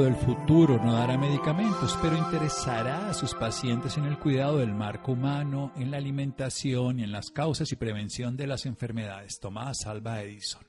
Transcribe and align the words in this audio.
Del 0.00 0.14
futuro 0.16 0.82
no 0.82 0.94
dará 0.94 1.18
medicamentos, 1.18 1.98
pero 2.00 2.16
interesará 2.16 3.10
a 3.10 3.14
sus 3.14 3.34
pacientes 3.34 3.98
en 3.98 4.06
el 4.06 4.18
cuidado 4.18 4.56
del 4.56 4.72
marco 4.72 5.12
humano, 5.12 5.70
en 5.76 5.90
la 5.90 5.98
alimentación 5.98 6.98
y 6.98 7.02
en 7.02 7.12
las 7.12 7.30
causas 7.30 7.70
y 7.72 7.76
prevención 7.76 8.34
de 8.34 8.46
las 8.46 8.64
enfermedades. 8.64 9.38
Tomás 9.38 9.86
Alba 9.86 10.22
Edison. 10.22 10.62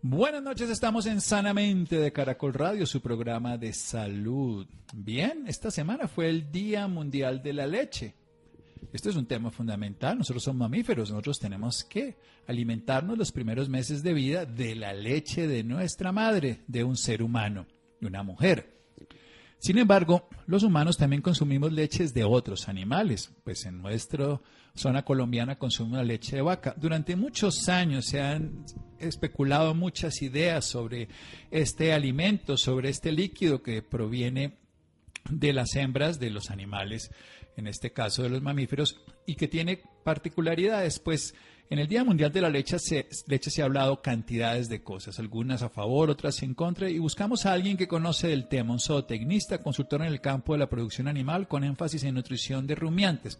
Buenas 0.00 0.42
noches, 0.42 0.70
estamos 0.70 1.04
en 1.04 1.20
Sanamente 1.20 1.98
de 1.98 2.12
Caracol 2.12 2.54
Radio, 2.54 2.86
su 2.86 3.02
programa 3.02 3.58
de 3.58 3.74
salud. 3.74 4.66
Bien, 4.94 5.44
esta 5.46 5.70
semana 5.70 6.08
fue 6.08 6.30
el 6.30 6.50
Día 6.50 6.88
Mundial 6.88 7.42
de 7.42 7.52
la 7.52 7.66
Leche. 7.66 8.14
Esto 8.90 9.10
es 9.10 9.16
un 9.16 9.26
tema 9.26 9.50
fundamental. 9.50 10.16
Nosotros 10.16 10.42
somos 10.42 10.60
mamíferos, 10.60 11.10
nosotros 11.10 11.38
tenemos 11.38 11.84
que 11.84 12.16
alimentarnos 12.46 13.18
los 13.18 13.32
primeros 13.32 13.68
meses 13.68 14.02
de 14.02 14.14
vida 14.14 14.46
de 14.46 14.76
la 14.76 14.94
leche 14.94 15.46
de 15.46 15.62
nuestra 15.62 16.10
madre, 16.10 16.62
de 16.68 16.84
un 16.84 16.96
ser 16.96 17.22
humano 17.22 17.66
y 18.00 18.06
una 18.06 18.22
mujer. 18.22 18.80
Sin 19.58 19.76
embargo, 19.76 20.28
los 20.46 20.62
humanos 20.62 20.96
también 20.96 21.20
consumimos 21.20 21.70
leches 21.70 22.14
de 22.14 22.24
otros 22.24 22.68
animales, 22.68 23.30
pues 23.44 23.66
en 23.66 23.82
nuestra 23.82 24.40
zona 24.74 25.04
colombiana 25.04 25.58
consumimos 25.58 26.06
leche 26.06 26.36
de 26.36 26.42
vaca. 26.42 26.74
Durante 26.78 27.14
muchos 27.14 27.68
años 27.68 28.06
se 28.06 28.22
han 28.22 28.64
especulado 28.98 29.74
muchas 29.74 30.22
ideas 30.22 30.64
sobre 30.64 31.08
este 31.50 31.92
alimento, 31.92 32.56
sobre 32.56 32.88
este 32.88 33.12
líquido 33.12 33.62
que 33.62 33.82
proviene 33.82 34.56
de 35.28 35.52
las 35.52 35.76
hembras 35.76 36.18
de 36.18 36.30
los 36.30 36.50
animales, 36.50 37.10
en 37.56 37.66
este 37.66 37.92
caso 37.92 38.22
de 38.22 38.30
los 38.30 38.40
mamíferos, 38.40 39.02
y 39.26 39.34
que 39.34 39.46
tiene 39.46 39.82
particularidades, 40.02 40.98
pues 40.98 41.34
en 41.70 41.78
el 41.78 41.86
Día 41.86 42.02
Mundial 42.02 42.32
de 42.32 42.40
la 42.40 42.50
Leche 42.50 42.80
se, 42.80 43.06
leche 43.28 43.48
se 43.48 43.62
ha 43.62 43.66
hablado 43.66 44.02
cantidades 44.02 44.68
de 44.68 44.82
cosas, 44.82 45.20
algunas 45.20 45.62
a 45.62 45.68
favor, 45.68 46.10
otras 46.10 46.42
en 46.42 46.54
contra, 46.54 46.90
y 46.90 46.98
buscamos 46.98 47.46
a 47.46 47.52
alguien 47.52 47.76
que 47.76 47.86
conoce 47.86 48.26
del 48.26 48.48
tema, 48.48 48.72
un 48.72 48.80
zootecnista, 48.80 49.62
consultor 49.62 50.02
en 50.02 50.08
el 50.08 50.20
campo 50.20 50.52
de 50.52 50.58
la 50.58 50.68
producción 50.68 51.06
animal 51.06 51.46
con 51.46 51.62
énfasis 51.62 52.02
en 52.02 52.16
nutrición 52.16 52.66
de 52.66 52.74
rumiantes. 52.74 53.38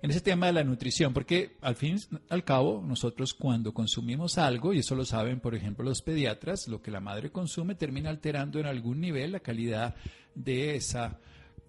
En 0.00 0.10
ese 0.10 0.20
tema 0.20 0.46
de 0.46 0.52
la 0.52 0.62
nutrición, 0.62 1.12
porque 1.12 1.56
al 1.60 1.74
fin 1.74 1.98
al 2.28 2.44
cabo 2.44 2.80
nosotros 2.86 3.34
cuando 3.34 3.74
consumimos 3.74 4.38
algo, 4.38 4.72
y 4.72 4.78
eso 4.78 4.94
lo 4.94 5.04
saben 5.04 5.40
por 5.40 5.56
ejemplo 5.56 5.84
los 5.84 6.02
pediatras, 6.02 6.68
lo 6.68 6.80
que 6.80 6.92
la 6.92 7.00
madre 7.00 7.32
consume 7.32 7.74
termina 7.74 8.08
alterando 8.08 8.60
en 8.60 8.66
algún 8.66 9.00
nivel 9.00 9.32
la 9.32 9.40
calidad 9.40 9.96
de 10.36 10.76
esa 10.76 11.18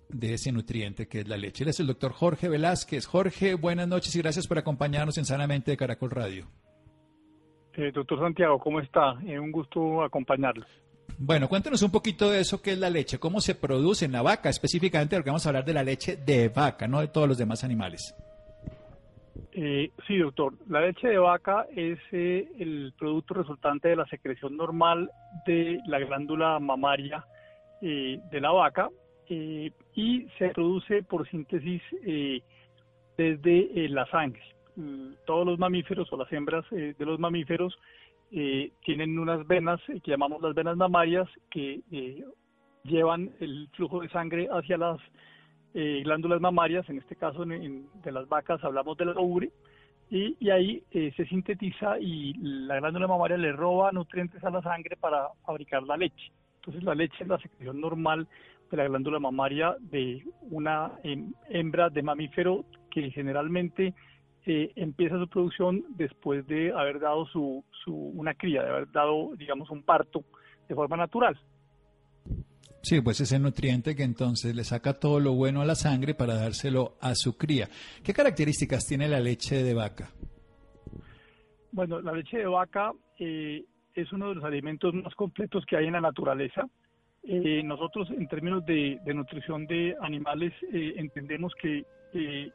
de 0.09 0.33
ese 0.33 0.51
nutriente 0.51 1.07
que 1.07 1.21
es 1.21 1.27
la 1.27 1.37
leche. 1.37 1.63
Él 1.63 1.69
es 1.69 1.79
el 1.79 1.87
doctor 1.87 2.11
Jorge 2.11 2.49
Velázquez. 2.49 3.05
Jorge, 3.05 3.55
buenas 3.55 3.87
noches 3.87 4.15
y 4.15 4.19
gracias 4.19 4.47
por 4.47 4.57
acompañarnos 4.57 5.17
en 5.17 5.25
Sanamente 5.25 5.71
de 5.71 5.77
Caracol 5.77 6.11
Radio. 6.11 6.47
Eh, 7.73 7.91
doctor 7.93 8.19
Santiago, 8.19 8.59
¿cómo 8.59 8.79
está? 8.79 9.17
Eh, 9.25 9.39
un 9.39 9.51
gusto 9.51 10.03
acompañarlo. 10.03 10.65
Bueno, 11.17 11.47
cuéntanos 11.47 11.81
un 11.81 11.91
poquito 11.91 12.29
de 12.29 12.39
eso 12.39 12.61
que 12.61 12.71
es 12.71 12.79
la 12.79 12.89
leche, 12.89 13.19
cómo 13.19 13.41
se 13.41 13.55
produce 13.55 14.05
en 14.05 14.13
la 14.13 14.21
vaca, 14.21 14.49
específicamente 14.49 15.15
porque 15.15 15.29
vamos 15.29 15.45
a 15.45 15.49
hablar 15.49 15.65
de 15.65 15.73
la 15.73 15.83
leche 15.83 16.15
de 16.15 16.49
vaca, 16.49 16.87
no 16.87 17.01
de 17.01 17.07
todos 17.07 17.27
los 17.27 17.37
demás 17.37 17.63
animales. 17.63 18.15
Eh, 19.51 19.91
sí, 20.07 20.17
doctor. 20.17 20.53
La 20.69 20.81
leche 20.81 21.07
de 21.07 21.17
vaca 21.17 21.65
es 21.75 21.99
eh, 22.11 22.47
el 22.59 22.93
producto 22.97 23.33
resultante 23.33 23.89
de 23.89 23.95
la 23.95 24.05
secreción 24.05 24.55
normal 24.55 25.11
de 25.45 25.79
la 25.85 25.99
glándula 25.99 26.59
mamaria 26.59 27.25
eh, 27.81 28.19
de 28.31 28.41
la 28.41 28.51
vaca 28.51 28.89
y 29.99 30.25
se 30.37 30.49
produce 30.51 31.03
por 31.03 31.27
síntesis 31.29 31.81
eh, 32.05 32.41
desde 33.17 33.85
eh, 33.85 33.89
la 33.89 34.05
sangre. 34.05 34.41
Mm, 34.77 35.11
todos 35.25 35.45
los 35.45 35.59
mamíferos 35.59 36.07
o 36.13 36.15
las 36.17 36.31
hembras 36.31 36.63
de 36.71 36.95
los 37.05 37.19
mamíferos 37.19 37.77
tienen 38.85 39.17
unas 39.17 39.45
venas 39.47 39.81
que 39.87 40.11
llamamos 40.11 40.39
las 40.39 40.53
venas 40.53 40.77
mamarias 40.77 41.27
que 41.49 41.81
llevan 42.83 43.31
el 43.39 43.67
flujo 43.73 44.01
de 44.01 44.09
sangre 44.09 44.47
hacia 44.51 44.77
las 44.77 44.99
glándulas 45.73 46.39
mamarias, 46.39 46.87
en 46.91 46.99
este 46.99 47.15
caso 47.15 47.43
de 47.43 48.11
las 48.11 48.29
vacas 48.29 48.63
hablamos 48.63 48.95
de 48.97 49.05
la 49.05 49.19
ubre, 49.19 49.49
y, 50.11 50.37
y 50.39 50.51
ahí 50.51 50.83
se 50.91 51.25
sintetiza 51.25 51.99
y 51.99 52.35
la 52.35 52.79
glándula 52.79 53.07
mamaria 53.07 53.37
le 53.37 53.51
roba 53.51 53.91
nutrientes 53.91 54.43
a 54.43 54.51
la 54.51 54.61
sangre 54.61 54.95
para 54.95 55.29
fabricar 55.43 55.81
la 55.81 55.97
leche. 55.97 56.31
Entonces 56.57 56.83
la 56.83 56.93
leche 56.93 57.17
es 57.21 57.27
la 57.27 57.39
secreción 57.39 57.81
normal 57.81 58.27
de 58.69 58.77
la 58.77 58.87
glándula 58.87 59.19
mamaria 59.19 59.75
de 59.79 60.23
una 60.41 60.91
hembra 61.49 61.89
de 61.89 62.03
mamífero 62.03 62.65
que 62.91 63.11
generalmente 63.11 63.93
eh, 64.45 64.71
empieza 64.75 65.17
su 65.19 65.27
producción 65.27 65.83
después 65.89 66.45
de 66.47 66.71
haber 66.71 66.99
dado 66.99 67.25
su, 67.27 67.63
su, 67.83 67.93
una 67.93 68.33
cría, 68.33 68.63
de 68.63 68.69
haber 68.69 68.91
dado, 68.91 69.35
digamos, 69.35 69.69
un 69.69 69.83
parto 69.83 70.23
de 70.67 70.75
forma 70.75 70.97
natural. 70.97 71.39
Sí, 72.81 73.01
pues 73.01 73.19
ese 73.19 73.39
nutriente 73.39 73.95
que 73.95 74.03
entonces 74.03 74.55
le 74.55 74.63
saca 74.63 74.93
todo 74.93 75.19
lo 75.19 75.33
bueno 75.33 75.61
a 75.61 75.65
la 75.65 75.75
sangre 75.75 76.13
para 76.15 76.35
dárselo 76.35 76.93
a 77.01 77.13
su 77.13 77.37
cría. 77.37 77.67
¿Qué 78.03 78.13
características 78.13 78.85
tiene 78.85 79.09
la 79.09 79.19
leche 79.19 79.63
de 79.63 79.73
vaca? 79.73 80.09
Bueno, 81.71 82.01
la 82.01 82.13
leche 82.13 82.37
de 82.37 82.45
vaca 82.45 82.93
eh, 83.19 83.65
es 83.93 84.11
uno 84.13 84.29
de 84.29 84.35
los 84.35 84.43
alimentos 84.43 84.93
más 84.93 85.13
completos 85.15 85.65
que 85.65 85.75
hay 85.75 85.87
en 85.87 85.93
la 85.93 86.01
naturaleza. 86.01 86.67
Eh, 87.23 87.61
nosotros 87.63 88.09
en 88.11 88.27
términos 88.27 88.65
de, 88.65 88.99
nutrición 89.13 89.67
de 89.67 89.95
animales 90.01 90.53
eh, 90.71 90.93
entendemos 90.97 91.53
que 91.61 91.85
eh, 92.13 92.51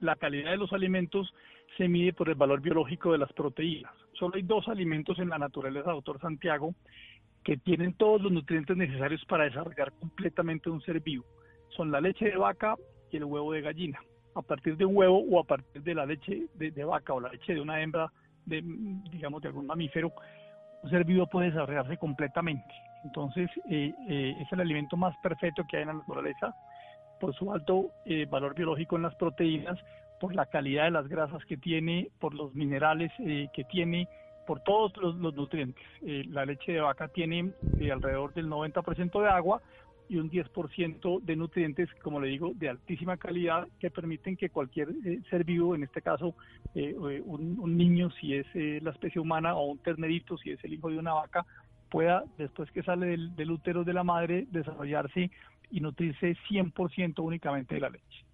la 0.00 0.16
calidad 0.16 0.50
de 0.52 0.56
los 0.56 0.72
alimentos 0.72 1.32
se 1.76 1.88
mide 1.88 2.12
por 2.12 2.28
el 2.28 2.34
valor 2.34 2.60
biológico 2.60 3.12
de 3.12 3.18
las 3.18 3.32
proteínas. 3.32 3.92
Solo 4.14 4.36
hay 4.36 4.42
dos 4.42 4.66
alimentos 4.68 5.18
en 5.18 5.28
la 5.28 5.38
naturaleza, 5.38 5.92
doctor 5.92 6.20
Santiago, 6.20 6.74
que 7.44 7.56
tienen 7.56 7.94
todos 7.94 8.20
los 8.20 8.32
nutrientes 8.32 8.76
necesarios 8.76 9.24
para 9.26 9.44
desarrollar 9.44 9.92
completamente 9.92 10.70
un 10.70 10.80
ser 10.80 11.00
vivo. 11.00 11.24
Son 11.76 11.90
la 11.90 12.00
leche 12.00 12.24
de 12.24 12.36
vaca 12.36 12.76
y 13.12 13.18
el 13.18 13.24
huevo 13.24 13.52
de 13.52 13.60
gallina. 13.60 14.00
A 14.34 14.42
partir 14.42 14.76
de 14.76 14.84
un 14.84 14.96
huevo 14.96 15.18
o 15.18 15.40
a 15.40 15.44
partir 15.44 15.82
de 15.82 15.94
la 15.94 16.06
leche 16.06 16.46
de, 16.54 16.70
de 16.70 16.84
vaca 16.84 17.12
o 17.12 17.20
la 17.20 17.30
leche 17.30 17.54
de 17.54 17.60
una 17.60 17.80
hembra, 17.80 18.10
de, 18.46 18.62
digamos, 19.10 19.42
de 19.42 19.48
algún 19.48 19.66
mamífero, 19.66 20.12
ser 20.88 21.04
vivo 21.04 21.26
puede 21.26 21.50
desarrollarse 21.50 21.96
completamente. 21.96 22.74
Entonces, 23.04 23.50
eh, 23.70 23.94
eh, 24.08 24.36
es 24.40 24.52
el 24.52 24.60
alimento 24.60 24.96
más 24.96 25.16
perfecto 25.22 25.64
que 25.68 25.76
hay 25.76 25.82
en 25.82 25.88
la 25.88 25.94
naturaleza 25.94 26.54
por 27.20 27.34
su 27.34 27.52
alto 27.52 27.90
eh, 28.04 28.26
valor 28.26 28.54
biológico 28.54 28.96
en 28.96 29.02
las 29.02 29.14
proteínas, 29.16 29.78
por 30.20 30.34
la 30.34 30.46
calidad 30.46 30.84
de 30.84 30.90
las 30.92 31.08
grasas 31.08 31.44
que 31.46 31.56
tiene, 31.56 32.10
por 32.20 32.34
los 32.34 32.54
minerales 32.54 33.12
que 33.18 33.64
tiene, 33.64 34.08
por 34.46 34.60
todos 34.60 34.96
los, 34.96 35.16
los 35.16 35.34
nutrientes. 35.34 35.84
la 36.02 36.44
leche 36.44 36.72
de 36.72 36.80
vaca 36.80 37.08
tiene 37.08 37.52
alrededor 37.92 38.34
del 38.34 38.48
90% 38.48 39.20
de 39.20 39.28
agua 39.28 39.60
y 40.08 40.16
un 40.16 40.30
10% 40.30 41.20
de 41.22 41.36
nutrientes, 41.36 41.88
como 42.02 42.20
le 42.20 42.28
digo, 42.28 42.52
de 42.54 42.68
altísima 42.68 43.16
calidad 43.16 43.68
que 43.78 43.90
permiten 43.90 44.36
que 44.36 44.50
cualquier 44.50 44.88
ser 45.30 45.44
vivo, 45.44 45.74
en 45.74 45.84
este 45.84 46.02
caso 46.02 46.34
un, 46.74 47.56
un, 47.58 47.76
niño 47.76 48.10
si 48.20 48.34
es 48.34 48.46
la 48.82 48.90
especie 48.90 49.20
humana 49.20 49.54
o 49.54 49.66
un 49.66 49.78
ternerito 49.78 50.38
si 50.38 50.50
es 50.50 50.64
el 50.64 50.74
hijo 50.74 50.90
de 50.90 50.98
una 50.98 51.14
vaca, 51.14 51.44
pueda, 51.88 52.24
después 52.36 52.70
que 52.70 52.82
sale 52.82 53.16
del, 53.16 53.50
útero 53.50 53.84
de 53.84 53.92
la 53.92 54.04
madre, 54.04 54.46
desarrollarse 54.50 55.30
y 55.70 55.80
nutrirse 55.80 56.36
100% 56.48 57.22
únicamente 57.22 57.74
de 57.74 57.80
la 57.80 57.90
leche. 57.90 58.24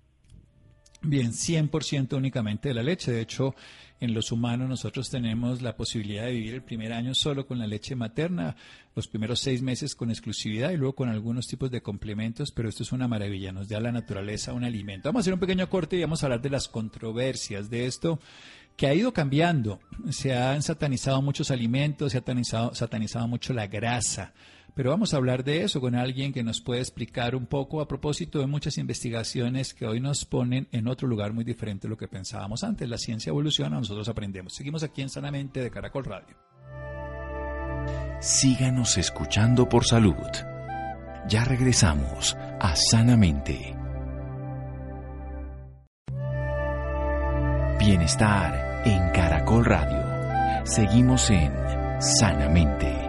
Bien, 1.07 1.33
100% 1.33 2.17
únicamente 2.17 2.69
de 2.69 2.75
la 2.75 2.83
leche. 2.83 3.13
De 3.13 3.21
hecho, 3.21 3.55
en 4.01 4.15
los 4.15 4.33
humanos 4.33 4.69
nosotros 4.71 5.11
tenemos 5.11 5.61
la 5.61 5.77
posibilidad 5.77 6.25
de 6.25 6.33
vivir 6.33 6.55
el 6.55 6.63
primer 6.63 6.95
año 6.95 7.15
solo 7.15 7.47
con 7.47 7.59
la 7.59 7.67
leche 7.67 7.95
materna, 7.95 8.57
los 8.95 9.07
primeros 9.07 9.41
seis 9.41 9.61
meses 9.61 9.95
con 9.95 10.11
exclusividad 10.11 10.71
y 10.71 10.79
luego 10.79 10.95
con 10.95 11.11
algunos 11.11 11.47
tipos 11.47 11.71
de 11.71 11.83
complementos, 11.83 12.53
pero 12.53 12.71
esto 12.71 12.83
es 12.83 12.93
una 12.93 13.07
maravilla, 13.07 13.53
nos 13.53 13.69
da 13.69 13.81
la 13.81 13.93
naturaleza 13.93 14.55
un 14.55 14.65
alimento. 14.65 15.11
Vamos 15.11 15.21
a 15.21 15.23
hacer 15.25 15.35
un 15.35 15.41
pequeño 15.41 15.69
corte 15.69 15.97
y 15.97 16.01
vamos 16.01 16.23
a 16.23 16.27
hablar 16.27 16.41
de 16.41 16.51
las 16.51 16.69
controversias 16.69 17.69
de 17.69 17.85
esto 17.85 18.19
que 18.77 18.87
ha 18.87 18.95
ido 18.95 19.13
cambiando. 19.13 19.81
Se 20.11 20.35
han 20.35 20.63
satanizado 20.63 21.21
muchos 21.21 21.51
alimentos, 21.51 22.13
se 22.13 22.19
ha 22.19 22.21
satanizado, 22.21 22.75
satanizado 22.75 23.29
mucho 23.29 23.53
la 23.53 23.67
grasa. 23.67 24.33
Pero 24.75 24.91
vamos 24.91 25.15
a 25.15 25.19
hablar 25.19 25.45
de 25.45 25.63
eso 25.63 25.81
con 25.81 25.95
alguien 25.95 26.33
que 26.33 26.43
nos 26.43 26.61
puede 26.61 26.81
explicar 26.81 27.37
un 27.37 27.47
poco 27.47 27.81
a 27.81 27.87
propósito 27.87 28.41
de 28.41 28.47
muchas 28.47 28.77
investigaciones 28.77 29.73
que 29.73 29.87
hoy 29.87 30.01
nos 30.01 30.25
ponen 30.25 30.69
en 30.73 30.89
otro 30.89 31.07
lugar 31.07 31.33
muy 31.33 31.45
diferente 31.45 31.87
de 31.87 31.91
lo 31.91 31.97
que 31.97 32.09
pensábamos 32.09 32.65
antes. 32.65 32.89
La 32.89 32.99
ciencia 32.99 33.31
evoluciona, 33.31 33.79
nosotros 33.79 34.09
aprendemos. 34.09 34.55
Seguimos 34.55 34.83
aquí 34.83 35.03
en 35.03 35.11
Sanamente 35.11 35.63
de 35.63 35.71
Caracol 35.71 36.05
Radio. 36.05 36.37
Síganos 38.21 38.99
escuchando 38.99 39.69
por 39.69 39.85
salud. 39.85 40.15
Ya 41.29 41.45
regresamos 41.45 42.37
a 42.61 42.75
Sanamente. 42.75 43.77
Bienestar 47.79 48.83
en 48.87 49.11
Caracol 49.11 49.65
Radio. 49.65 50.65
Seguimos 50.65 51.31
en 51.31 51.53
Sanamente. 52.01 53.04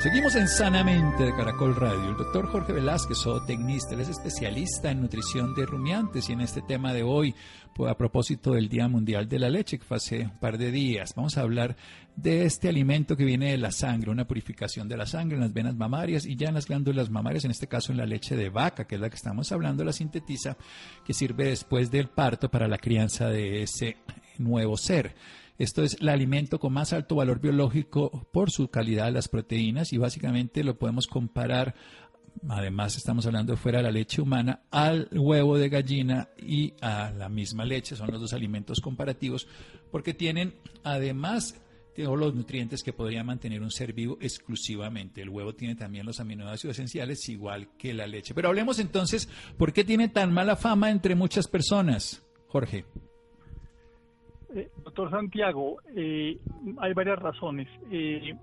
Seguimos 0.00 0.36
en 0.36 0.46
Sanamente 0.46 1.24
de 1.24 1.34
Caracol 1.34 1.74
Radio. 1.74 2.10
El 2.10 2.16
doctor 2.16 2.46
Jorge 2.46 2.72
Velázquez, 2.72 3.18
zootecnista, 3.18 3.96
él 3.96 4.02
es 4.02 4.08
especialista 4.08 4.92
en 4.92 5.00
nutrición 5.00 5.56
de 5.56 5.66
rumiantes 5.66 6.28
y 6.28 6.34
en 6.34 6.40
este 6.40 6.62
tema 6.62 6.92
de 6.92 7.02
hoy, 7.02 7.34
pues 7.74 7.90
a 7.90 7.96
propósito 7.96 8.52
del 8.52 8.68
Día 8.68 8.86
Mundial 8.86 9.28
de 9.28 9.40
la 9.40 9.50
Leche 9.50 9.76
que 9.76 9.84
fue 9.84 9.96
hace 9.96 10.20
un 10.20 10.38
par 10.38 10.56
de 10.56 10.70
días, 10.70 11.14
vamos 11.16 11.36
a 11.36 11.40
hablar 11.40 11.76
de 12.14 12.44
este 12.44 12.68
alimento 12.68 13.16
que 13.16 13.24
viene 13.24 13.50
de 13.50 13.58
la 13.58 13.72
sangre, 13.72 14.12
una 14.12 14.24
purificación 14.24 14.88
de 14.88 14.96
la 14.96 15.04
sangre 15.04 15.34
en 15.34 15.40
las 15.40 15.52
venas 15.52 15.74
mamarias 15.74 16.26
y 16.26 16.36
ya 16.36 16.46
en 16.46 16.54
las 16.54 16.66
glándulas 16.66 17.10
mamarias, 17.10 17.44
en 17.44 17.50
este 17.50 17.66
caso 17.66 17.90
en 17.90 17.98
la 17.98 18.06
leche 18.06 18.36
de 18.36 18.50
vaca, 18.50 18.86
que 18.86 18.94
es 18.94 19.00
la 19.00 19.10
que 19.10 19.16
estamos 19.16 19.50
hablando, 19.50 19.82
la 19.82 19.92
sintetiza, 19.92 20.56
que 21.04 21.12
sirve 21.12 21.46
después 21.46 21.90
del 21.90 22.06
parto 22.08 22.48
para 22.48 22.68
la 22.68 22.78
crianza 22.78 23.26
de 23.26 23.62
ese 23.62 23.96
nuevo 24.38 24.76
ser. 24.76 25.16
Esto 25.58 25.82
es 25.82 25.96
el 26.00 26.08
alimento 26.08 26.60
con 26.60 26.72
más 26.72 26.92
alto 26.92 27.16
valor 27.16 27.40
biológico 27.40 28.28
por 28.32 28.52
su 28.52 28.68
calidad 28.68 29.06
de 29.06 29.12
las 29.12 29.26
proteínas 29.26 29.92
y 29.92 29.98
básicamente 29.98 30.62
lo 30.62 30.78
podemos 30.78 31.08
comparar, 31.08 31.74
además 32.48 32.96
estamos 32.96 33.26
hablando 33.26 33.56
fuera 33.56 33.78
de 33.78 33.84
la 33.84 33.90
leche 33.90 34.22
humana, 34.22 34.62
al 34.70 35.08
huevo 35.12 35.58
de 35.58 35.68
gallina 35.68 36.28
y 36.38 36.74
a 36.80 37.10
la 37.10 37.28
misma 37.28 37.64
leche. 37.64 37.96
Son 37.96 38.08
los 38.08 38.20
dos 38.20 38.32
alimentos 38.34 38.80
comparativos 38.80 39.48
porque 39.90 40.14
tienen 40.14 40.54
además 40.84 41.60
todos 41.96 42.16
los 42.16 42.36
nutrientes 42.36 42.84
que 42.84 42.92
podría 42.92 43.24
mantener 43.24 43.60
un 43.60 43.72
ser 43.72 43.92
vivo 43.92 44.16
exclusivamente. 44.20 45.22
El 45.22 45.30
huevo 45.30 45.56
tiene 45.56 45.74
también 45.74 46.06
los 46.06 46.20
aminoácidos 46.20 46.76
esenciales, 46.76 47.28
igual 47.28 47.70
que 47.76 47.92
la 47.92 48.06
leche. 48.06 48.32
Pero 48.32 48.46
hablemos 48.48 48.78
entonces, 48.78 49.28
¿por 49.56 49.72
qué 49.72 49.82
tiene 49.82 50.06
tan 50.06 50.32
mala 50.32 50.54
fama 50.54 50.92
entre 50.92 51.16
muchas 51.16 51.48
personas? 51.48 52.22
Jorge. 52.46 52.84
Eh, 54.54 54.70
doctor 54.82 55.10
Santiago, 55.10 55.78
eh, 55.94 56.38
hay 56.78 56.92
varias 56.94 57.18
razones. 57.18 57.68
Eh, 57.90 58.34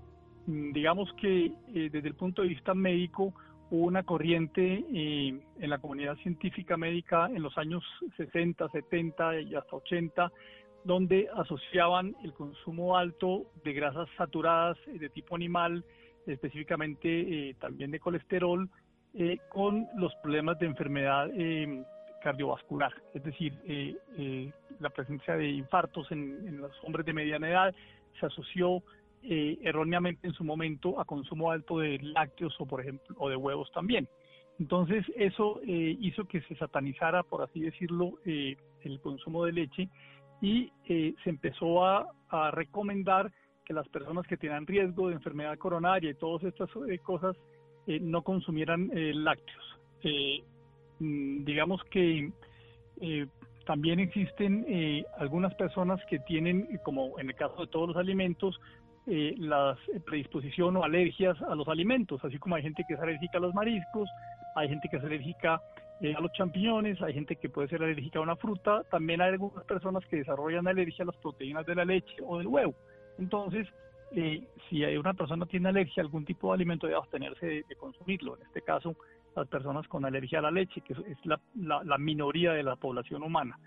digamos 0.46 1.12
que 1.14 1.52
desde 1.74 2.06
el 2.06 2.14
punto 2.14 2.42
de 2.42 2.48
vista 2.48 2.72
médico 2.72 3.34
hubo 3.68 3.86
una 3.86 4.04
corriente 4.04 4.84
en 4.92 5.42
la 5.70 5.78
comunidad 5.78 6.14
científica 6.18 6.76
médica 6.76 7.26
en 7.26 7.42
los 7.42 7.58
años 7.58 7.82
60, 8.16 8.68
70 8.68 9.40
y 9.40 9.56
hasta 9.56 9.74
80, 9.74 10.30
donde 10.84 11.28
asociaban 11.34 12.14
el 12.22 12.32
consumo 12.32 12.96
alto 12.96 13.50
de 13.64 13.72
grasas 13.72 14.08
saturadas 14.16 14.78
de 14.86 15.08
tipo 15.08 15.34
animal, 15.34 15.84
específicamente 16.28 17.56
también 17.58 17.90
de 17.90 17.98
colesterol, 17.98 18.70
con 19.48 19.88
los 19.96 20.14
problemas 20.22 20.60
de 20.60 20.66
enfermedad 20.66 21.28
cardiovascular, 22.26 22.92
es 23.14 23.22
decir, 23.22 23.56
eh, 23.68 23.94
eh, 24.18 24.50
la 24.80 24.90
presencia 24.90 25.36
de 25.36 25.48
infartos 25.48 26.10
en, 26.10 26.60
los 26.60 26.72
hombres 26.84 27.06
de 27.06 27.12
mediana 27.12 27.48
edad 27.48 27.74
se 28.18 28.26
asoció 28.26 28.82
eh, 29.22 29.58
erróneamente 29.62 30.26
en 30.26 30.32
su 30.32 30.44
momento 30.44 31.00
a 31.00 31.04
consumo 31.04 31.50
alto 31.50 31.78
de 31.78 31.98
lácteos 32.00 32.54
o 32.60 32.66
por 32.66 32.80
ejemplo 32.80 33.16
o 33.18 33.28
de 33.28 33.36
huevos 33.36 33.70
también. 33.72 34.08
Entonces 34.58 35.04
eso 35.16 35.60
hizo 35.64 36.24
que 36.24 36.40
se 36.42 36.56
satanizara, 36.56 37.22
por 37.22 37.42
así 37.42 37.60
decirlo, 37.60 38.14
el 38.24 39.00
consumo 39.02 39.44
de 39.44 39.52
leche 39.52 39.90
y 40.40 40.72
se 40.86 41.28
empezó 41.28 41.84
a, 41.84 42.08
a, 42.30 42.50
recomendar 42.52 43.30
que 43.66 43.74
las 43.74 43.86
personas 43.88 44.26
que 44.26 44.38
tenían 44.38 44.66
riesgo 44.66 45.08
de 45.08 45.16
enfermedad 45.16 45.58
coronaria 45.58 46.10
y 46.10 46.14
todas 46.14 46.42
estas 46.44 46.70
cosas 47.02 47.36
no 47.86 48.22
consumieran 48.22 48.90
lácteos. 48.94 49.78
Mm, 50.98 51.44
digamos 51.44 51.82
que 51.90 52.30
eh, 53.00 53.26
también 53.66 53.98
existen 53.98 54.64
eh, 54.68 55.04
algunas 55.18 55.52
personas 55.54 56.00
que 56.06 56.20
tienen, 56.20 56.78
como 56.84 57.18
en 57.18 57.28
el 57.28 57.34
caso 57.34 57.62
de 57.62 57.66
todos 57.66 57.88
los 57.88 57.96
alimentos, 57.96 58.58
eh, 59.06 59.34
la 59.38 59.76
predisposición 60.04 60.76
o 60.76 60.84
alergias 60.84 61.40
a 61.42 61.54
los 61.54 61.68
alimentos, 61.68 62.24
así 62.24 62.38
como 62.38 62.54
hay 62.54 62.62
gente 62.62 62.84
que 62.86 62.94
es 62.94 63.00
alérgica 63.00 63.38
a 63.38 63.40
los 63.40 63.54
mariscos, 63.54 64.08
hay 64.54 64.68
gente 64.68 64.88
que 64.88 64.96
es 64.96 65.04
alérgica 65.04 65.60
eh, 66.00 66.14
a 66.16 66.20
los 66.20 66.32
champiñones, 66.32 67.02
hay 67.02 67.12
gente 67.12 67.36
que 67.36 67.48
puede 67.48 67.68
ser 67.68 67.82
alérgica 67.82 68.20
a 68.20 68.22
una 68.22 68.36
fruta, 68.36 68.82
también 68.90 69.20
hay 69.20 69.32
algunas 69.32 69.64
personas 69.64 70.04
que 70.06 70.18
desarrollan 70.18 70.68
alergia 70.68 71.02
a 71.02 71.06
las 71.06 71.16
proteínas 71.16 71.66
de 71.66 71.74
la 71.74 71.84
leche 71.84 72.16
o 72.24 72.38
del 72.38 72.46
huevo. 72.46 72.74
Entonces, 73.18 73.66
si 74.70 74.84
hay 74.84 74.96
una 74.96 75.12
persona 75.12 75.46
tiene 75.46 75.68
alergia 75.68 76.02
a 76.02 76.06
algún 76.06 76.24
tipo 76.24 76.48
de 76.48 76.54
alimento, 76.54 76.86
debe 76.86 76.98
abstenerse 76.98 77.64
de 77.68 77.76
consumirlo. 77.76 78.36
En 78.36 78.46
este 78.46 78.62
caso, 78.62 78.94
las 79.36 79.48
personas 79.48 79.86
con 79.88 80.04
alergia 80.04 80.38
a 80.38 80.42
la 80.42 80.50
leche, 80.50 80.80
que 80.80 80.94
es 80.94 81.18
la, 81.24 81.40
la, 81.54 81.98
minoría 81.98 82.52
de 82.52 82.62
la 82.62 82.76
población 82.76 83.22
humana. 83.22 83.58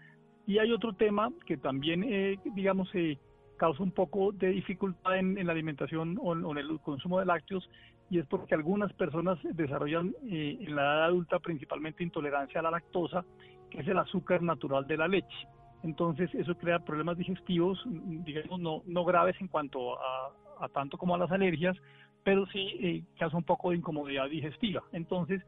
Y 0.48 0.58
hay 0.58 0.72
otro 0.72 0.94
tema 0.94 1.32
que 1.46 1.58
también, 1.58 2.04
eh, 2.04 2.40
digamos, 2.56 2.90
eh, 2.96 3.18
causa 3.58 3.84
un 3.84 3.92
poco 3.92 4.32
de 4.32 4.50
dificultad 4.50 5.18
en, 5.18 5.46
la 5.46 5.52
alimentación 5.52 6.18
o 6.22 6.34
en, 6.34 6.58
el 6.58 6.80
consumo 6.80 7.20
de 7.20 7.26
lácteos, 7.26 7.70
y 8.10 8.18
es 8.18 8.26
porque 8.26 8.56
algunas 8.56 8.92
personas 8.94 9.38
desarrollan 9.44 10.16
eh, 10.24 10.58
en 10.60 10.76
la 10.76 10.82
edad 10.82 11.04
adulta 11.06 11.40
principalmente 11.40 12.04
intolerancia 12.04 12.60
a 12.60 12.64
la 12.64 12.72
lactosa, 12.72 13.24
que 13.70 13.82
es 13.82 13.88
el 13.88 14.00
azúcar 14.00 14.42
natural 14.42 14.88
de 14.88 14.98
la 14.98 15.08
leche. 15.08 15.48
Entonces 15.84 16.34
eso 16.34 16.56
crea 16.56 16.80
problemas 16.80 17.18
digestivos, 17.18 17.82
digamos, 17.86 18.60
no, 18.60 18.82
no 18.86 19.06
graves 19.06 19.36
en 19.40 19.48
cuanto 19.48 19.98
a, 20.00 20.32
a 20.60 20.68
tanto 20.70 20.98
como 20.98 21.16
a 21.16 21.18
las 21.18 21.32
alergias, 21.32 21.78
pero 22.24 22.46
sí 22.48 22.60
eh, 22.80 23.04
causa 23.18 23.38
un 23.38 23.44
poco 23.44 23.70
de 23.70 23.78
incomodidad 23.78 24.30
digestiva. 24.30 24.84
Entonces, 24.92 25.42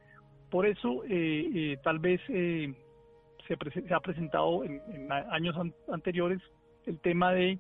por 0.52 0.68
eso, 0.68 1.04
eh, 1.06 1.50
eh, 1.56 1.78
tal 1.82 2.00
vez 2.00 2.22
eh, 2.28 2.72
se, 3.48 3.54
ha 3.94 4.00
presentado 4.02 4.64
en, 4.66 5.10
años 5.10 5.56
anteriores 5.92 6.42
el 6.86 7.00
tema 7.00 7.32
de 7.32 7.58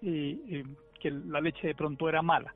que 0.00 1.10
la 1.10 1.40
leche 1.40 1.66
de 1.66 1.74
pronto 1.74 2.08
era 2.08 2.22
mala. 2.22 2.54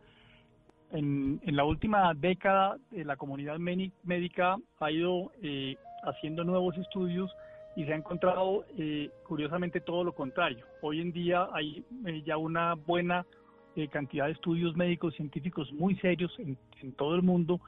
En, 0.92 1.40
la 1.44 1.64
última 1.64 2.14
década, 2.14 2.78
la 2.92 3.16
comunidad 3.16 3.58
médica 3.58 4.56
ha 4.78 4.90
ido 4.90 5.32
haciendo 6.04 6.44
nuevos 6.44 6.76
estudios 6.78 7.34
y 7.74 7.84
se 7.84 7.92
ha 7.92 7.96
encontrado 7.96 8.64
curiosamente 9.24 9.80
todo 9.80 10.04
lo 10.04 10.12
contrario. 10.12 10.64
Hoy 10.80 11.00
en 11.00 11.12
día 11.12 11.48
hay 11.52 11.84
ya 12.24 12.36
una 12.36 12.74
buena 12.74 13.26
cantidad 13.90 14.26
de 14.26 14.32
estudios 14.32 14.76
médicos 14.76 15.14
científicos 15.16 15.72
muy 15.72 15.96
serios 15.96 16.32
en 16.38 16.92
todo 16.92 17.16
el 17.16 17.22
mundo 17.22 17.60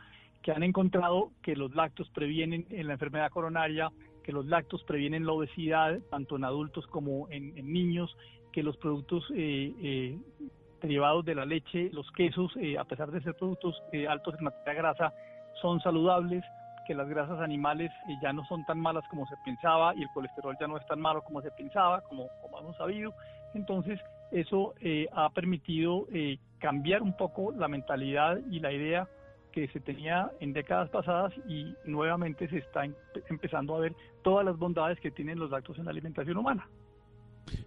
que 0.44 0.52
han 0.52 0.62
encontrado 0.62 1.32
que 1.42 1.56
los 1.56 1.74
lácteos 1.74 2.10
previenen 2.10 2.66
en 2.68 2.86
la 2.86 2.92
enfermedad 2.92 3.30
coronaria, 3.30 3.90
que 4.22 4.30
los 4.30 4.44
lácteos 4.44 4.84
previenen 4.84 5.24
la 5.24 5.32
obesidad, 5.32 5.98
tanto 6.10 6.36
en 6.36 6.44
adultos 6.44 6.86
como 6.88 7.28
en, 7.30 7.54
niños, 7.72 8.14
que 8.52 8.62
los 8.62 8.76
productos 8.76 9.24
eh, 9.34 9.72
eh, 9.82 10.18
derivados 10.82 11.24
de 11.24 11.34
la 11.34 11.46
leche, 11.46 11.88
los 11.94 12.10
quesos, 12.12 12.52
eh, 12.60 12.76
a 12.76 12.84
pesar 12.84 13.10
de 13.10 13.22
ser 13.22 13.34
productos 13.36 13.82
altos 14.06 14.34
en 14.38 14.44
materia 14.44 14.74
grasa, 14.74 15.14
son 15.62 15.80
saludables, 15.80 16.44
que 16.86 16.94
las 16.94 17.08
grasas 17.08 17.40
animales 17.40 17.90
ya 18.22 18.34
no 18.34 18.44
son 18.44 18.66
tan 18.66 18.78
malas 18.78 19.04
como 19.08 19.26
se 19.26 19.36
pensaba 19.46 19.94
y 19.94 20.02
el 20.02 20.10
colesterol 20.10 20.54
ya 20.60 20.66
no 20.66 20.76
es 20.76 20.86
tan 20.86 21.00
malo 21.00 21.22
como 21.22 21.40
se 21.40 21.50
pensaba, 21.52 22.02
como, 22.02 22.28
como 22.42 22.60
hemos 22.60 22.76
sabido. 22.76 23.14
Entonces, 23.54 23.98
eso 24.30 24.74
ha 25.12 25.30
permitido 25.30 26.06
cambiar 26.58 27.00
un 27.00 27.16
poco 27.16 27.50
la 27.52 27.68
mentalidad 27.68 28.38
y 28.50 28.60
la 28.60 28.72
idea 28.72 29.08
que 29.54 29.68
se 29.68 29.78
tenía 29.78 30.32
en 30.40 30.52
décadas 30.52 30.90
pasadas 30.90 31.32
y 31.48 31.76
nuevamente 31.84 32.48
se 32.48 32.58
está 32.58 32.82
empezando 33.30 33.76
a 33.76 33.80
ver 33.80 33.94
todas 34.24 34.44
las 34.44 34.58
bondades 34.58 34.98
que 34.98 35.12
tienen 35.12 35.38
los 35.38 35.50
lácteos 35.50 35.78
en 35.78 35.84
la 35.84 35.92
alimentación 35.92 36.36
humana. 36.36 36.68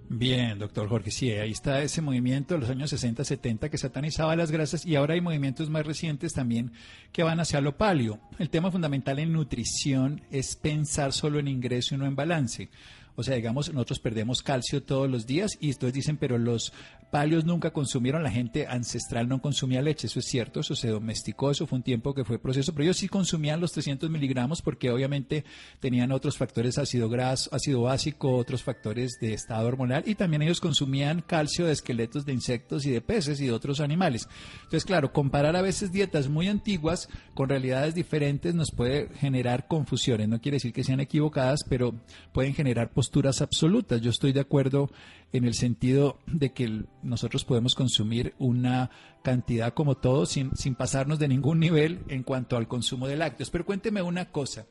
Bien, 0.10 0.60
doctor 0.60 0.90
Jorge, 0.90 1.12
sí, 1.12 1.32
ahí 1.32 1.52
está 1.52 1.82
ese 1.82 2.02
movimiento 2.02 2.56
de 2.56 2.62
los 2.62 2.70
años 2.70 2.90
60, 2.90 3.24
70 3.24 3.70
que 3.70 3.78
satanizaba 3.78 4.36
las 4.36 4.52
grasas 4.52 4.86
y 4.86 4.96
ahora 4.96 5.14
hay 5.14 5.22
movimientos 5.22 5.70
más 5.70 5.86
recientes 5.86 6.34
también 6.34 6.74
que 7.14 7.24
van 7.24 7.40
hacia 7.40 7.62
lo 7.62 7.78
palio. 7.78 8.20
El 8.38 8.50
tema 8.50 8.70
fundamental 8.70 9.20
en 9.20 9.32
nutrición 9.32 10.22
es 10.30 10.58
pensar 10.58 11.14
solo 11.14 11.40
en 11.40 11.48
ingreso 11.48 11.96
y 11.96 12.00
no 12.00 12.06
en 12.06 12.16
balance. 12.16 12.70
O 13.16 13.24
sea, 13.24 13.36
digamos, 13.36 13.74
nosotros 13.74 14.00
perdemos 14.00 14.44
calcio 14.44 14.84
todos 14.84 15.10
los 15.10 15.26
días 15.26 15.58
y 15.60 15.72
ustedes 15.72 15.94
dicen, 15.94 16.18
pero 16.18 16.38
los 16.38 16.72
palios 17.12 17.46
nunca 17.46 17.72
consumieron, 17.72 18.24
la 18.24 18.32
gente 18.32 18.68
ancestral 18.68 19.28
no 19.28 19.42
consumía 19.42 19.82
leche, 19.82 20.08
eso 20.08 20.20
es 20.20 20.26
cierto, 20.26 20.60
eso 20.60 20.76
se 20.76 20.90
domesticó, 20.90 21.52
eso 21.52 21.66
fue 21.66 21.78
un 21.78 21.84
tiempo 21.84 22.14
que 22.14 22.26
fue 22.26 22.40
proceso, 22.40 22.74
pero 22.74 22.84
ellos 22.84 22.98
sí 22.98 23.08
consumían 23.08 23.62
los 23.62 23.72
300 23.72 24.10
miligramos 24.10 24.62
porque 24.62 24.92
obviamente 24.92 25.46
tenían 25.80 26.12
otros 26.12 26.38
factores, 26.38 26.78
ácido 26.78 27.10
graso, 27.10 27.50
ácido 27.54 27.84
básico, 27.84 28.36
otros 28.36 28.64
factores 28.64 29.18
de 29.22 29.34
estado 29.34 29.68
hormonal 29.68 30.04
y 30.06 30.16
también 30.16 30.42
ellos 30.42 30.60
consumían 30.60 31.22
calcio 31.22 31.66
de 31.66 31.74
esqueletos 31.74 32.26
de 32.26 32.34
insectos 32.34 32.86
y 32.86 32.92
de 32.92 33.02
peces 33.02 33.40
y 33.40 33.46
de 33.46 33.54
otros 33.54 33.80
animales. 33.80 34.28
Entonces, 34.58 34.86
claro, 34.86 35.14
comparar 35.14 35.56
a 35.56 35.62
veces 35.62 35.92
dietas 35.92 36.28
muy 36.28 36.48
antiguas 36.48 37.10
con 37.34 37.50
realidades 37.50 37.96
diferentes 37.96 38.54
nos 38.54 38.72
puede 38.72 39.10
generar 39.16 39.68
confusiones, 39.68 40.28
no 40.28 40.42
quiere 40.42 40.58
decir 40.58 40.74
que 40.74 40.84
sean 40.84 41.00
equivocadas, 41.00 41.64
pero 41.68 41.96
pueden 42.34 42.54
generar 42.54 42.92
posturas 42.92 43.42
absolutas. 43.42 44.02
Yo 44.02 44.10
estoy 44.10 44.34
de 44.34 44.42
acuerdo 44.42 44.90
en 45.34 45.46
el 45.46 45.54
sentido 45.54 46.20
de 46.26 46.54
que 46.54 46.86
nosotros 47.04 47.44
podemos 47.46 47.76
consumir 47.76 48.34
una 48.40 48.90
cantidad 49.24 49.74
como 49.74 49.96
todos 49.96 50.30
sin, 50.30 50.56
sin 50.56 50.76
pasarnos 50.76 51.20
de 51.20 51.28
ningún 51.28 51.60
nivel 51.60 52.00
en 52.08 52.24
cuanto 52.24 52.58
al 52.58 52.68
consumo 52.68 53.08
de 53.08 53.18
lácteos. 53.18 53.50
Pero 53.50 53.66
cuénteme 53.66 54.02
una 54.02 54.32
cosa. 54.32 54.66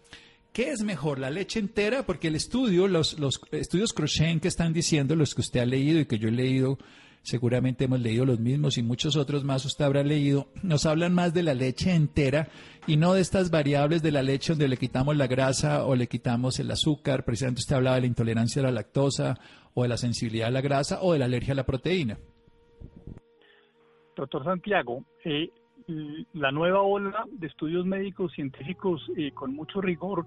¿Qué 0.53 0.71
es 0.71 0.83
mejor, 0.83 1.19
la 1.19 1.29
leche 1.29 1.59
entera? 1.59 2.07
Porque 2.07 2.29
el 2.29 2.35
estudio, 2.35 2.89
los, 2.89 3.19
los 3.19 3.41
estudios 3.53 3.93
Crochet 3.93 4.41
que 4.41 4.49
están 4.49 4.73
diciendo, 4.73 5.15
los 5.15 5.35
que 5.35 5.43
usted 5.43 5.61
ha 5.61 5.67
leído 5.67 6.01
y 6.01 6.07
que 6.07 6.19
yo 6.19 6.29
he 6.29 6.33
leído, 6.33 6.79
seguramente 7.23 7.85
hemos 7.85 8.01
leído 8.01 8.25
los 8.25 8.41
mismos 8.41 8.79
y 8.79 8.83
muchos 8.83 9.17
otros 9.17 9.45
más 9.45 9.67
usted 9.67 9.85
habrá 9.85 10.03
leído, 10.03 10.49
nos 10.63 10.87
hablan 10.87 11.13
más 11.13 11.35
de 11.35 11.43
la 11.43 11.53
leche 11.53 11.93
entera 11.93 12.49
y 12.87 12.97
no 12.97 13.13
de 13.13 13.21
estas 13.21 13.51
variables 13.51 14.01
de 14.01 14.13
la 14.13 14.23
leche 14.23 14.53
donde 14.53 14.69
le 14.69 14.79
quitamos 14.79 15.17
la 15.17 15.27
grasa 15.27 15.85
o 15.85 15.95
le 15.95 16.07
quitamos 16.07 16.59
el 16.59 16.71
azúcar. 16.71 17.25
Precisamente 17.27 17.61
usted 17.61 17.77
hablaba 17.77 17.97
de 17.97 18.03
la 18.03 18.07
intolerancia 18.07 18.63
a 18.63 18.67
la 18.67 18.71
lactosa 18.71 19.39
o 19.77 19.83
de 19.83 19.89
la 19.89 19.99
sensibilidad 19.99 20.49
a 20.49 20.51
la 20.51 20.63
grasa 20.63 21.03
o 21.03 21.13
de 21.13 21.19
la 21.19 21.27
alergia 21.27 21.53
a 21.53 21.57
la 21.57 21.67
proteína. 21.67 22.17
Doctor 24.17 24.43
Santiago, 24.43 25.05
eh, 25.23 25.51
la 26.33 26.51
nueva 26.51 26.81
ola 26.81 27.25
de 27.31 27.47
estudios 27.47 27.85
médicos 27.85 28.33
científicos 28.33 29.07
eh, 29.19 29.33
con 29.33 29.55
mucho 29.55 29.83
rigor 29.83 30.27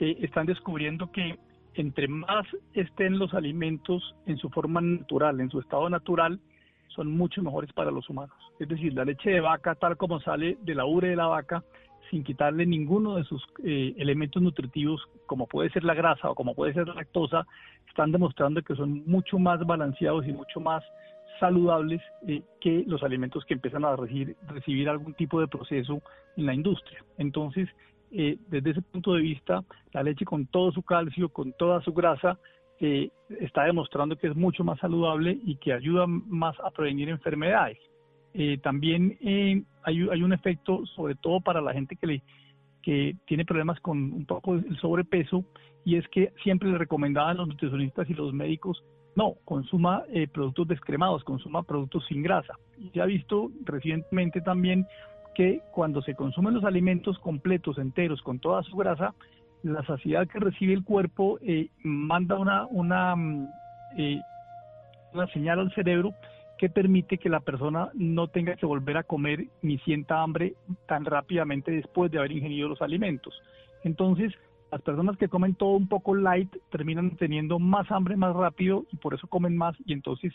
eh, 0.00 0.18
están 0.20 0.46
descubriendo 0.46 1.12
que 1.12 1.38
entre 1.74 2.08
más 2.08 2.44
estén 2.74 3.18
los 3.20 3.32
alimentos 3.34 4.02
en 4.26 4.36
su 4.36 4.50
forma 4.50 4.80
natural, 4.80 5.40
en 5.40 5.48
su 5.48 5.60
estado 5.60 5.88
natural, 5.88 6.40
son 6.88 7.12
mucho 7.16 7.40
mejores 7.40 7.72
para 7.72 7.92
los 7.92 8.10
humanos. 8.10 8.36
Es 8.58 8.68
decir, 8.68 8.94
la 8.94 9.04
leche 9.04 9.30
de 9.30 9.40
vaca, 9.40 9.76
tal 9.76 9.96
como 9.96 10.18
sale 10.18 10.58
de 10.62 10.74
la 10.74 10.84
ubre 10.84 11.10
de 11.10 11.16
la 11.16 11.28
vaca, 11.28 11.62
sin 12.10 12.24
quitarle 12.24 12.66
ninguno 12.66 13.16
de 13.16 13.24
sus 13.24 13.42
eh, 13.64 13.94
elementos 13.98 14.42
nutritivos, 14.42 15.00
como 15.26 15.46
puede 15.46 15.70
ser 15.70 15.84
la 15.84 15.94
grasa 15.94 16.30
o 16.30 16.34
como 16.34 16.54
puede 16.54 16.74
ser 16.74 16.88
la 16.88 16.94
lactosa, 16.94 17.46
están 17.88 18.12
demostrando 18.12 18.62
que 18.62 18.74
son 18.74 19.02
mucho 19.06 19.38
más 19.38 19.64
balanceados 19.66 20.26
y 20.26 20.32
mucho 20.32 20.60
más 20.60 20.84
saludables 21.38 22.00
eh, 22.26 22.42
que 22.60 22.84
los 22.86 23.02
alimentos 23.02 23.44
que 23.44 23.54
empiezan 23.54 23.84
a 23.84 23.96
recibir, 23.96 24.88
algún 24.88 25.14
tipo 25.14 25.40
de 25.40 25.48
proceso 25.48 26.02
en 26.36 26.46
la 26.46 26.54
industria. 26.54 27.04
Entonces, 27.16 27.68
eh, 28.10 28.38
desde 28.48 28.70
ese 28.70 28.82
punto 28.82 29.14
de 29.14 29.22
vista, 29.22 29.64
la 29.92 30.02
leche 30.02 30.24
con 30.24 30.46
todo 30.46 30.72
su 30.72 30.82
calcio, 30.82 31.28
con 31.28 31.52
toda 31.52 31.80
su 31.82 31.92
grasa, 31.92 32.38
eh, 32.80 33.10
está 33.40 33.64
demostrando 33.64 34.16
que 34.16 34.28
es 34.28 34.36
mucho 34.36 34.64
más 34.64 34.78
saludable 34.78 35.38
y 35.44 35.56
que 35.56 35.72
ayuda 35.72 36.06
más 36.06 36.56
a 36.60 36.70
prevenir 36.70 37.08
enfermedades. 37.08 37.78
También 38.62 39.18
hay, 39.82 40.08
hay, 40.10 40.22
un 40.22 40.32
efecto, 40.32 40.86
sobre 40.94 41.14
todo 41.16 41.40
para 41.40 41.60
la 41.60 41.72
gente 41.72 41.96
que, 41.96 42.06
le, 42.06 42.22
que 42.82 43.16
tiene 43.26 43.44
problemas 43.44 43.80
con 43.80 43.98
un 43.98 44.26
poco 44.26 44.54
el 44.54 44.78
sobrepeso, 44.78 45.44
y 45.84 45.96
es 45.96 46.06
que 46.08 46.32
siempre 46.42 46.70
le 46.70 46.78
recomendaban 46.78 47.36
los 47.36 47.48
nutricionistas 47.48 48.08
y 48.10 48.14
los 48.14 48.32
médicos 48.32 48.82
no, 49.18 49.34
consuma 49.44 50.04
eh, 50.12 50.28
productos 50.28 50.68
descremados, 50.68 51.24
consuma 51.24 51.64
productos 51.64 52.06
sin 52.06 52.22
grasa. 52.22 52.54
Se 52.92 53.00
ha 53.00 53.04
visto 53.04 53.50
recientemente 53.64 54.40
también 54.40 54.86
que 55.34 55.60
cuando 55.72 56.02
se 56.02 56.14
consumen 56.14 56.54
los 56.54 56.64
alimentos 56.64 57.18
completos, 57.18 57.78
enteros, 57.78 58.22
con 58.22 58.38
toda 58.38 58.62
su 58.62 58.76
grasa, 58.76 59.14
la 59.64 59.84
saciedad 59.86 60.28
que 60.28 60.38
recibe 60.38 60.72
el 60.72 60.84
cuerpo 60.84 61.38
eh, 61.42 61.68
manda 61.82 62.36
una, 62.36 62.66
una, 62.66 63.16
mm, 63.16 63.48
eh, 63.96 64.20
una 65.12 65.26
señal 65.32 65.58
al 65.58 65.74
cerebro 65.74 66.14
que 66.58 66.68
permite 66.68 67.18
que 67.18 67.28
la 67.28 67.40
persona 67.40 67.90
no 67.94 68.28
tenga 68.28 68.56
que 68.56 68.66
volver 68.66 68.96
a 68.96 69.04
comer 69.04 69.46
ni 69.62 69.78
sienta 69.78 70.22
hambre 70.22 70.54
tan 70.86 71.04
rápidamente 71.04 71.70
después 71.70 72.10
de 72.10 72.18
haber 72.18 72.32
ingerido 72.32 72.68
los 72.68 72.82
alimentos. 72.82 73.40
Entonces, 73.84 74.34
las 74.70 74.82
personas 74.82 75.16
que 75.16 75.28
comen 75.28 75.54
todo 75.54 75.70
un 75.70 75.88
poco 75.88 76.14
light 76.14 76.54
terminan 76.70 77.16
teniendo 77.16 77.58
más 77.58 77.90
hambre 77.90 78.16
más 78.16 78.34
rápido 78.34 78.84
y 78.92 78.96
por 78.96 79.14
eso 79.14 79.26
comen 79.28 79.56
más 79.56 79.76
y 79.86 79.92
entonces 79.92 80.32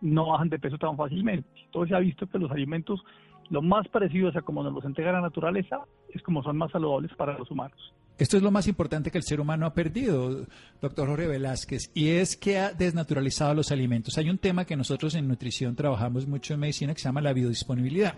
no 0.00 0.26
bajan 0.26 0.48
de 0.48 0.58
peso 0.58 0.78
tan 0.78 0.96
fácilmente. 0.96 1.48
Entonces 1.64 1.90
se 1.90 1.96
ha 1.96 2.00
visto 2.00 2.26
que 2.26 2.38
los 2.38 2.50
alimentos, 2.50 3.04
lo 3.50 3.62
más 3.62 3.86
parecidos 3.88 4.34
a 4.34 4.42
como 4.42 4.62
nos 4.62 4.72
los 4.72 4.84
entrega 4.84 5.12
la 5.12 5.20
naturaleza, 5.20 5.84
es 6.08 6.22
como 6.22 6.42
son 6.42 6.56
más 6.56 6.72
saludables 6.72 7.14
para 7.14 7.38
los 7.38 7.50
humanos. 7.50 7.94
Esto 8.18 8.38
es 8.38 8.42
lo 8.42 8.50
más 8.50 8.66
importante 8.66 9.10
que 9.10 9.18
el 9.18 9.24
ser 9.24 9.40
humano 9.40 9.66
ha 9.66 9.74
perdido, 9.74 10.46
doctor 10.80 11.08
Jorge 11.08 11.26
Velázquez, 11.26 11.90
y 11.92 12.08
es 12.08 12.36
que 12.36 12.58
ha 12.58 12.72
desnaturalizado 12.72 13.52
los 13.52 13.70
alimentos. 13.70 14.16
Hay 14.16 14.30
un 14.30 14.38
tema 14.38 14.64
que 14.64 14.74
nosotros 14.74 15.14
en 15.14 15.28
nutrición 15.28 15.76
trabajamos 15.76 16.26
mucho 16.26 16.54
en 16.54 16.60
medicina 16.60 16.94
que 16.94 17.00
se 17.00 17.08
llama 17.08 17.20
la 17.20 17.34
biodisponibilidad. 17.34 18.14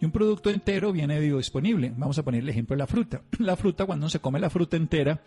Y 0.00 0.04
un 0.04 0.10
producto 0.10 0.50
entero 0.50 0.92
viene 0.92 1.20
biodisponible. 1.20 1.92
Vamos 1.96 2.18
a 2.18 2.22
poner 2.22 2.42
el 2.42 2.48
ejemplo 2.48 2.74
de 2.74 2.78
la 2.78 2.86
fruta. 2.86 3.22
La 3.38 3.56
fruta, 3.56 3.86
cuando 3.86 4.04
uno 4.04 4.10
se 4.10 4.18
come 4.18 4.40
la 4.40 4.50
fruta 4.50 4.76
entera, 4.76 5.20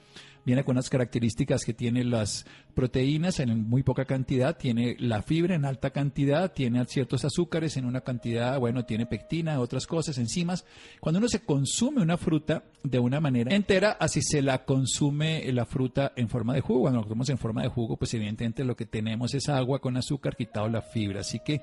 viene 0.45 0.63
con 0.63 0.75
unas 0.75 0.89
características 0.89 1.63
que 1.63 1.73
tiene 1.73 2.03
las 2.03 2.45
proteínas 2.73 3.39
en 3.39 3.67
muy 3.69 3.83
poca 3.83 4.05
cantidad, 4.05 4.57
tiene 4.57 4.95
la 4.99 5.21
fibra 5.21 5.55
en 5.55 5.65
alta 5.65 5.91
cantidad, 5.91 6.51
tiene 6.53 6.83
ciertos 6.85 7.25
azúcares 7.25 7.77
en 7.77 7.85
una 7.85 8.01
cantidad, 8.01 8.59
bueno, 8.59 8.85
tiene 8.85 9.05
pectina, 9.05 9.59
otras 9.59 9.87
cosas, 9.87 10.17
enzimas. 10.17 10.65
Cuando 10.99 11.19
uno 11.19 11.27
se 11.27 11.41
consume 11.41 12.01
una 12.01 12.17
fruta 12.17 12.63
de 12.83 12.99
una 12.99 13.19
manera 13.19 13.55
entera, 13.55 13.97
así 13.99 14.21
se 14.21 14.41
la 14.41 14.65
consume 14.65 15.51
la 15.51 15.65
fruta 15.65 16.13
en 16.15 16.29
forma 16.29 16.53
de 16.53 16.61
jugo. 16.61 16.81
Cuando 16.81 17.01
lo 17.01 17.07
comemos 17.07 17.29
en 17.29 17.37
forma 17.37 17.63
de 17.63 17.69
jugo, 17.69 17.97
pues 17.97 18.13
evidentemente 18.13 18.63
lo 18.63 18.75
que 18.75 18.85
tenemos 18.85 19.33
es 19.33 19.49
agua 19.49 19.79
con 19.79 19.97
azúcar, 19.97 20.35
quitado 20.35 20.67
la 20.69 20.81
fibra. 20.81 21.21
Así 21.21 21.39
que 21.39 21.61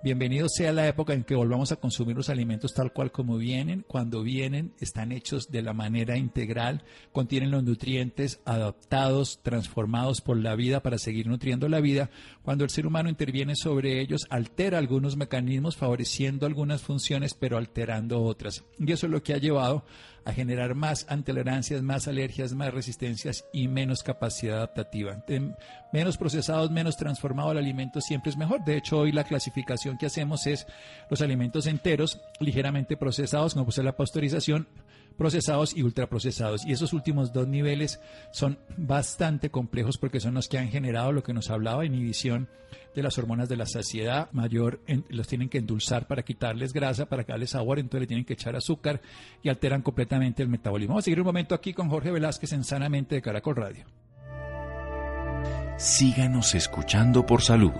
Bienvenido 0.00 0.48
sea 0.48 0.72
la 0.72 0.86
época 0.86 1.12
en 1.12 1.24
que 1.24 1.34
volvamos 1.34 1.72
a 1.72 1.76
consumir 1.76 2.14
los 2.14 2.28
alimentos 2.28 2.72
tal 2.72 2.92
cual 2.92 3.10
como 3.10 3.36
vienen. 3.36 3.84
Cuando 3.88 4.22
vienen, 4.22 4.72
están 4.78 5.10
hechos 5.10 5.50
de 5.50 5.60
la 5.60 5.72
manera 5.72 6.16
integral, 6.16 6.84
contienen 7.10 7.50
los 7.50 7.64
nutrientes 7.64 8.40
adaptados, 8.44 9.40
transformados 9.42 10.20
por 10.20 10.36
la 10.36 10.54
vida 10.54 10.84
para 10.84 10.98
seguir 10.98 11.26
nutriendo 11.26 11.68
la 11.68 11.80
vida. 11.80 12.10
Cuando 12.44 12.62
el 12.62 12.70
ser 12.70 12.86
humano 12.86 13.08
interviene 13.08 13.56
sobre 13.56 14.00
ellos, 14.00 14.28
altera 14.30 14.78
algunos 14.78 15.16
mecanismos, 15.16 15.76
favoreciendo 15.76 16.46
algunas 16.46 16.80
funciones, 16.80 17.34
pero 17.34 17.58
alterando 17.58 18.22
otras. 18.22 18.64
Y 18.78 18.92
eso 18.92 19.06
es 19.06 19.12
lo 19.12 19.24
que 19.24 19.34
ha 19.34 19.38
llevado 19.38 19.84
a 20.28 20.32
generar 20.34 20.74
más 20.74 21.06
intolerancias, 21.10 21.80
más 21.80 22.06
alergias, 22.06 22.52
más 22.52 22.74
resistencias 22.74 23.46
y 23.50 23.66
menos 23.66 24.02
capacidad 24.02 24.58
adaptativa. 24.58 25.24
menos 25.90 26.18
procesados, 26.18 26.70
menos 26.70 26.98
transformado 26.98 27.52
el 27.52 27.58
alimento 27.58 28.02
siempre 28.02 28.30
es 28.30 28.36
mejor. 28.36 28.62
De 28.62 28.76
hecho, 28.76 28.98
hoy 28.98 29.10
la 29.10 29.24
clasificación 29.24 29.96
que 29.96 30.04
hacemos 30.04 30.46
es 30.46 30.66
los 31.08 31.22
alimentos 31.22 31.66
enteros, 31.66 32.20
ligeramente 32.40 32.98
procesados, 32.98 33.54
como 33.54 33.64
puede 33.64 33.76
ser 33.76 33.86
la 33.86 33.96
pasteurización, 33.96 34.68
procesados 35.18 35.76
y 35.76 35.82
ultraprocesados. 35.82 36.64
Y 36.64 36.72
esos 36.72 36.94
últimos 36.94 37.32
dos 37.34 37.46
niveles 37.46 38.00
son 38.30 38.58
bastante 38.78 39.50
complejos 39.50 39.98
porque 39.98 40.20
son 40.20 40.32
los 40.32 40.48
que 40.48 40.56
han 40.56 40.68
generado 40.68 41.12
lo 41.12 41.22
que 41.22 41.34
nos 41.34 41.50
hablaba, 41.50 41.84
inhibición 41.84 42.48
de 42.94 43.02
las 43.02 43.18
hormonas 43.18 43.48
de 43.48 43.56
la 43.56 43.66
saciedad 43.66 44.30
mayor, 44.32 44.80
los 45.08 45.28
tienen 45.28 45.48
que 45.48 45.58
endulzar 45.58 46.06
para 46.06 46.22
quitarles 46.22 46.72
grasa, 46.72 47.06
para 47.06 47.24
darles 47.24 47.50
sabor, 47.50 47.78
entonces 47.78 48.00
le 48.00 48.06
tienen 48.06 48.24
que 48.24 48.32
echar 48.32 48.56
azúcar 48.56 49.02
y 49.42 49.48
alteran 49.48 49.82
completamente 49.82 50.42
el 50.42 50.48
metabolismo. 50.48 50.94
Vamos 50.94 51.04
a 51.04 51.06
seguir 51.06 51.20
un 51.20 51.26
momento 51.26 51.54
aquí 51.54 51.74
con 51.74 51.90
Jorge 51.90 52.10
Velázquez 52.10 52.52
en 52.52 52.64
Sanamente 52.64 53.16
de 53.16 53.22
Caracol 53.22 53.56
Radio. 53.56 53.84
Síganos 55.76 56.54
escuchando 56.54 57.24
por 57.26 57.42
salud. 57.42 57.72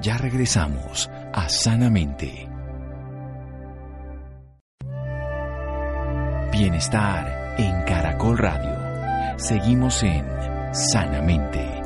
Ya 0.00 0.18
regresamos 0.18 1.08
a 1.32 1.48
Sanamente. 1.48 2.53
Bienestar 6.56 7.56
en 7.58 7.82
Caracol 7.82 8.38
Radio. 8.38 9.36
Seguimos 9.36 10.00
en 10.04 10.24
Sanamente. 10.72 11.82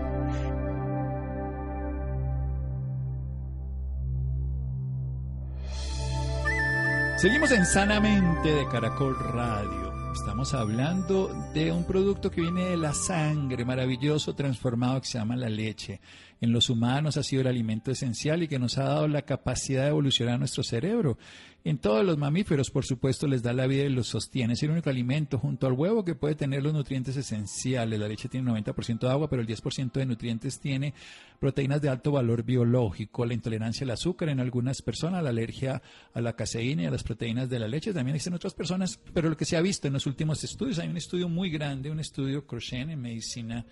Seguimos 7.16 7.50
en 7.50 7.64
Sanamente 7.64 8.52
de 8.52 8.68
Caracol 8.68 9.18
Radio. 9.32 10.12
Estamos 10.12 10.52
hablando 10.52 11.28
de 11.54 11.72
un 11.72 11.84
producto 11.84 12.30
que 12.30 12.42
viene 12.42 12.66
de 12.66 12.76
la 12.76 12.92
sangre, 12.92 13.64
maravilloso, 13.64 14.34
transformado, 14.34 15.00
que 15.00 15.06
se 15.06 15.18
llama 15.18 15.34
la 15.34 15.48
leche. 15.48 15.98
En 16.40 16.52
los 16.52 16.70
humanos 16.70 17.16
ha 17.16 17.22
sido 17.22 17.42
el 17.42 17.48
alimento 17.48 17.90
esencial 17.90 18.42
y 18.42 18.48
que 18.48 18.58
nos 18.58 18.78
ha 18.78 18.84
dado 18.84 19.08
la 19.08 19.22
capacidad 19.22 19.82
de 19.82 19.88
evolucionar 19.88 20.38
nuestro 20.38 20.62
cerebro. 20.62 21.18
En 21.64 21.78
todos 21.78 22.04
los 22.04 22.16
mamíferos, 22.16 22.70
por 22.70 22.84
supuesto, 22.86 23.26
les 23.26 23.42
da 23.42 23.52
la 23.52 23.66
vida 23.66 23.82
y 23.82 23.88
los 23.88 24.06
sostiene. 24.06 24.52
Es 24.52 24.62
el 24.62 24.70
único 24.70 24.88
alimento 24.88 25.38
junto 25.38 25.66
al 25.66 25.72
huevo 25.72 26.04
que 26.04 26.14
puede 26.14 26.36
tener 26.36 26.62
los 26.62 26.72
nutrientes 26.72 27.16
esenciales. 27.16 27.98
La 27.98 28.06
leche 28.06 28.28
tiene 28.28 28.50
90% 28.50 29.00
de 29.00 29.10
agua, 29.10 29.28
pero 29.28 29.42
el 29.42 29.48
10% 29.48 29.92
de 29.92 30.06
nutrientes 30.06 30.60
tiene 30.60 30.94
proteínas 31.40 31.82
de 31.82 31.88
alto 31.88 32.12
valor 32.12 32.44
biológico, 32.44 33.26
la 33.26 33.34
intolerancia 33.34 33.84
al 33.84 33.90
azúcar 33.90 34.28
en 34.28 34.38
algunas 34.38 34.80
personas, 34.80 35.22
la 35.22 35.30
alergia 35.30 35.82
a 36.14 36.20
la 36.20 36.34
caseína 36.34 36.84
y 36.84 36.86
a 36.86 36.90
las 36.92 37.02
proteínas 37.02 37.50
de 37.50 37.58
la 37.58 37.66
leche. 37.66 37.92
También 37.92 38.14
existen 38.14 38.34
otras 38.34 38.54
personas, 38.54 39.00
pero 39.12 39.28
lo 39.28 39.36
que 39.36 39.44
se 39.44 39.56
ha 39.56 39.60
visto 39.60 39.88
en 39.88 39.94
los 39.94 40.06
últimos 40.06 40.42
estudios, 40.44 40.78
hay 40.78 40.88
un 40.88 40.96
estudio 40.96 41.28
muy 41.28 41.50
grande, 41.50 41.90
un 41.90 42.00
estudio 42.00 42.46
Crochet 42.46 42.88
en 42.88 43.02
medicina 43.02 43.66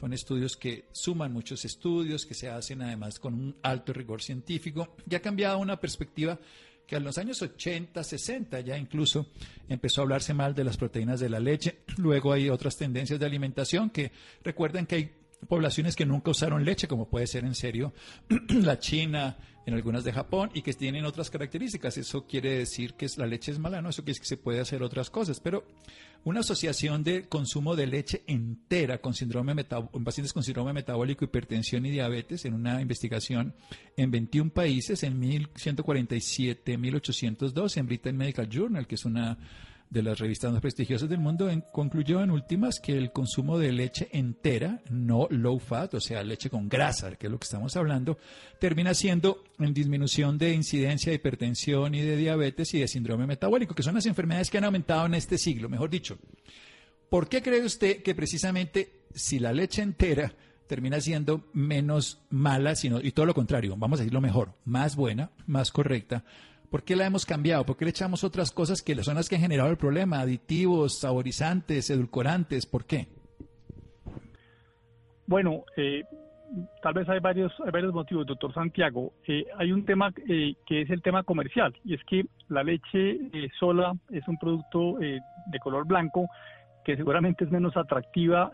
son 0.00 0.14
estudios 0.14 0.56
que 0.56 0.86
suman 0.92 1.30
muchos 1.30 1.62
estudios, 1.66 2.24
que 2.24 2.32
se 2.32 2.48
hacen 2.48 2.80
además 2.80 3.18
con 3.18 3.34
un 3.34 3.56
alto 3.62 3.92
rigor 3.92 4.22
científico 4.22 4.96
y 5.08 5.14
ha 5.14 5.20
cambiado 5.20 5.58
una 5.58 5.78
perspectiva 5.78 6.38
que 6.86 6.96
en 6.96 7.04
los 7.04 7.18
años 7.18 7.42
80, 7.42 8.02
60 8.02 8.60
ya 8.60 8.78
incluso 8.78 9.26
empezó 9.68 10.00
a 10.00 10.04
hablarse 10.04 10.32
mal 10.32 10.54
de 10.54 10.64
las 10.64 10.78
proteínas 10.78 11.20
de 11.20 11.28
la 11.28 11.38
leche. 11.38 11.80
Luego 11.98 12.32
hay 12.32 12.48
otras 12.48 12.78
tendencias 12.78 13.20
de 13.20 13.26
alimentación 13.26 13.90
que 13.90 14.10
recuerden 14.42 14.86
que 14.86 14.94
hay 14.94 15.12
poblaciones 15.46 15.94
que 15.94 16.06
nunca 16.06 16.30
usaron 16.30 16.64
leche, 16.64 16.88
como 16.88 17.06
puede 17.06 17.26
ser 17.26 17.44
en 17.44 17.54
serio 17.54 17.92
la 18.48 18.78
China, 18.78 19.36
en 19.66 19.74
algunas 19.74 20.04
de 20.04 20.12
Japón, 20.12 20.50
y 20.54 20.62
que 20.62 20.72
tienen 20.72 21.04
otras 21.04 21.30
características. 21.30 21.96
Eso 21.98 22.26
quiere 22.26 22.58
decir 22.58 22.94
que 22.94 23.06
la 23.16 23.26
leche 23.26 23.52
es 23.52 23.58
mala, 23.58 23.82
¿no? 23.82 23.90
Eso 23.90 24.02
quiere 24.02 24.12
decir 24.12 24.22
que 24.22 24.28
se 24.28 24.36
puede 24.36 24.60
hacer 24.60 24.82
otras 24.82 25.10
cosas. 25.10 25.40
Pero 25.40 25.64
una 26.24 26.40
asociación 26.40 27.02
de 27.02 27.28
consumo 27.28 27.76
de 27.76 27.86
leche 27.86 28.22
entera 28.26 28.98
con 28.98 29.14
síndrome 29.14 29.52
en 29.52 30.04
pacientes 30.04 30.32
con 30.32 30.42
síndrome 30.42 30.72
metabólico, 30.72 31.24
hipertensión 31.24 31.86
y 31.86 31.90
diabetes, 31.90 32.44
en 32.44 32.54
una 32.54 32.80
investigación 32.80 33.54
en 33.96 34.10
21 34.10 34.50
países, 34.50 35.02
en 35.02 35.18
1147, 35.18 36.76
1802, 36.76 37.76
en 37.76 37.86
Britain 37.86 38.16
Medical 38.16 38.48
Journal, 38.48 38.86
que 38.86 38.96
es 38.96 39.04
una 39.04 39.38
de 39.90 40.02
las 40.02 40.20
revistas 40.20 40.52
más 40.52 40.62
prestigiosas 40.62 41.08
del 41.08 41.18
mundo, 41.18 41.50
concluyó 41.72 42.22
en 42.22 42.30
últimas 42.30 42.78
que 42.78 42.96
el 42.96 43.10
consumo 43.10 43.58
de 43.58 43.72
leche 43.72 44.08
entera, 44.12 44.80
no 44.88 45.26
low 45.30 45.58
fat, 45.58 45.94
o 45.94 46.00
sea, 46.00 46.22
leche 46.22 46.48
con 46.48 46.68
grasa, 46.68 47.16
que 47.16 47.26
es 47.26 47.32
lo 47.32 47.38
que 47.38 47.44
estamos 47.44 47.76
hablando, 47.76 48.16
termina 48.60 48.94
siendo 48.94 49.42
en 49.58 49.74
disminución 49.74 50.38
de 50.38 50.54
incidencia 50.54 51.10
de 51.10 51.16
hipertensión 51.16 51.94
y 51.94 52.02
de 52.02 52.16
diabetes 52.16 52.72
y 52.74 52.78
de 52.78 52.88
síndrome 52.88 53.26
metabólico, 53.26 53.74
que 53.74 53.82
son 53.82 53.96
las 53.96 54.06
enfermedades 54.06 54.48
que 54.48 54.58
han 54.58 54.64
aumentado 54.64 55.06
en 55.06 55.14
este 55.14 55.36
siglo, 55.36 55.68
mejor 55.68 55.90
dicho. 55.90 56.18
¿Por 57.08 57.28
qué 57.28 57.42
cree 57.42 57.64
usted 57.64 58.02
que 58.02 58.14
precisamente 58.14 59.06
si 59.12 59.40
la 59.40 59.52
leche 59.52 59.82
entera 59.82 60.32
termina 60.68 61.00
siendo 61.00 61.50
menos 61.52 62.20
mala, 62.30 62.76
sino, 62.76 63.00
y 63.00 63.10
todo 63.10 63.26
lo 63.26 63.34
contrario, 63.34 63.74
vamos 63.76 63.98
a 63.98 64.02
decirlo 64.04 64.20
mejor, 64.20 64.54
más 64.64 64.94
buena, 64.94 65.32
más 65.48 65.72
correcta, 65.72 66.24
¿Por 66.70 66.84
qué 66.84 66.94
la 66.94 67.04
hemos 67.04 67.26
cambiado? 67.26 67.66
¿Por 67.66 67.76
qué 67.76 67.84
le 67.84 67.90
echamos 67.90 68.22
otras 68.22 68.52
cosas 68.52 68.80
que 68.80 68.94
son 69.02 69.16
las 69.16 69.28
que 69.28 69.34
han 69.34 69.42
generado 69.42 69.70
el 69.70 69.76
problema? 69.76 70.20
Aditivos, 70.20 71.00
saborizantes, 71.00 71.90
edulcorantes, 71.90 72.64
¿por 72.64 72.84
qué? 72.84 73.08
Bueno, 75.26 75.64
eh, 75.76 76.04
tal 76.80 76.94
vez 76.94 77.08
hay 77.08 77.18
varios, 77.18 77.52
varios 77.72 77.92
motivos, 77.92 78.24
doctor 78.24 78.54
Santiago. 78.54 79.12
Eh, 79.26 79.46
hay 79.58 79.72
un 79.72 79.84
tema 79.84 80.12
eh, 80.28 80.54
que 80.64 80.82
es 80.82 80.90
el 80.90 81.02
tema 81.02 81.24
comercial, 81.24 81.76
y 81.84 81.94
es 81.94 82.04
que 82.04 82.24
la 82.48 82.62
leche 82.62 83.18
sola 83.58 83.92
es 84.10 84.26
un 84.28 84.38
producto 84.38 84.96
de 84.98 85.58
color 85.60 85.86
blanco 85.86 86.28
que 86.84 86.96
seguramente 86.96 87.44
es 87.44 87.50
menos 87.50 87.76
atractiva 87.76 88.52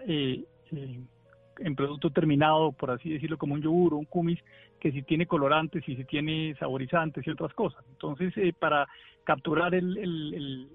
en 1.58 1.76
producto 1.76 2.10
terminado, 2.10 2.72
por 2.72 2.90
así 2.90 3.10
decirlo, 3.10 3.38
como 3.38 3.54
un 3.54 3.62
yogur 3.62 3.94
o 3.94 3.98
un 3.98 4.04
kumis, 4.04 4.38
que 4.80 4.92
si 4.92 5.02
tiene 5.02 5.26
colorantes 5.26 5.86
y 5.88 5.96
si 5.96 6.04
tiene 6.04 6.54
saborizantes 6.58 7.26
y 7.26 7.30
otras 7.30 7.52
cosas. 7.54 7.84
Entonces, 7.90 8.32
eh, 8.36 8.52
para 8.58 8.86
capturar 9.24 9.74
el, 9.74 10.68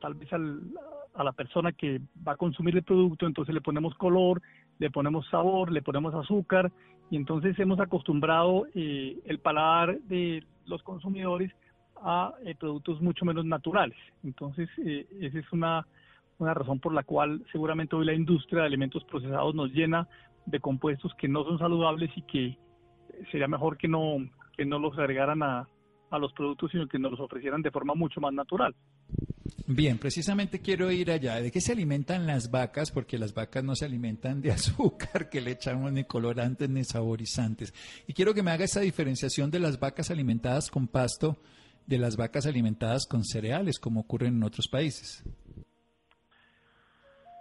tal 0.00 0.14
vez 0.14 0.28
a 0.32 1.24
la 1.24 1.32
persona 1.32 1.72
que 1.72 2.00
va 2.26 2.32
a 2.32 2.36
consumir 2.36 2.76
el 2.76 2.82
producto, 2.82 3.26
entonces 3.26 3.54
le 3.54 3.60
ponemos 3.60 3.94
color, 3.94 4.40
le 4.78 4.90
ponemos 4.90 5.26
sabor, 5.28 5.72
le 5.72 5.82
ponemos 5.82 6.14
azúcar, 6.14 6.70
y 7.10 7.16
entonces 7.16 7.58
hemos 7.58 7.80
acostumbrado 7.80 8.66
eh, 8.74 9.18
el 9.26 9.40
paladar 9.40 9.98
de 10.02 10.44
los 10.66 10.82
consumidores 10.82 11.52
a 12.02 12.32
eh, 12.44 12.54
productos 12.58 13.00
mucho 13.02 13.24
menos 13.24 13.44
naturales. 13.44 13.98
Entonces, 14.22 14.68
esa 14.78 15.38
es 15.38 15.52
una 15.52 15.86
una 16.40 16.54
razón 16.54 16.80
por 16.80 16.92
la 16.92 17.02
cual 17.02 17.44
seguramente 17.52 17.94
hoy 17.94 18.06
la 18.06 18.14
industria 18.14 18.60
de 18.60 18.66
alimentos 18.66 19.04
procesados 19.04 19.54
nos 19.54 19.70
llena 19.72 20.08
de 20.46 20.58
compuestos 20.58 21.14
que 21.14 21.28
no 21.28 21.44
son 21.44 21.58
saludables 21.58 22.10
y 22.16 22.22
que 22.22 22.58
sería 23.30 23.48
mejor 23.48 23.76
que 23.76 23.88
no, 23.88 24.18
que 24.56 24.64
no 24.64 24.78
los 24.78 24.98
agregaran 24.98 25.42
a, 25.42 25.68
a 26.10 26.18
los 26.18 26.32
productos, 26.32 26.70
sino 26.70 26.88
que 26.88 26.98
nos 26.98 27.12
los 27.12 27.20
ofrecieran 27.20 27.62
de 27.62 27.70
forma 27.70 27.94
mucho 27.94 28.20
más 28.20 28.32
natural. 28.32 28.74
Bien, 29.66 29.98
precisamente 29.98 30.60
quiero 30.60 30.90
ir 30.90 31.10
allá. 31.10 31.40
¿De 31.40 31.50
qué 31.50 31.60
se 31.60 31.72
alimentan 31.72 32.26
las 32.26 32.50
vacas? 32.50 32.90
Porque 32.90 33.18
las 33.18 33.34
vacas 33.34 33.62
no 33.62 33.76
se 33.76 33.84
alimentan 33.84 34.40
de 34.40 34.50
azúcar, 34.52 35.30
que 35.30 35.40
le 35.40 35.52
echamos 35.52 35.92
ni 35.92 36.04
colorantes 36.04 36.68
ni 36.68 36.84
saborizantes. 36.84 37.72
Y 38.06 38.12
quiero 38.12 38.34
que 38.34 38.42
me 38.42 38.50
haga 38.50 38.64
esa 38.64 38.80
diferenciación 38.80 39.50
de 39.50 39.60
las 39.60 39.78
vacas 39.78 40.10
alimentadas 40.10 40.70
con 40.70 40.88
pasto 40.88 41.38
de 41.86 41.98
las 41.98 42.16
vacas 42.16 42.46
alimentadas 42.46 43.06
con 43.06 43.24
cereales, 43.24 43.78
como 43.78 44.00
ocurre 44.00 44.28
en 44.28 44.42
otros 44.42 44.68
países. 44.68 45.24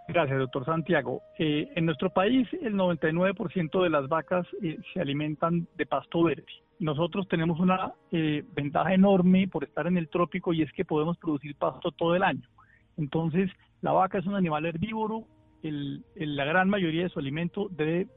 Gracias, 0.10 0.40
doctor 0.40 0.66
Santiago. 0.66 1.22
Eh, 1.38 1.72
en 1.76 1.86
nuestro 1.86 2.10
país, 2.10 2.48
el 2.64 2.74
99% 2.74 3.84
de 3.84 3.90
las 3.92 4.08
vacas 4.08 4.48
eh, 4.60 4.80
se 4.92 5.00
alimentan 5.00 5.68
de 5.78 5.86
pasto 5.86 6.24
verde. 6.24 6.48
Nosotros 6.80 7.28
tenemos 7.28 7.60
una 7.60 7.94
eh, 8.12 8.44
ventaja 8.56 8.96
enorme 8.96 9.48
por 9.48 9.66
estar 9.66 9.86
en 9.86 9.98
el 9.98 10.10
trópico 10.10 10.52
y 10.52 10.64
es 10.64 10.74
que 10.74 10.84
podemos 10.84 11.16
producir 11.20 11.56
pasto 11.56 11.92
todo 11.92 12.16
el 12.16 12.24
año. 12.24 12.50
Entonces, 12.98 13.52
la 13.82 13.92
vaca 13.92 14.18
es 14.18 14.26
un 14.26 14.34
animal 14.34 14.66
herbívoro. 14.66 15.28
la 15.62 16.46
gran 16.46 16.70
mayoría 16.70 17.04
de 17.04 17.10
su 17.10 17.20
alimento 17.20 17.68
debe 17.70 18.08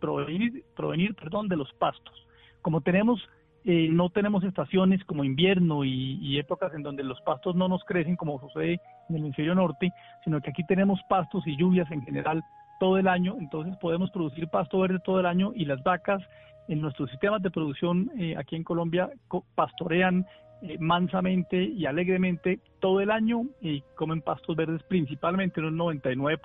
provenir, 0.00 0.64
provenir 0.74 1.14
perdón, 1.14 1.48
de 1.48 1.56
los 1.56 1.70
pastos. 1.74 2.14
Como 2.62 2.80
tenemos 2.80 3.20
eh, 3.64 3.88
no 3.90 4.10
tenemos 4.10 4.42
estaciones 4.44 5.04
como 5.04 5.24
invierno 5.24 5.84
y, 5.84 6.38
épocas 6.38 6.74
en 6.74 6.82
donde 6.82 7.04
los 7.04 7.20
pastos 7.20 7.54
no 7.54 7.68
nos 7.68 7.84
crecen 7.84 8.16
como 8.16 8.40
sucede 8.40 8.80
en 9.08 9.16
el 9.16 9.22
hemisferio 9.22 9.54
norte, 9.54 9.92
sino 10.24 10.40
que 10.40 10.50
aquí 10.50 10.64
tenemos 10.64 11.00
pastos 11.08 11.46
y 11.46 11.56
lluvias 11.56 11.90
en 11.90 12.02
general 12.02 12.42
todo 12.80 12.98
el 12.98 13.06
año, 13.06 13.36
entonces 13.38 13.76
podemos 13.76 14.10
producir 14.10 14.48
pasto 14.48 14.80
verde 14.80 14.98
todo 15.04 15.20
el 15.20 15.26
año 15.26 15.52
y 15.54 15.64
las 15.64 15.82
vacas 15.84 16.20
en 16.66 16.80
nuestros 16.80 17.10
sistemas 17.10 17.42
de 17.42 17.50
producción 17.50 18.10
eh, 18.18 18.34
aquí 18.36 18.56
en 18.56 18.64
Colombia 18.64 19.10
pastorean 19.54 20.26
eh, 20.62 20.78
mansamente 20.78 21.62
y 21.62 21.86
alegremente 21.86 22.60
todo 22.80 23.00
el 23.00 23.10
año 23.10 23.42
y 23.60 23.82
comen 23.94 24.22
pastos 24.22 24.56
verdes 24.56 24.82
principalmente 24.84 25.60
en 25.60 25.66
un 25.66 25.78
99%. 25.78 26.38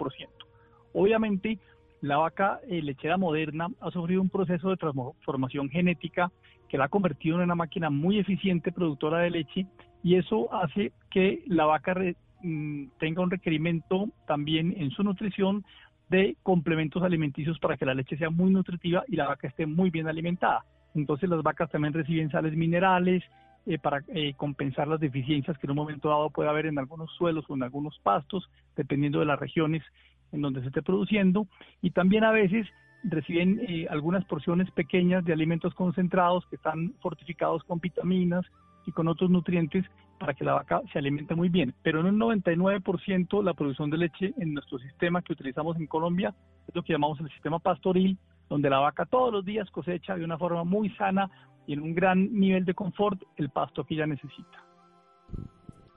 Obviamente, 0.94 1.60
la 2.02 2.18
vaca 2.18 2.60
lechera 2.68 3.18
moderna 3.18 3.70
ha 3.82 3.92
sufrido 3.92 4.22
un 4.22 4.30
proceso 4.30 4.70
de 4.70 4.78
transformación 4.78 5.70
genética 5.70 6.32
que 6.70 6.78
la 6.78 6.86
ha 6.86 6.90
convertido 6.90 7.38
en 7.38 7.44
una 7.44 7.56
máquina 7.56 7.90
muy 7.90 8.20
eficiente 8.20 8.72
productora 8.72 9.20
de 9.20 9.32
leche 9.32 9.66
y 10.04 10.16
eso 10.16 10.54
hace 10.54 10.92
que 11.10 11.44
la 11.48 11.66
vaca 11.66 11.96
mm, 12.42 12.86
tenga 13.00 13.22
un 13.22 13.32
requerimiento 13.32 14.10
también 14.28 14.76
en 14.78 14.92
su 14.92 15.04
nutrición 15.04 15.66
de 16.10 16.38
complementos 16.44 17.04
alimenticios 17.04 17.60
para 17.60 17.78
que 17.78 17.86
la 17.86 17.94
leche 17.94 18.18
sea 18.18 18.30
muy 18.30 18.52
nutritiva 18.52 19.04
y 19.08 19.16
la 19.16 19.28
vaca 19.28 19.48
esté 19.48 19.66
muy 19.66 19.90
bien 19.90 20.08
alimentada. 20.08 20.64
Entonces 20.96 21.30
las 21.30 21.44
vacas 21.44 21.70
también 21.70 21.94
reciben 21.94 22.30
sales 22.30 22.56
minerales 22.56 23.24
eh, 23.66 23.78
para 23.78 24.02
eh, 24.08 24.34
compensar 24.38 24.88
las 24.88 25.00
deficiencias 25.00 25.58
que 25.58 25.68
en 25.68 25.72
un 25.72 25.78
momento 25.78 26.10
dado 26.10 26.30
puede 26.30 26.50
haber 26.50 26.68
en 26.68 26.80
algunos 26.80 27.12
suelos 27.18 27.46
o 27.50 27.56
en 27.56 27.64
algunos 27.64 28.00
pastos, 28.00 28.50
dependiendo 28.76 29.20
de 29.20 29.26
las 29.26 29.40
regiones 29.40 29.84
en 30.32 30.42
donde 30.42 30.62
se 30.62 30.68
esté 30.68 30.82
produciendo. 30.82 31.48
Y 31.82 31.92
también 31.92 32.24
a 32.24 32.32
veces 32.32 32.68
reciben 33.04 33.60
eh, 33.68 33.88
algunas 33.90 34.26
porciones 34.26 34.70
pequeñas 34.72 35.24
de 35.24 35.34
alimentos 35.34 35.74
concentrados 35.74 36.46
que 36.50 36.56
están 36.56 36.94
fortificados 37.02 37.64
con 37.64 37.80
vitaminas 37.80 38.46
y 38.86 38.92
con 38.92 39.08
otros 39.08 39.30
nutrientes 39.30 39.86
para 40.20 40.34
que 40.34 40.44
la 40.44 40.54
vaca 40.54 40.82
se 40.92 41.00
alimente 41.00 41.36
muy 41.36 41.50
bien. 41.50 41.74
Pero 41.84 42.00
en 42.00 42.08
un 42.08 42.20
99% 42.20 43.44
la 43.44 43.54
producción 43.54 43.90
de 43.90 43.98
leche 43.98 44.34
en 44.38 44.54
nuestro 44.54 44.80
sistema 44.80 45.22
que 45.22 45.34
utilizamos 45.34 45.78
en 45.78 45.88
Colombia 45.88 46.34
es 46.68 46.76
lo 46.76 46.84
que 46.84 46.94
llamamos 46.94 47.20
el 47.20 47.30
sistema 47.30 47.60
pastoril, 47.60 48.18
donde 48.50 48.70
la 48.70 48.80
vaca 48.80 49.06
todos 49.06 49.32
los 49.32 49.46
días 49.46 49.70
cosecha 49.72 50.16
de 50.16 50.24
una 50.24 50.38
forma 50.38 50.64
muy 50.64 50.90
sana 50.92 51.30
y 51.68 51.74
en 51.74 51.82
un 51.82 51.94
gran 51.94 52.34
nivel 52.34 52.66
de 52.66 52.74
confort 52.74 53.22
el 53.36 53.50
pasto 53.50 53.84
que 53.84 53.96
ella 53.96 54.08
necesita. 54.08 54.64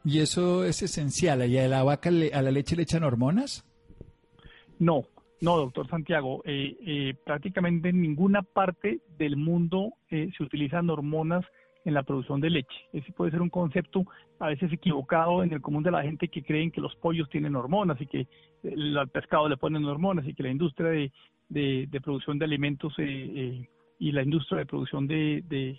¿Y 0.05 0.19
eso 0.19 0.65
es 0.65 0.83
esencial? 0.83 1.49
¿Y 1.49 1.59
a 1.59 1.69
la 1.69 1.85
vaca, 1.85 2.11
a 2.11 2.43
la 2.43 2.51
leche 2.51 2.75
le 2.75 2.83
echan 2.83 3.05
hormonas? 3.05 3.70
No, 4.81 5.05
no, 5.43 5.59
doctor 5.59 5.87
Santiago, 5.89 6.43
eh, 6.47 6.75
eh, 6.87 7.15
prácticamente 7.25 7.91
en 7.91 8.01
ninguna 8.01 8.43
parte 8.43 9.01
del 9.19 9.37
mundo 9.37 9.93
eh, 10.11 10.31
se 10.37 10.43
utilizan 10.43 10.89
hormonas 10.89 11.45
en 11.85 11.93
la 11.93 12.03
producción 12.03 12.41
de 12.41 12.49
leche. 12.49 12.89
Ese 12.93 13.13
puede 13.13 13.31
ser 13.31 13.43
un 13.43 13.51
concepto 13.51 14.05
a 14.39 14.49
veces 14.49 14.73
equivocado 14.73 15.45
en 15.45 15.53
el 15.53 15.61
común 15.61 15.83
de 15.83 15.91
la 15.91 16.03
gente 16.03 16.29
que 16.29 16.43
creen 16.43 16.71
que 16.71 16.81
los 16.81 16.97
pollos 16.97 17.29
tienen 17.29 17.57
hormonas 17.57 18.01
y 18.01 18.07
que 18.07 18.27
al 18.65 19.09
pescado 19.09 19.51
le 19.51 19.59
ponen 19.59 19.85
hormonas 19.85 20.27
y 20.27 20.33
que 20.33 20.43
la 20.43 20.51
industria 20.51 20.89
de, 20.89 22.01
producción 22.03 22.39
de 22.39 22.45
alimentos 22.47 22.95
y 22.99 24.13
la 24.13 24.23
industria 24.23 24.61
de 24.61 24.67
producción 24.67 25.07
de, 25.07 25.79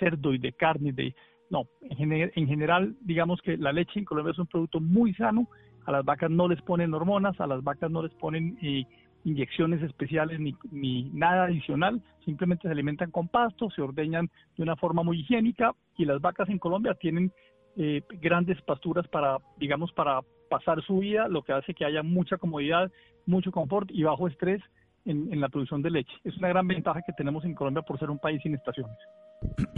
cerdo 0.00 0.34
y 0.34 0.38
de 0.38 0.52
carne, 0.52 0.92
de 0.92 1.14
no, 1.50 1.66
en, 1.82 2.12
en 2.12 2.46
general 2.46 2.96
digamos 3.00 3.40
que 3.42 3.56
la 3.56 3.72
leche 3.72 3.98
en 3.98 4.04
Colombia 4.04 4.32
es 4.32 4.38
un 4.38 4.46
producto 4.46 4.80
muy 4.80 5.14
sano 5.14 5.48
a 5.86 5.92
las 5.92 6.04
vacas 6.04 6.30
no 6.30 6.48
les 6.48 6.60
ponen 6.62 6.94
hormonas, 6.94 7.40
a 7.40 7.46
las 7.46 7.62
vacas 7.62 7.90
no 7.90 8.02
les 8.02 8.12
ponen 8.14 8.58
eh, 8.62 8.84
inyecciones 9.24 9.82
especiales 9.82 10.40
ni, 10.40 11.04
nada 11.12 11.44
adicional, 11.44 12.00
simplemente 12.24 12.68
se 12.68 12.72
alimentan 12.72 13.10
con 13.10 13.28
pasto, 13.28 13.70
se 13.70 13.82
ordeñan 13.82 14.30
de 14.56 14.62
una 14.62 14.76
forma 14.76 15.02
muy 15.02 15.20
higiénica 15.20 15.74
y 15.96 16.04
las 16.04 16.20
vacas 16.20 16.48
en 16.48 16.58
Colombia 16.58 16.94
tienen 16.94 17.32
eh, 17.76 18.02
grandes 18.20 18.60
pasturas 18.62 19.06
para, 19.08 19.38
digamos, 19.58 19.92
para 19.92 20.20
pasar 20.48 20.82
su 20.82 20.98
vida, 20.98 21.28
lo 21.28 21.42
que 21.42 21.52
hace 21.52 21.74
que 21.74 21.84
haya 21.84 22.02
mucha 22.02 22.36
comodidad, 22.36 22.90
mucho 23.26 23.52
confort 23.52 23.90
y 23.90 24.02
bajo 24.02 24.26
estrés 24.26 24.62
en, 25.04 25.40
la 25.40 25.48
producción 25.48 25.82
de 25.82 25.90
leche. 25.90 26.12
Es 26.24 26.36
una 26.36 26.48
gran 26.48 26.66
ventaja 26.66 27.02
que 27.06 27.12
tenemos 27.12 27.44
en 27.44 27.54
Colombia 27.54 27.82
por 27.82 27.98
ser 27.98 28.10
un 28.10 28.18
país 28.18 28.40
sin 28.42 28.54
estaciones. 28.54 28.96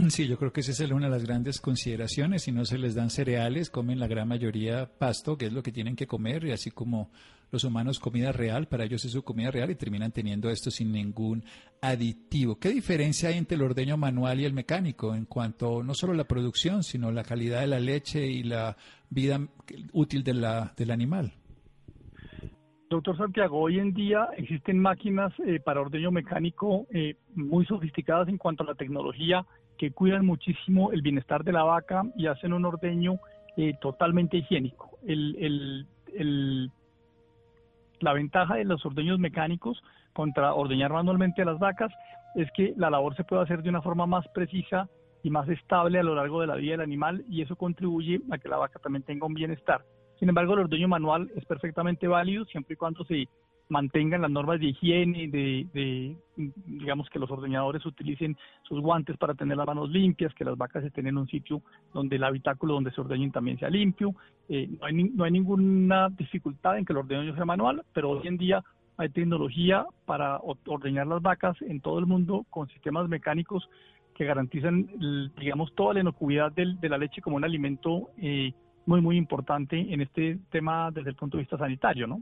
Sí, 0.09 0.27
yo 0.27 0.37
creo 0.37 0.51
que 0.51 0.59
esa 0.59 0.71
es 0.71 0.91
una 0.91 1.05
de 1.05 1.11
las 1.11 1.25
grandes 1.25 1.61
consideraciones. 1.61 2.43
Si 2.43 2.51
no 2.51 2.65
se 2.65 2.77
les 2.77 2.95
dan 2.95 3.09
cereales, 3.09 3.69
comen 3.69 3.99
la 3.99 4.07
gran 4.07 4.27
mayoría 4.27 4.89
pasto, 4.97 5.37
que 5.37 5.45
es 5.45 5.53
lo 5.53 5.63
que 5.63 5.71
tienen 5.71 5.95
que 5.95 6.05
comer, 6.05 6.43
y 6.43 6.51
así 6.51 6.69
como 6.69 7.11
los 7.53 7.63
humanos 7.63 7.99
comida 7.99 8.31
real, 8.31 8.67
para 8.67 8.83
ellos 8.83 9.05
es 9.05 9.11
su 9.11 9.23
comida 9.23 9.51
real 9.51 9.69
y 9.69 9.75
terminan 9.75 10.11
teniendo 10.11 10.49
esto 10.49 10.71
sin 10.71 10.91
ningún 10.91 11.45
aditivo. 11.81 12.59
¿Qué 12.59 12.69
diferencia 12.69 13.29
hay 13.29 13.37
entre 13.37 13.55
el 13.55 13.61
ordeño 13.61 13.95
manual 13.95 14.41
y 14.41 14.45
el 14.45 14.53
mecánico 14.53 15.13
en 15.15 15.25
cuanto 15.25 15.83
no 15.83 15.93
solo 15.93 16.13
a 16.13 16.17
la 16.17 16.23
producción, 16.25 16.83
sino 16.83 17.11
la 17.11 17.23
calidad 17.23 17.61
de 17.61 17.67
la 17.67 17.79
leche 17.79 18.25
y 18.25 18.43
la 18.43 18.75
vida 19.09 19.39
útil 19.93 20.23
de 20.23 20.33
la, 20.33 20.73
del 20.75 20.91
animal? 20.91 21.31
Doctor 22.93 23.17
Santiago, 23.17 23.59
hoy 23.59 23.79
en 23.79 23.91
día 23.91 24.29
existen 24.37 24.77
máquinas 24.77 25.33
eh, 25.47 25.59
para 25.59 25.81
ordeño 25.81 26.11
mecánico 26.11 26.85
eh, 26.91 27.15
muy 27.33 27.65
sofisticadas 27.65 28.27
en 28.27 28.37
cuanto 28.37 28.61
a 28.61 28.67
la 28.67 28.75
tecnología 28.75 29.43
que 29.79 29.89
cuidan 29.89 30.23
muchísimo 30.27 30.91
el 30.91 31.01
bienestar 31.01 31.43
de 31.43 31.53
la 31.53 31.63
vaca 31.63 32.03
y 32.15 32.27
hacen 32.27 32.53
un 32.53 32.65
ordeño 32.65 33.17
eh, 33.57 33.73
totalmente 33.81 34.37
higiénico. 34.37 34.91
la 37.99 38.13
ventaja 38.13 38.57
de 38.57 38.65
los 38.65 38.85
ordeños 38.85 39.17
mecánicos 39.17 39.81
contra 40.13 40.53
ordeñar 40.53 40.93
manualmente 40.93 41.41
a 41.41 41.45
las 41.45 41.57
vacas 41.57 41.91
es 42.35 42.47
que 42.51 42.75
la 42.77 42.91
labor 42.91 43.15
se 43.15 43.23
puede 43.23 43.41
hacer 43.41 43.63
de 43.63 43.69
una 43.69 43.81
forma 43.81 44.05
más 44.05 44.27
precisa 44.35 44.87
y 45.23 45.31
más 45.31 45.49
estable 45.49 45.97
a 45.97 46.03
lo 46.03 46.13
largo 46.13 46.41
de 46.41 46.47
la 46.47 46.57
vida 46.57 46.73
del 46.73 46.81
animal 46.81 47.25
y 47.27 47.41
eso 47.41 47.55
contribuye 47.55 48.21
a 48.29 48.37
que 48.37 48.49
la 48.49 48.57
vaca 48.57 48.77
también 48.77 49.01
tenga 49.01 49.25
un 49.25 49.33
bienestar. 49.33 49.83
Sin 50.23 50.29
embargo, 50.29 50.53
el 50.53 50.59
ordeño 50.59 50.87
manual 50.87 51.29
es 51.35 51.43
perfectamente 51.43 52.07
válido 52.07 52.45
siempre 52.45 52.75
y 52.75 52.77
cuando 52.77 53.03
se 53.03 53.27
mantengan 53.67 54.21
las 54.21 54.31
normas 54.31 54.57
de 54.57 54.67
higiene, 54.67 55.27
de, 55.27 56.15
digamos 56.65 57.09
que 57.09 57.19
los 57.19 57.29
ordeñadores 57.29 57.85
utilicen 57.85 58.37
sus 58.61 58.79
guantes 58.79 59.17
para 59.17 59.33
tener 59.33 59.57
las 59.57 59.67
manos 59.67 59.89
limpias, 59.89 60.33
que 60.33 60.45
las 60.45 60.57
vacas 60.57 60.85
estén 60.85 61.07
en 61.07 61.17
un 61.17 61.27
sitio 61.27 61.61
donde 61.93 62.15
el 62.15 62.23
habitáculo 62.23 62.75
donde 62.75 62.91
se 62.91 63.01
ordeñen 63.01 63.33
también 63.33 63.59
sea 63.59 63.69
limpio. 63.69 64.15
Eh, 64.47 64.69
no, 64.79 64.85
hay, 64.85 64.93
no 64.93 65.25
hay 65.25 65.31
ninguna 65.31 66.07
dificultad 66.07 66.77
en 66.77 66.85
que 66.85 66.93
el 66.93 66.99
ordeño 66.99 67.35
sea 67.35 67.43
manual, 67.43 67.83
pero 67.91 68.11
hoy 68.11 68.25
en 68.25 68.37
día 68.37 68.63
hay 68.95 69.09
tecnología 69.09 69.85
para 70.05 70.37
ordeñar 70.37 71.05
las 71.05 71.21
vacas 71.21 71.61
en 71.63 71.81
todo 71.81 71.99
el 71.99 72.05
mundo 72.05 72.45
con 72.49 72.69
sistemas 72.69 73.09
mecánicos 73.09 73.69
que 74.15 74.23
garantizan, 74.23 74.87
digamos, 75.37 75.75
toda 75.75 75.95
la 75.95 75.99
inocuidad 75.99 76.53
de 76.53 76.87
la 76.87 76.97
leche 76.97 77.21
como 77.21 77.35
un 77.35 77.43
alimento 77.43 78.11
eh, 78.17 78.53
muy, 78.85 79.01
muy 79.01 79.17
importante 79.17 79.79
en 79.79 80.01
este 80.01 80.39
tema 80.51 80.91
desde 80.91 81.09
el 81.09 81.15
punto 81.15 81.37
de 81.37 81.43
vista 81.43 81.57
sanitario, 81.57 82.07
¿no? 82.07 82.21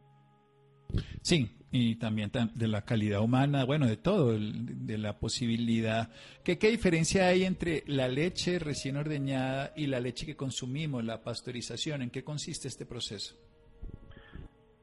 Sí, 1.22 1.58
y 1.72 1.96
también 1.96 2.32
de 2.54 2.68
la 2.68 2.82
calidad 2.82 3.22
humana, 3.22 3.64
bueno, 3.64 3.88
de 3.88 3.98
todo, 3.98 4.34
de 4.38 4.98
la 4.98 5.18
posibilidad. 5.18 6.10
¿Qué, 6.44 6.58
¿Qué 6.58 6.70
diferencia 6.70 7.28
hay 7.28 7.44
entre 7.44 7.84
la 7.88 8.08
leche 8.08 8.60
recién 8.60 8.98
ordeñada 8.98 9.72
y 9.76 9.88
la 9.88 10.00
leche 10.00 10.26
que 10.26 10.36
consumimos, 10.36 11.04
la 11.04 11.22
pasteurización? 11.22 12.02
¿En 12.02 12.10
qué 12.10 12.24
consiste 12.24 12.68
este 12.68 12.86
proceso? 12.86 13.36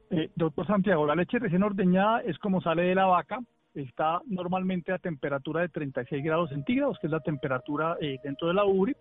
Eh, 0.09 0.31
doctor 0.35 0.65
Santiago, 0.65 1.05
la 1.05 1.13
leche 1.13 1.37
recién 1.37 1.61
ordeñada 1.61 2.21
es 2.21 2.39
como 2.39 2.61
sale 2.61 2.81
de 2.81 2.95
la 2.95 3.05
vaca, 3.05 3.39
está 3.75 4.19
normalmente 4.25 4.91
a 4.91 4.97
temperatura 4.97 5.61
de 5.61 5.69
36 5.69 6.23
grados 6.23 6.49
centígrados, 6.49 6.97
que 6.99 7.05
es 7.05 7.11
la 7.11 7.19
temperatura 7.19 7.95
eh, 8.01 8.17
dentro 8.23 8.47
de 8.47 8.55
la 8.55 8.65
ubre, 8.65 8.95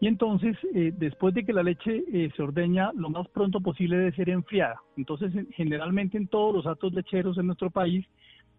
y 0.00 0.06
entonces, 0.06 0.56
eh, 0.74 0.92
después 0.96 1.34
de 1.34 1.44
que 1.44 1.52
la 1.52 1.62
leche 1.62 2.04
eh, 2.12 2.30
se 2.36 2.42
ordeña, 2.42 2.92
lo 2.94 3.10
más 3.10 3.28
pronto 3.28 3.60
posible 3.60 3.96
debe 3.96 4.12
ser 4.12 4.28
enfriada. 4.28 4.80
Entonces, 4.96 5.32
generalmente 5.52 6.18
en 6.18 6.26
todos 6.26 6.54
los 6.54 6.66
actos 6.66 6.92
lecheros 6.92 7.38
en 7.38 7.46
nuestro 7.46 7.70
país, 7.70 8.04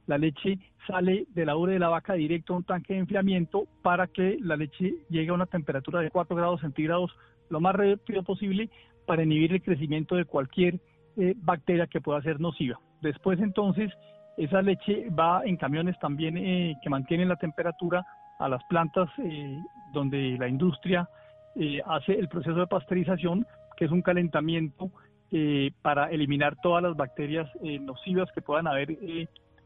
la 0.08 0.18
leche 0.18 0.60
sale 0.88 1.26
de 1.34 1.46
la 1.46 1.56
ubre 1.56 1.74
de 1.74 1.80
la 1.80 1.90
vaca 1.90 2.14
directo 2.14 2.54
a 2.54 2.58
un 2.58 2.64
tanque 2.64 2.94
de 2.94 3.00
enfriamiento 3.00 3.68
para 3.82 4.08
que 4.08 4.38
la 4.42 4.56
leche 4.56 4.96
llegue 5.10 5.30
a 5.30 5.34
una 5.34 5.48
temperatura 5.48 6.02
de 6.02 6.12
4 6.12 6.36
grados 6.36 6.62
centígrados 6.62 7.12
lo 7.50 7.60
más 7.60 7.76
rápido 7.76 8.24
posible 8.24 8.70
para 9.06 9.24
inhibir 9.24 9.54
el 9.54 9.62
crecimiento 9.62 10.16
de 10.16 10.26
cualquier 10.26 10.80
eh, 11.18 11.34
bacteria 11.38 11.88
que 11.88 12.02
pueda 12.02 12.22
ser 12.22 12.40
nociva. 12.40 12.80
Después, 13.02 13.40
entonces, 13.40 13.92
esa 14.38 14.62
leche 14.62 15.10
va 15.10 15.42
en 15.46 15.58
camiones 15.58 15.98
también 16.00 16.36
que 16.82 16.90
mantienen 16.90 17.30
la 17.30 17.36
temperatura 17.36 18.06
a 18.40 18.50
las 18.50 18.64
plantas 18.66 19.10
donde 19.94 20.38
la 20.38 20.48
industria 20.48 21.08
eh, 21.56 21.82
hace 21.86 22.14
el 22.14 22.28
proceso 22.28 22.56
de 22.56 22.68
pasteurización, 22.68 23.46
que 23.78 23.86
es 23.86 23.92
un 23.92 24.02
calentamiento 24.02 24.92
eh, 25.32 25.72
para 25.82 26.10
eliminar 26.12 26.58
todas 26.62 26.84
las 26.84 26.96
bacterias 26.96 27.50
eh, 27.64 27.80
nocivas 27.80 28.30
que 28.34 28.42
puedan 28.42 28.68
haber 28.68 28.98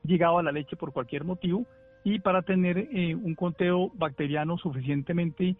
llegado 0.04 0.39
a 0.39 0.43
la 0.43 0.52
leche 0.52 0.75
por 0.75 0.93
cualquier 0.93 1.23
motivo 1.23 1.65
y 2.04 2.19
para 2.19 2.41
tener 2.41 2.88
un 3.21 3.36
conteo 3.36 3.91
bacteriano 3.93 4.58
suficientemente 4.58 5.58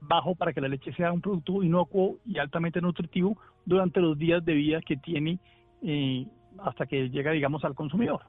bajo 0.00 0.34
para 0.34 0.52
que 0.52 0.60
la 0.60 0.66
leche 0.66 0.92
sea 0.94 1.12
un 1.12 1.20
producto 1.20 1.62
inocuo 1.62 2.18
y 2.26 2.38
altamente 2.38 2.80
nutritivo 2.80 3.38
durante 3.64 4.00
los 4.00 4.18
días 4.18 4.44
de 4.44 4.54
vida 4.54 4.80
que 4.80 4.96
tiene 4.96 5.38
hasta 6.58 6.86
que 6.86 7.08
llega, 7.08 7.30
digamos, 7.30 7.64
al 7.64 7.76
consumidor. 7.76 8.22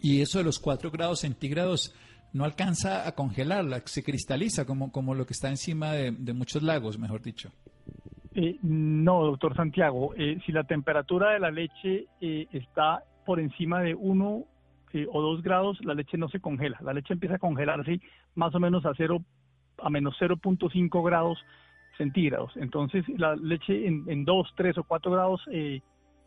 Y 0.00 0.22
eso 0.22 0.38
de 0.38 0.44
los 0.44 0.58
4 0.58 0.90
grados 0.90 1.20
centígrados 1.20 1.94
no 2.32 2.44
alcanza 2.44 3.06
a 3.06 3.12
congelarla, 3.12 3.80
se 3.84 4.02
cristaliza 4.02 4.64
como, 4.64 4.90
como 4.90 5.14
lo 5.14 5.26
que 5.26 5.32
está 5.32 5.48
encima 5.48 5.92
de, 5.92 6.32
muchos 6.32 6.62
lagos, 6.62 6.98
mejor 6.98 7.22
dicho. 7.22 7.50
Eh, 8.34 8.58
no, 8.62 9.24
doctor 9.24 9.54
Santiago, 9.54 10.14
eh, 10.16 10.38
si 10.46 10.52
la 10.52 10.64
temperatura 10.64 11.32
de 11.32 11.40
la 11.40 11.50
leche 11.50 12.06
eh, 12.20 12.46
está 12.52 13.04
por 13.26 13.38
encima 13.40 13.80
de 13.80 13.94
1 13.94 14.44
o 15.10 15.22
2 15.22 15.42
grados, 15.42 15.78
la 15.84 15.94
leche 15.94 16.18
no 16.18 16.28
se 16.28 16.40
congela. 16.40 16.78
La 16.82 16.92
leche 16.92 17.14
empieza 17.14 17.36
a 17.36 17.38
congelarse 17.38 18.00
más 18.34 18.54
o 18.54 18.60
menos 18.60 18.84
a, 18.84 18.92
0, 18.96 19.22
a 19.78 19.90
menos 19.90 20.14
0.5 20.18 21.04
grados 21.04 21.38
centígrados. 21.96 22.52
Entonces, 22.56 23.04
la 23.16 23.36
leche 23.36 23.86
en, 23.86 24.04
en 24.08 24.24
2, 24.24 24.52
3 24.56 24.78
o 24.78 24.84
4 24.84 25.12
grados 25.12 25.42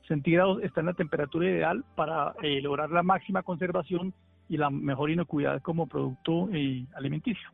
centígrados 0.07 0.63
está 0.63 0.79
en 0.79 0.85
la 0.87 0.93
temperatura 0.93 1.47
ideal 1.47 1.83
para 1.95 2.33
lograr 2.61 2.89
la 2.91 3.03
máxima 3.03 3.43
conservación 3.43 4.13
y 4.49 4.57
la 4.57 4.69
mejor 4.69 5.09
inocuidad 5.09 5.61
como 5.61 5.87
producto 5.87 6.49
eh, 6.53 6.85
alimenticio. 6.95 7.49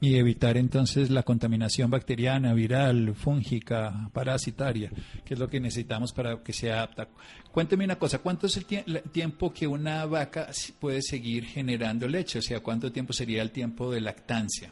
Y 0.00 0.16
evitar 0.16 0.56
entonces 0.56 1.10
la 1.10 1.22
contaminación 1.22 1.90
bacteriana, 1.90 2.52
viral, 2.52 3.14
fúngica, 3.14 4.08
parasitaria, 4.12 4.90
que 5.24 5.34
es 5.34 5.40
lo 5.40 5.48
que 5.48 5.60
necesitamos 5.60 6.12
para 6.12 6.42
que 6.42 6.52
sea 6.52 6.82
apta. 6.82 7.08
Cuénteme 7.50 7.84
una 7.84 7.96
cosa, 7.96 8.20
¿cuánto 8.20 8.46
es 8.46 8.56
el, 8.56 9.02
tiempo 9.10 9.52
que 9.52 9.66
una 9.66 10.04
vaca 10.06 10.48
puede 10.78 11.00
seguir 11.00 11.44
generando 11.44 12.06
leche? 12.06 12.38
O 12.38 12.42
sea, 12.42 12.60
¿cuánto 12.60 12.92
tiempo 12.92 13.12
sería 13.12 13.42
el 13.42 13.50
tiempo 13.50 13.90
de 13.90 14.00
lactancia? 14.00 14.70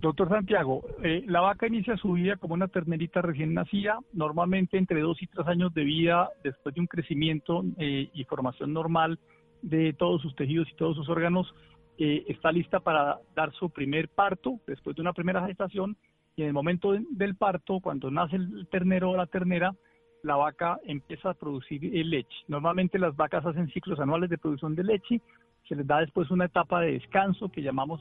Doctor 0.00 0.28
Santiago, 0.28 0.82
eh, 1.04 1.22
la 1.28 1.40
vaca 1.40 1.68
inicia 1.68 1.96
su 1.96 2.12
vida 2.12 2.36
como 2.36 2.54
una 2.54 2.66
ternerita 2.66 3.22
recién 3.22 3.54
nacida, 3.54 4.00
normalmente 4.12 4.76
entre 4.76 5.00
dos 5.00 5.22
y 5.22 5.28
tres 5.28 5.46
años 5.46 5.72
de 5.74 5.84
vida 5.84 6.28
después 6.42 6.74
de 6.74 6.80
un 6.80 6.88
crecimiento 6.88 7.64
eh, 7.78 8.10
y 8.12 8.24
formación 8.24 8.72
normal 8.72 9.20
de 9.62 9.92
todos 9.92 10.20
sus 10.22 10.34
tejidos 10.34 10.68
y 10.70 10.76
todos 10.76 10.96
sus 10.96 11.08
órganos, 11.08 11.54
eh, 11.98 12.24
está 12.28 12.50
lista 12.50 12.80
para 12.80 13.18
dar 13.34 13.52
su 13.52 13.70
primer 13.70 14.08
parto 14.08 14.58
después 14.66 14.96
de 14.96 15.02
una 15.02 15.12
primera 15.12 15.46
gestación 15.46 15.96
y 16.36 16.42
en 16.42 16.48
el 16.48 16.54
momento 16.54 16.94
del 17.10 17.36
parto, 17.36 17.80
cuando 17.80 18.10
nace 18.10 18.36
el 18.36 18.66
ternero 18.70 19.10
o 19.10 19.16
la 19.16 19.26
ternera, 19.26 19.74
la 20.22 20.36
vaca 20.36 20.78
empieza 20.84 21.30
a 21.30 21.34
producir 21.34 21.82
leche. 21.82 22.36
Normalmente 22.48 22.98
las 22.98 23.14
vacas 23.16 23.44
hacen 23.44 23.68
ciclos 23.68 24.00
anuales 24.00 24.30
de 24.30 24.38
producción 24.38 24.74
de 24.74 24.84
leche, 24.84 25.20
se 25.68 25.76
les 25.76 25.86
da 25.86 26.00
después 26.00 26.30
una 26.30 26.46
etapa 26.46 26.80
de 26.80 26.92
descanso 26.92 27.50
que 27.50 27.62
llamamos 27.62 28.00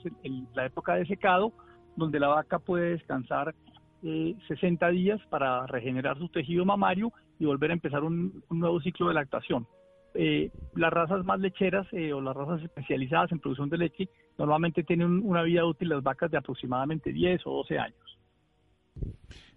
la 0.53 0.65
época 0.65 0.95
de 0.95 1.05
secado, 1.05 1.51
donde 1.95 2.19
la 2.19 2.29
vaca 2.29 2.59
puede 2.59 2.91
descansar 2.91 3.53
60 4.01 4.89
eh, 4.89 4.91
días 4.93 5.21
para 5.29 5.67
regenerar 5.67 6.17
su 6.17 6.29
tejido 6.29 6.63
mamario 6.65 7.11
y 7.37 7.45
volver 7.45 7.71
a 7.71 7.73
empezar 7.73 8.03
un 8.03 8.43
nuevo 8.49 8.79
ciclo 8.81 9.09
de 9.09 9.13
lactación. 9.15 9.67
Eh, 10.13 10.51
las 10.75 10.91
razas 10.91 11.23
más 11.23 11.39
lecheras 11.39 11.87
eh, 11.93 12.11
o 12.11 12.21
las 12.21 12.35
razas 12.35 12.61
especializadas 12.63 13.31
en 13.31 13.39
producción 13.39 13.69
de 13.69 13.77
leche 13.77 14.09
normalmente 14.37 14.83
tienen 14.83 15.21
una 15.23 15.43
vida 15.43 15.65
útil 15.65 15.89
las 15.89 16.03
vacas 16.03 16.29
de 16.31 16.37
aproximadamente 16.37 17.13
10 17.13 17.41
o 17.45 17.51
12 17.57 17.79
años. 17.79 18.19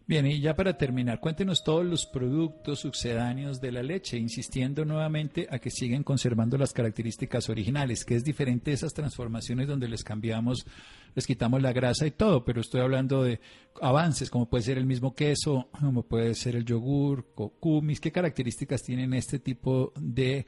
Bien, 0.07 0.27
y 0.27 0.39
ya 0.39 0.55
para 0.55 0.77
terminar, 0.77 1.19
cuéntenos 1.19 1.65
todos 1.65 1.83
los 1.83 2.05
productos 2.05 2.81
sucedáneos 2.81 3.59
de 3.63 3.73
la 3.73 3.83
leche, 3.83 4.19
insistiendo 4.19 4.85
nuevamente 4.85 5.47
a 5.51 5.59
que 5.59 5.71
siguen 5.71 6.03
conservando 6.03 6.59
las 6.59 6.75
características 6.75 7.49
originales, 7.49 8.05
que 8.05 8.15
es 8.15 8.23
diferente 8.23 8.71
esas 8.71 8.93
transformaciones 8.93 9.67
donde 9.67 9.89
les 9.89 10.05
cambiamos, 10.05 10.67
les 11.15 11.27
quitamos 11.27 11.63
la 11.63 11.73
grasa 11.73 12.07
y 12.07 12.11
todo, 12.11 12.45
pero 12.45 12.61
estoy 12.61 12.83
hablando 12.83 13.23
de 13.23 13.41
avances, 13.81 14.29
como 14.29 14.47
puede 14.47 14.65
ser 14.65 14.77
el 14.77 14.85
mismo 14.85 15.15
queso, 15.15 15.71
como 15.81 16.03
puede 16.03 16.35
ser 16.35 16.57
el 16.57 16.67
yogur, 16.67 17.33
cocumis, 17.35 17.99
¿qué 17.99 18.13
características 18.13 18.83
tienen 18.83 19.15
este 19.15 19.39
tipo 19.39 19.95
de 19.99 20.47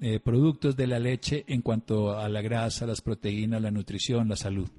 eh, 0.00 0.20
productos 0.20 0.76
de 0.76 0.86
la 0.86 1.00
leche 1.00 1.44
en 1.48 1.60
cuanto 1.60 2.16
a 2.16 2.28
la 2.28 2.40
grasa, 2.40 2.86
las 2.86 3.00
proteínas, 3.00 3.60
la 3.60 3.72
nutrición, 3.72 4.28
la 4.28 4.36
salud? 4.36 4.70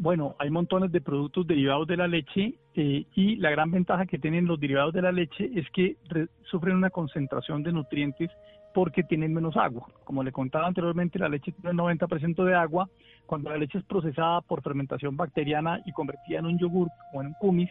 Bueno, 0.00 0.36
hay 0.38 0.48
montones 0.48 0.92
de 0.92 1.00
productos 1.00 1.44
derivados 1.44 1.88
de 1.88 1.96
la 1.96 2.06
leche 2.06 2.54
eh, 2.74 3.04
y 3.16 3.34
la 3.36 3.50
gran 3.50 3.72
ventaja 3.72 4.06
que 4.06 4.18
tienen 4.18 4.46
los 4.46 4.60
derivados 4.60 4.94
de 4.94 5.02
la 5.02 5.10
leche 5.10 5.50
es 5.56 5.68
que 5.70 5.96
sufren 6.44 6.76
una 6.76 6.90
concentración 6.90 7.64
de 7.64 7.72
nutrientes 7.72 8.30
porque 8.72 9.02
tienen 9.02 9.34
menos 9.34 9.56
agua. 9.56 9.88
Como 10.04 10.22
le 10.22 10.30
contaba 10.30 10.68
anteriormente, 10.68 11.18
la 11.18 11.28
leche 11.28 11.50
tiene 11.50 11.70
un 11.70 11.78
90% 11.78 12.44
de 12.44 12.54
agua. 12.54 12.88
Cuando 13.26 13.50
la 13.50 13.56
leche 13.56 13.78
es 13.78 13.84
procesada 13.86 14.40
por 14.40 14.62
fermentación 14.62 15.16
bacteriana 15.16 15.80
y 15.84 15.90
convertida 15.90 16.38
en 16.38 16.46
un 16.46 16.58
yogur 16.60 16.88
o 17.12 17.20
en 17.20 17.28
un 17.28 17.34
kumis, 17.40 17.70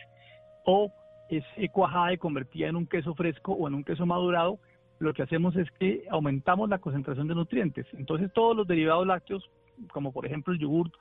o 0.66 0.92
es 1.30 1.46
cuajada 1.72 2.12
y 2.12 2.18
convertida 2.18 2.68
en 2.68 2.76
un 2.76 2.88
queso 2.88 3.16
fresco 3.16 3.54
o 3.54 3.70
en 3.70 3.74
un 3.74 3.86
queso 3.86 4.06
madurado, 4.06 4.60
lo 5.00 5.14
que 5.14 5.24
hacemos 5.24 5.56
es 5.56 5.72
que 5.80 6.04
aumentamos 6.10 6.68
la 6.68 6.80
concentración 6.80 7.30
de 7.30 7.36
nutrientes. 7.36 7.86
Entonces 7.94 8.34
todos 8.34 8.54
los 8.54 8.68
derivados 8.68 9.08
lácteos, 9.08 9.50
como 9.94 10.12
por 10.12 10.26
ejemplo 10.26 10.54
el 10.54 10.60
yogur 10.60 10.92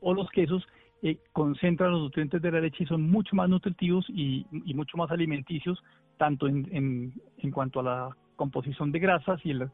o 0.00 0.14
los 0.14 0.28
quesos 0.30 0.66
eh, 1.02 1.18
concentran 1.32 1.92
los 1.92 2.02
nutrientes 2.02 2.42
de 2.42 2.52
la 2.52 2.60
leche 2.60 2.84
y 2.84 2.86
son 2.86 3.10
mucho 3.10 3.34
más 3.34 3.48
nutritivos 3.48 4.04
y, 4.10 4.46
mucho 4.74 4.98
más 4.98 5.10
alimenticios, 5.10 5.82
tanto 6.18 6.46
en, 6.46 7.12
en, 7.38 7.50
cuanto 7.50 7.80
a 7.80 7.82
la 7.82 8.16
composición 8.36 8.92
de 8.92 8.98
grasas 8.98 9.40
y 9.44 9.54
la, 9.54 9.70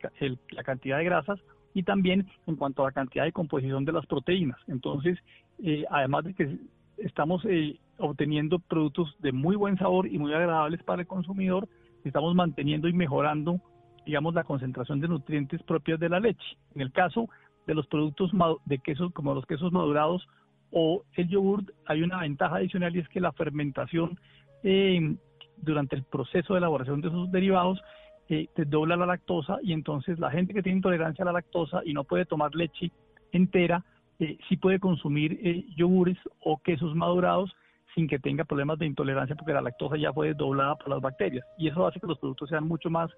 cantidad 0.65 0.99
de 0.99 1.05
grasas, 1.05 1.41
y 1.75 1.83
también 1.83 2.29
en 2.47 2.55
cuanto 2.55 2.83
a 2.83 2.87
la 2.87 2.93
cantidad 2.93 3.25
de 3.25 3.33
composición 3.33 3.85
de 3.85 3.93
las 3.93 4.07
proteínas. 4.07 4.59
Entonces, 4.69 5.19
eh, 5.63 5.85
además 5.91 6.25
de 6.25 6.35
que 6.35 6.59
estamos 6.99 7.45
eh, 7.45 7.79
obteniendo 7.99 8.61
productos 8.61 9.15
de 9.19 9.33
muy 9.33 9.57
buen 9.57 9.77
sabor 9.79 10.07
y 10.07 10.19
muy 10.19 10.33
agradables 10.33 10.83
para 10.85 11.03
el 11.03 11.09
consumidor, 11.09 11.69
estamos 12.05 12.37
manteniendo 12.37 12.87
y 12.87 12.93
mejorando, 12.93 13.61
digamos, 14.05 14.33
la 14.35 14.45
concentración 14.45 15.01
de 15.01 15.09
nutrientes 15.09 15.61
propias 15.65 15.99
de 15.99 16.09
la 16.09 16.21
leche. 16.21 16.57
En 16.75 16.83
el 16.83 16.93
caso 16.93 17.29
de 17.67 17.75
los 17.75 17.87
productos 17.87 18.31
de 18.65 18.79
quesos 18.79 19.13
como 19.13 19.35
los 19.35 19.47
quesos 19.47 19.73
madurados 19.73 20.27
o 20.71 21.05
el 21.15 21.29
yogur, 21.29 21.65
hay 21.87 22.03
una 22.03 22.21
ventaja 22.21 22.57
adicional 22.57 22.95
y 22.95 23.01
es 23.01 23.09
que 23.09 23.21
la 23.21 23.33
fermentación 23.33 24.19
eh, 24.63 25.17
durante 25.57 25.97
el 25.97 26.05
proceso 26.05 26.55
de 26.55 26.59
elaboración 26.59 27.01
de 27.01 27.09
esos 27.09 27.31
derivados 27.31 27.81
eh, 28.29 28.49
dobla 28.67 28.97
la 28.97 29.07
lactosa 29.07 29.59
y 29.63 29.73
entonces 29.73 30.19
la 30.19 30.31
gente 30.31 30.53
que 30.53 30.63
tiene 30.63 30.79
intolerancia 30.79 31.23
a 31.23 31.27
la 31.27 31.33
lactosa 31.33 31.83
y 31.85 31.93
no 31.93 32.05
puede 32.05 32.25
tomar 32.25 32.55
leche 32.55 32.91
entera, 33.33 33.85
eh, 34.19 34.39
sí 34.49 34.57
puede 34.57 34.81
consumir 34.81 35.39
eh, 35.43 35.65
yogures 35.77 36.19
o 36.41 36.59
quesos 36.59 36.95
madurados 36.95 37.55
sin 37.95 38.09
que 38.09 38.19
tenga 38.19 38.45
problemas 38.45 38.79
de 38.79 38.87
intolerancia 38.87 39.37
porque 39.37 39.53
la 39.53 39.61
lactosa 39.61 39.97
ya 39.97 40.13
fue 40.13 40.35
doblada 40.35 40.75
por 40.75 40.89
las 40.89 41.01
bacterias 41.01 41.47
y 41.57 41.69
eso 41.69 41.87
hace 41.87 42.01
que 42.01 42.07
los 42.07 42.19
productos 42.19 42.49
sean 42.49 42.67
mucho 42.67 42.91
más 42.91 43.11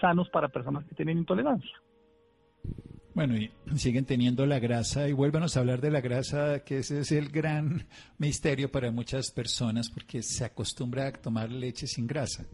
sanos 0.00 0.28
para 0.30 0.48
personas 0.48 0.84
que 0.86 0.94
tienen 0.94 1.18
intolerancia. 1.18 1.70
Bueno, 3.18 3.34
y 3.36 3.50
siguen 3.74 4.06
teniendo 4.06 4.46
la 4.46 4.60
grasa 4.60 5.08
y 5.08 5.12
vuélvanos 5.12 5.56
a 5.56 5.60
hablar 5.60 5.80
de 5.80 5.90
la 5.90 6.00
grasa, 6.00 6.62
que 6.64 6.78
ese 6.78 7.00
es 7.00 7.10
el 7.10 7.30
gran 7.30 7.88
misterio 8.18 8.70
para 8.70 8.92
muchas 8.92 9.32
personas 9.32 9.90
porque 9.90 10.22
se 10.22 10.44
acostumbra 10.44 11.08
a 11.08 11.12
tomar 11.12 11.50
leche 11.50 11.88
sin 11.88 12.06
grasa. 12.06 12.44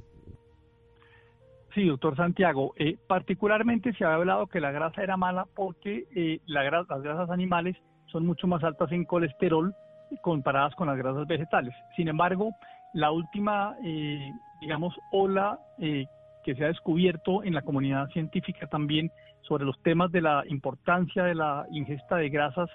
Sí, 1.74 1.84
doctor 1.84 2.16
Santiago. 2.16 2.72
Eh, 2.78 2.96
particularmente 3.06 3.92
se 3.92 4.06
había 4.06 4.16
hablado 4.16 4.46
que 4.46 4.58
la 4.58 4.70
grasa 4.70 5.02
era 5.02 5.18
mala 5.18 5.46
porque 5.54 6.06
eh, 6.16 6.40
las 6.46 6.64
grasas 7.02 7.28
animales 7.28 7.76
son 8.06 8.24
mucho 8.24 8.46
más 8.46 8.64
altas 8.64 8.90
en 8.90 9.04
colesterol 9.04 9.74
comparadas 10.22 10.74
con 10.76 10.88
las 10.88 10.96
grasas 10.96 11.26
vegetales. 11.26 11.74
Sin 11.94 12.08
embargo, 12.08 12.54
la 12.94 13.10
última, 13.10 13.76
eh, 13.84 14.30
digamos, 14.62 14.94
ola 15.12 15.58
que 15.78 16.54
se 16.54 16.64
ha 16.64 16.68
descubierto 16.68 17.44
en 17.44 17.52
la 17.52 17.60
comunidad 17.60 18.08
científica 18.14 18.66
también 18.66 19.10
sobre 19.46 19.64
los 19.64 19.80
temas 19.82 20.10
de 20.12 20.20
la 20.20 20.44
importancia 20.48 21.24
de 21.24 21.34
la 21.34 21.66
ingesta 21.70 22.16
de 22.16 22.28
grasas 22.28 22.70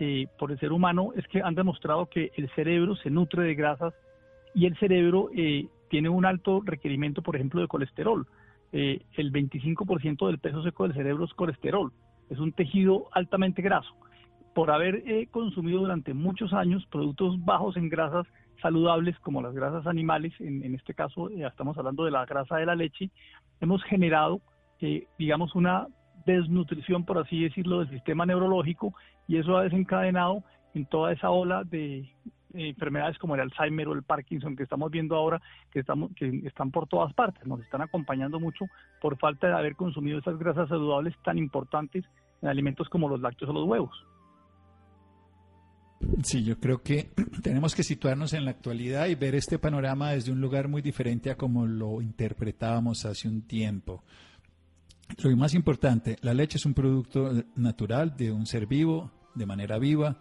eh, 0.00 0.26
por 0.38 0.50
el 0.50 0.58
ser 0.58 0.72
humano 0.72 1.12
es 1.14 1.26
que 1.28 1.40
han 1.40 1.54
demostrado 1.54 2.06
que 2.06 2.32
el 2.36 2.50
cerebro 2.54 2.96
se 2.96 3.10
nutre 3.10 3.44
de 3.44 3.54
grasas 3.54 3.94
y 4.52 4.66
el 4.66 4.76
cerebro 4.78 5.30
eh, 5.36 5.68
tiene 5.88 6.08
un 6.08 6.24
alto 6.24 6.62
requerimiento, 6.64 7.22
por 7.22 7.36
ejemplo, 7.36 7.60
de 7.60 7.68
colesterol. 7.68 8.26
Eh, 8.72 9.02
el 9.16 9.32
25% 9.32 10.26
del 10.26 10.38
peso 10.38 10.64
seco 10.64 10.84
del 10.84 10.94
cerebro 10.94 11.24
es 11.24 11.34
colesterol. 11.34 11.92
Es 12.28 12.38
un 12.38 12.52
tejido 12.52 13.08
altamente 13.12 13.62
graso. 13.62 13.94
Por 14.52 14.70
haber 14.70 15.02
consumido 15.30 15.80
durante 15.80 16.14
muchos 16.14 16.52
años 16.52 16.86
productos 16.86 17.44
bajos 17.44 17.76
en 17.76 17.88
grasas 17.88 18.26
saludables 18.62 19.18
como 19.18 19.42
las 19.42 19.52
grasas 19.52 19.86
animales, 19.86 20.32
en, 20.40 20.64
en 20.64 20.74
este 20.74 20.94
caso 20.94 21.28
ya 21.30 21.48
estamos 21.48 21.76
hablando 21.76 22.04
de 22.04 22.12
la 22.12 22.24
grasa 22.24 22.56
de 22.56 22.66
la 22.66 22.76
leche, 22.76 23.10
hemos 23.60 23.82
generado, 23.84 24.40
digamos, 25.18 25.56
una 25.56 25.88
desnutrición, 26.26 27.04
por 27.04 27.18
así 27.18 27.42
decirlo, 27.42 27.80
del 27.80 27.90
sistema 27.90 28.26
neurológico 28.26 28.94
y 29.28 29.38
eso 29.38 29.56
ha 29.56 29.64
desencadenado 29.64 30.42
en 30.74 30.86
toda 30.86 31.12
esa 31.12 31.30
ola 31.30 31.64
de 31.64 32.08
enfermedades 32.54 33.18
como 33.18 33.34
el 33.34 33.40
Alzheimer 33.40 33.88
o 33.88 33.92
el 33.92 34.02
Parkinson 34.02 34.56
que 34.56 34.62
estamos 34.62 34.90
viendo 34.90 35.16
ahora, 35.16 35.40
que, 35.72 35.80
estamos, 35.80 36.12
que 36.14 36.42
están 36.44 36.70
por 36.70 36.86
todas 36.86 37.12
partes, 37.14 37.46
nos 37.46 37.60
están 37.60 37.82
acompañando 37.82 38.38
mucho 38.38 38.66
por 39.00 39.18
falta 39.18 39.48
de 39.48 39.54
haber 39.54 39.76
consumido 39.76 40.18
esas 40.18 40.38
grasas 40.38 40.68
saludables 40.68 41.14
tan 41.24 41.38
importantes 41.38 42.04
en 42.42 42.48
alimentos 42.48 42.88
como 42.88 43.08
los 43.08 43.20
lácteos 43.20 43.50
o 43.50 43.54
los 43.54 43.66
huevos. 43.66 44.04
Sí, 46.22 46.44
yo 46.44 46.58
creo 46.58 46.82
que 46.82 47.10
tenemos 47.42 47.74
que 47.74 47.82
situarnos 47.82 48.32
en 48.34 48.44
la 48.44 48.50
actualidad 48.50 49.06
y 49.06 49.14
ver 49.14 49.34
este 49.34 49.58
panorama 49.58 50.10
desde 50.10 50.32
un 50.32 50.40
lugar 50.40 50.68
muy 50.68 50.82
diferente 50.82 51.30
a 51.30 51.36
como 51.36 51.66
lo 51.66 52.02
interpretábamos 52.02 53.04
hace 53.04 53.28
un 53.28 53.42
tiempo. 53.42 54.04
Lo 55.22 55.36
más 55.36 55.54
importante, 55.54 56.16
la 56.22 56.34
leche 56.34 56.58
es 56.58 56.66
un 56.66 56.74
producto 56.74 57.30
natural 57.56 58.16
de 58.16 58.32
un 58.32 58.46
ser 58.46 58.66
vivo, 58.66 59.10
de 59.34 59.46
manera 59.46 59.78
viva, 59.78 60.18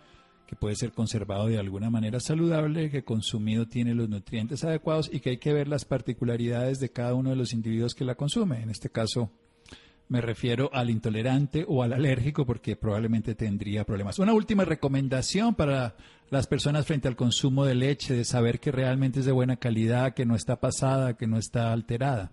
que 0.47 0.55
puede 0.55 0.75
ser 0.75 0.91
conservado 0.91 1.47
de 1.47 1.57
alguna 1.57 1.89
manera 1.89 2.19
saludable, 2.19 2.89
que 2.89 3.03
consumido 3.03 3.67
tiene 3.67 3.95
los 3.95 4.09
nutrientes 4.09 4.63
adecuados 4.63 5.09
y 5.11 5.19
que 5.19 5.31
hay 5.31 5.37
que 5.37 5.53
ver 5.53 5.67
las 5.67 5.85
particularidades 5.85 6.79
de 6.79 6.91
cada 6.91 7.13
uno 7.13 7.29
de 7.29 7.35
los 7.35 7.53
individuos 7.53 7.95
que 7.95 8.05
la 8.05 8.15
consume. 8.15 8.61
En 8.61 8.69
este 8.69 8.89
caso, 8.89 9.31
me 10.09 10.21
refiero 10.21 10.69
al 10.73 10.89
intolerante 10.89 11.65
o 11.67 11.81
al 11.81 11.93
alérgico 11.93 12.45
porque 12.45 12.75
probablemente 12.75 13.35
tendría 13.35 13.85
problemas. 13.85 14.19
Una 14.19 14.33
última 14.33 14.65
recomendación 14.65 15.55
para 15.55 15.95
las 16.29 16.47
personas 16.47 16.85
frente 16.85 17.07
al 17.07 17.15
consumo 17.15 17.65
de 17.65 17.75
leche, 17.75 18.13
de 18.13 18.25
saber 18.25 18.59
que 18.59 18.71
realmente 18.71 19.21
es 19.21 19.25
de 19.25 19.31
buena 19.31 19.57
calidad, 19.57 20.13
que 20.13 20.25
no 20.25 20.35
está 20.35 20.59
pasada, 20.59 21.15
que 21.15 21.27
no 21.27 21.37
está 21.37 21.71
alterada. 21.71 22.31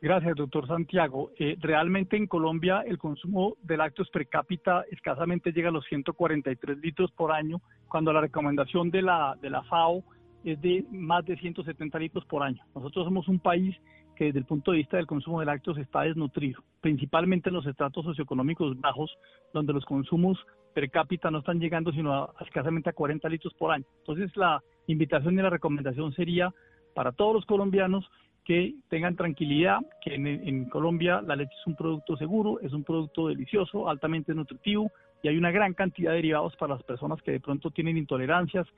Gracias, 0.00 0.36
doctor 0.36 0.66
Santiago. 0.66 1.30
Eh, 1.38 1.56
realmente 1.58 2.16
en 2.16 2.26
Colombia 2.26 2.82
el 2.86 2.98
consumo 2.98 3.56
de 3.62 3.78
lácteos 3.78 4.10
per 4.10 4.28
cápita 4.28 4.84
escasamente 4.90 5.52
llega 5.52 5.70
a 5.70 5.72
los 5.72 5.86
143 5.86 6.78
litros 6.78 7.10
por 7.12 7.32
año, 7.32 7.62
cuando 7.88 8.12
la 8.12 8.20
recomendación 8.20 8.90
de 8.90 9.02
la, 9.02 9.36
de 9.40 9.48
la 9.48 9.62
FAO 9.62 10.04
es 10.44 10.60
de 10.60 10.84
más 10.90 11.24
de 11.24 11.36
170 11.36 11.98
litros 11.98 12.24
por 12.26 12.42
año. 12.42 12.62
Nosotros 12.74 13.06
somos 13.06 13.26
un 13.26 13.38
país 13.38 13.74
que 14.16 14.26
desde 14.26 14.38
el 14.40 14.44
punto 14.44 14.70
de 14.70 14.78
vista 14.78 14.96
del 14.96 15.06
consumo 15.06 15.40
de 15.40 15.46
lácteos 15.46 15.78
está 15.78 16.02
desnutrido, 16.02 16.62
principalmente 16.80 17.48
en 17.48 17.54
los 17.54 17.66
estratos 17.66 18.04
socioeconómicos 18.04 18.78
bajos, 18.80 19.10
donde 19.52 19.72
los 19.72 19.84
consumos 19.84 20.38
per 20.74 20.90
cápita 20.90 21.30
no 21.30 21.38
están 21.38 21.58
llegando 21.58 21.90
sino 21.92 22.12
a, 22.12 22.34
escasamente 22.40 22.90
a 22.90 22.92
40 22.92 23.28
litros 23.28 23.54
por 23.54 23.72
año. 23.72 23.84
Entonces 23.98 24.34
la 24.36 24.62
invitación 24.86 25.34
y 25.34 25.42
la 25.42 25.50
recomendación 25.50 26.12
sería 26.14 26.52
para 26.94 27.12
todos 27.12 27.34
los 27.34 27.46
colombianos 27.46 28.08
que 28.46 28.76
tengan 28.88 29.16
tranquilidad, 29.16 29.78
que 30.00 30.14
en, 30.14 30.68
Colombia 30.68 31.20
la 31.20 31.34
leche 31.34 31.52
es 31.60 31.66
un 31.66 31.74
producto 31.74 32.16
seguro, 32.16 32.60
es 32.60 32.72
un 32.72 32.84
producto 32.84 33.26
delicioso, 33.26 33.88
altamente 33.88 34.32
nutritivo 34.34 34.92
y 35.20 35.28
hay 35.28 35.36
una 35.36 35.50
gran 35.50 35.74
cantidad 35.74 36.10
de 36.10 36.18
derivados 36.18 36.54
para 36.54 36.74
las 36.74 36.84
personas 36.84 37.20
que 37.22 37.32
de 37.32 37.40
pronto 37.40 37.72
tienen 37.72 37.96
intolerancias 37.96 38.68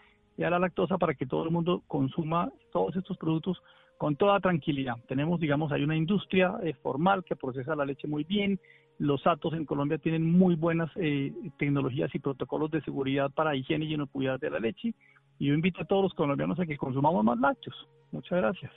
a 0.43 0.49
la 0.49 0.59
lactosa 0.59 0.97
para 0.97 1.15
que 1.15 1.27
todo 1.27 1.45
el 1.45 1.51
mundo 1.51 1.83
consuma 1.87 2.51
todos 2.73 2.97
estos 2.97 3.19
productos 3.19 3.63
con 3.99 4.17
toda 4.17 4.41
tranquilidad. 4.41 4.95
Tenemos, 5.07 5.39
digamos, 5.39 5.71
hay 5.71 5.83
una 5.83 5.97
industria 5.97 6.55
eh, 6.63 6.73
formal 6.83 7.23
que 7.25 7.37
procesa 7.37 7.77
la 7.77 7.85
leche 7.85 8.09
muy 8.09 8.25
bien. 8.25 8.59
Los 8.99 9.27
atos 9.27 9.53
en 9.53 9.67
Colombia 9.67 9.99
tienen 9.99 10.25
muy 10.25 10.55
buenas 10.55 10.91
eh, 10.97 11.33
tecnologías 11.59 12.15
y 12.15 12.21
protocolos 12.21 12.71
de 12.71 12.81
seguridad 12.83 13.31
para 13.33 13.55
higiene 13.55 13.85
y 13.85 13.95
inocuidad 13.95 14.41
de 14.41 14.51
la 14.51 14.61
leche. 14.61 14.95
Y 15.39 15.49
yo 15.49 15.55
invito 15.55 15.83
a 15.83 15.85
todos 15.85 16.05
los 16.05 16.15
colombianos 16.15 16.59
a 16.59 16.65
que 16.65 16.79
consumamos 16.79 17.23
más 17.23 17.39
lácteos. 17.39 17.77
Muchas 18.13 18.39
gracias. 18.39 18.73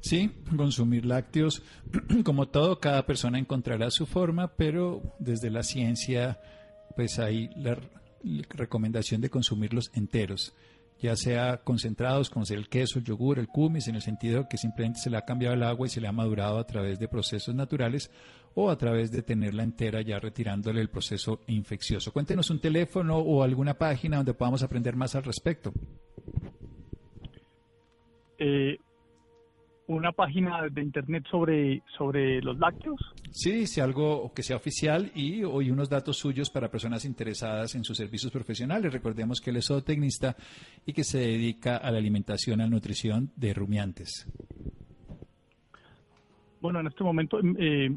Sí, 0.00 0.30
consumir 0.56 1.04
lácteos, 1.06 1.62
como 2.24 2.48
todo, 2.48 2.78
cada 2.80 3.06
persona 3.06 3.38
encontrará 3.38 3.90
su 3.90 4.06
forma, 4.06 4.56
pero 4.56 5.02
desde 5.18 5.50
la 5.50 5.62
ciencia, 5.62 6.40
pues 6.96 7.18
hay 7.18 7.48
la 7.56 7.78
recomendación 8.50 9.20
de 9.20 9.30
consumirlos 9.30 9.90
enteros, 9.94 10.54
ya 11.00 11.16
sea 11.16 11.62
concentrados 11.64 12.28
como 12.28 12.44
el 12.50 12.68
queso, 12.68 12.98
el 12.98 13.04
yogur, 13.04 13.38
el 13.38 13.48
kumis, 13.48 13.88
en 13.88 13.96
el 13.96 14.02
sentido 14.02 14.48
que 14.48 14.58
simplemente 14.58 15.00
se 15.00 15.10
le 15.10 15.16
ha 15.16 15.24
cambiado 15.24 15.54
el 15.54 15.62
agua 15.62 15.86
y 15.86 15.90
se 15.90 16.00
le 16.00 16.08
ha 16.08 16.12
madurado 16.12 16.58
a 16.58 16.66
través 16.66 16.98
de 16.98 17.08
procesos 17.08 17.54
naturales 17.54 18.10
o 18.54 18.70
a 18.70 18.76
través 18.76 19.10
de 19.10 19.22
tenerla 19.22 19.62
entera 19.62 20.02
ya 20.02 20.18
retirándole 20.18 20.80
el 20.80 20.90
proceso 20.90 21.40
infeccioso. 21.46 22.12
Cuéntenos 22.12 22.50
un 22.50 22.60
teléfono 22.60 23.16
o 23.16 23.42
alguna 23.42 23.74
página 23.74 24.18
donde 24.18 24.34
podamos 24.34 24.62
aprender 24.62 24.96
más 24.96 25.14
al 25.14 25.22
respecto. 25.22 25.72
Eh, 28.38 28.78
una 29.90 30.12
página 30.12 30.68
de 30.70 30.82
internet 30.82 31.24
sobre, 31.28 31.82
sobre 31.98 32.40
los 32.42 32.56
lácteos. 32.58 33.00
Sí, 33.32 33.66
si 33.66 33.80
algo 33.80 34.32
que 34.32 34.44
sea 34.44 34.56
oficial 34.56 35.10
y 35.16 35.42
hoy 35.42 35.68
unos 35.70 35.90
datos 35.90 36.16
suyos 36.16 36.48
para 36.48 36.70
personas 36.70 37.04
interesadas 37.04 37.74
en 37.74 37.82
sus 37.82 37.96
servicios 37.96 38.30
profesionales. 38.30 38.92
Recordemos 38.92 39.40
que 39.40 39.50
él 39.50 39.56
es 39.56 39.66
zootecnista 39.66 40.36
y 40.86 40.92
que 40.92 41.02
se 41.02 41.18
dedica 41.18 41.76
a 41.76 41.90
la 41.90 41.98
alimentación 41.98 42.60
y 42.60 42.62
a 42.62 42.66
la 42.66 42.70
nutrición 42.70 43.32
de 43.34 43.52
rumiantes. 43.52 44.28
Bueno, 46.60 46.78
en 46.78 46.86
este 46.86 47.02
momento 47.02 47.40
eh, 47.40 47.90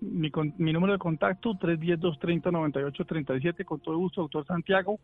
mi, 0.00 0.32
mi, 0.58 0.72
número 0.72 0.94
de 0.94 0.98
contacto 0.98 1.50
310-230-9837, 1.50 3.64
con 3.64 3.78
todo 3.78 3.98
gusto, 3.98 4.22
doctor 4.22 4.44
Santiago. 4.46 4.98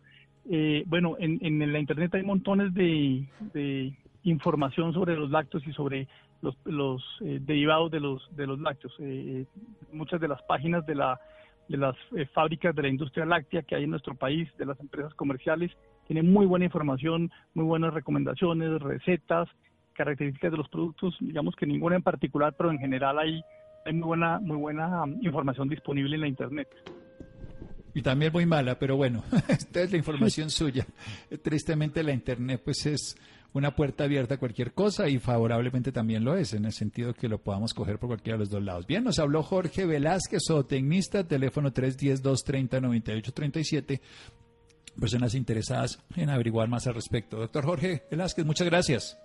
Eh, 0.51 0.83
bueno, 0.87 1.15
en, 1.21 1.39
en, 1.41 1.73
la 1.73 1.79
internet 1.79 2.17
hay 2.17 2.25
montones 2.25 2.75
de, 2.75 3.29
de 3.53 3.95
información 4.25 4.93
sobre 4.93 5.17
los 5.17 5.31
lácteos 5.31 5.67
y 5.67 5.73
sobre 5.73 6.09
los, 6.43 6.57
los 6.65 7.03
eh, 7.23 7.39
derivados 7.41 7.91
de 7.91 8.01
los 8.01 8.37
de 8.37 8.47
los 8.47 8.59
lácteos. 8.61 8.95
Eh, 8.99 9.47
muchas 9.93 10.21
de 10.21 10.29
las 10.29 10.43
páginas 10.43 10.85
de 10.87 10.95
la 10.95 11.21
de 11.69 11.77
las 11.77 11.97
eh, 12.17 12.27
fábricas 12.35 12.75
de 12.75 12.83
la 12.83 12.89
industria 12.89 13.25
láctea 13.25 13.63
que 13.63 13.77
hay 13.77 13.85
en 13.85 13.91
nuestro 13.91 14.15
país, 14.15 14.49
de 14.59 14.67
las 14.67 14.79
empresas 14.81 15.15
comerciales, 15.15 15.71
tienen 16.09 16.33
muy 16.33 16.45
buena 16.45 16.65
información, 16.65 17.31
muy 17.55 17.65
buenas 17.65 17.95
recomendaciones, 17.95 18.83
recetas, 18.83 19.49
características 19.93 20.51
de 20.51 20.57
los 20.57 20.69
productos, 20.69 21.17
digamos 21.21 21.55
que 21.55 21.67
ninguna 21.67 21.95
en 21.95 22.03
particular, 22.03 22.55
pero 22.59 22.73
en 22.73 22.79
general 22.79 23.19
hay, 23.21 23.41
hay 23.87 23.93
muy 23.93 24.07
buena 24.07 24.41
muy 24.41 24.57
buena 24.57 25.05
um, 25.05 25.19
información 25.23 25.69
disponible 25.69 26.17
en 26.17 26.23
la 26.23 26.29
internet. 26.29 26.69
Y 27.95 28.03
también 28.03 28.33
muy 28.33 28.47
mala, 28.47 28.79
pero 28.79 28.97
bueno, 28.97 29.25
esta 29.49 29.83
es 29.83 29.91
la 29.91 29.99
información 29.99 30.51
suya. 30.51 30.87
Tristemente 31.43 32.03
la 32.03 32.13
internet 32.13 32.63
pues 32.65 32.87
es 32.87 33.17
una 33.53 33.75
puerta 33.75 34.05
abierta 34.05 34.35
a 34.35 34.39
cualquier 34.39 34.73
cosa 34.73 35.09
y 35.09 35.19
favorablemente 35.19 35.91
también 35.91 36.25
lo 36.25 36.37
es, 36.37 36.55
en 36.55 36.67
el 36.67 36.73
sentido 36.73 37.15
que 37.15 37.29
lo 37.29 37.39
podamos 37.39 37.75
coger 37.75 37.99
por 37.99 38.07
cualquiera 38.09 38.37
de 38.37 38.41
los 38.41 38.51
dos 38.51 38.63
lados. 38.63 38.87
Bien, 38.87 39.03
nos 39.03 39.19
habló 39.19 39.43
Jorge 39.43 39.87
Velázquez, 39.87 40.43
zootecnista, 40.47 41.25
teléfono 41.25 41.73
310-230-9837. 41.73 44.01
Personas 44.99 45.35
interesadas 45.35 46.03
en 46.17 46.31
averiguar 46.31 46.69
más 46.69 46.87
al 46.87 46.95
respecto. 46.95 47.39
Doctor 47.39 47.65
Jorge 47.65 48.05
Velázquez, 48.11 48.45
muchas 48.45 48.69
gracias. 48.69 49.19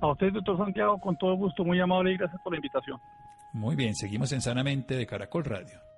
A 0.00 0.12
usted, 0.12 0.32
doctor 0.32 0.58
Santiago, 0.58 1.00
con 1.00 1.16
todo 1.16 1.34
gusto, 1.36 1.64
muy 1.64 1.80
amable 1.80 2.12
y 2.12 2.16
gracias 2.16 2.40
por 2.42 2.52
la 2.52 2.58
invitación. 2.58 3.00
Muy 3.52 3.76
bien, 3.76 3.94
seguimos 3.94 4.32
en 4.32 4.40
Sanamente 4.40 4.96
de 4.96 5.06
Caracol 5.06 5.44
Radio. 5.44 5.91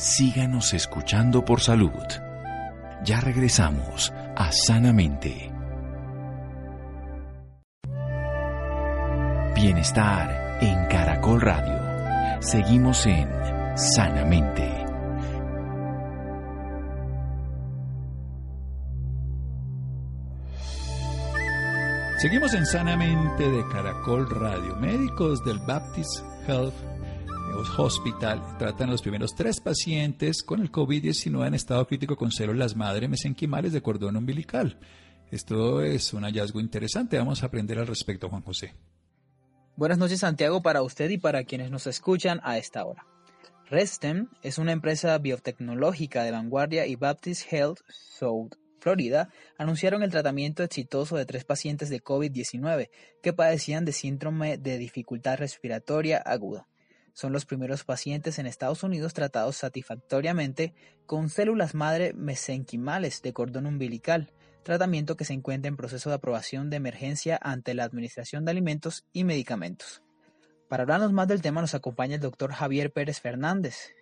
Síganos 0.00 0.72
escuchando 0.72 1.44
por 1.44 1.60
salud. 1.60 1.92
Ya 3.04 3.20
regresamos 3.20 4.10
a 4.34 4.50
Sanamente. 4.50 5.52
Bienestar 9.54 10.56
en 10.62 10.86
Caracol 10.86 11.42
Radio. 11.42 12.40
Seguimos 12.40 13.04
en 13.04 13.28
Sanamente. 13.76 14.86
Seguimos 22.16 22.54
en 22.54 22.64
Sanamente 22.64 23.50
de 23.50 23.68
Caracol 23.70 24.30
Radio. 24.30 24.76
Médicos 24.76 25.44
del 25.44 25.58
Baptist 25.58 26.24
Health 26.48 26.90
Hospital 27.82 28.58
tratan 28.58 28.90
los 28.90 29.02
primeros 29.02 29.34
tres 29.34 29.60
pacientes 29.60 30.42
con 30.42 30.60
el 30.60 30.70
COVID-19 30.70 31.46
en 31.46 31.54
estado 31.54 31.86
crítico 31.86 32.16
con 32.16 32.30
células 32.30 32.76
madre 32.76 33.08
mesenquimales 33.08 33.72
de 33.72 33.82
cordón 33.82 34.16
umbilical. 34.16 34.78
Esto 35.30 35.82
es 35.82 36.12
un 36.12 36.24
hallazgo 36.24 36.60
interesante. 36.60 37.18
Vamos 37.18 37.42
a 37.42 37.46
aprender 37.46 37.78
al 37.78 37.86
respecto, 37.86 38.28
Juan 38.28 38.42
José. 38.42 38.74
Buenas 39.76 39.98
noches, 39.98 40.20
Santiago, 40.20 40.62
para 40.62 40.82
usted 40.82 41.10
y 41.10 41.18
para 41.18 41.44
quienes 41.44 41.70
nos 41.70 41.86
escuchan 41.86 42.40
a 42.44 42.58
esta 42.58 42.84
hora. 42.84 43.06
Restem 43.68 44.28
es 44.42 44.58
una 44.58 44.72
empresa 44.72 45.16
biotecnológica 45.18 46.22
de 46.24 46.32
vanguardia 46.32 46.86
y 46.86 46.96
Baptist 46.96 47.52
Health 47.52 47.80
South 47.88 48.52
Florida 48.78 49.28
anunciaron 49.58 50.02
el 50.02 50.10
tratamiento 50.10 50.62
exitoso 50.62 51.16
de 51.16 51.26
tres 51.26 51.44
pacientes 51.44 51.88
de 51.88 52.02
COVID-19 52.02 52.90
que 53.22 53.32
padecían 53.32 53.84
de 53.84 53.92
síndrome 53.92 54.58
de 54.58 54.78
dificultad 54.78 55.38
respiratoria 55.38 56.18
aguda 56.18 56.69
son 57.14 57.32
los 57.32 57.46
primeros 57.46 57.84
pacientes 57.84 58.38
en 58.38 58.46
Estados 58.46 58.82
Unidos 58.82 59.14
tratados 59.14 59.56
satisfactoriamente 59.56 60.74
con 61.06 61.28
células 61.28 61.74
madre 61.74 62.12
mesenquimales 62.14 63.22
de 63.22 63.32
cordón 63.32 63.66
umbilical, 63.66 64.32
tratamiento 64.62 65.16
que 65.16 65.24
se 65.24 65.32
encuentra 65.32 65.68
en 65.68 65.76
proceso 65.76 66.10
de 66.10 66.16
aprobación 66.16 66.70
de 66.70 66.76
emergencia 66.76 67.38
ante 67.42 67.74
la 67.74 67.84
Administración 67.84 68.44
de 68.44 68.52
Alimentos 68.52 69.04
y 69.12 69.24
Medicamentos. 69.24 70.02
Para 70.68 70.84
hablarnos 70.84 71.12
más 71.12 71.26
del 71.26 71.42
tema 71.42 71.60
nos 71.60 71.74
acompaña 71.74 72.14
el 72.14 72.20
doctor 72.20 72.52
Javier 72.52 72.92
Pérez 72.92 73.20
Fernández. 73.20 73.92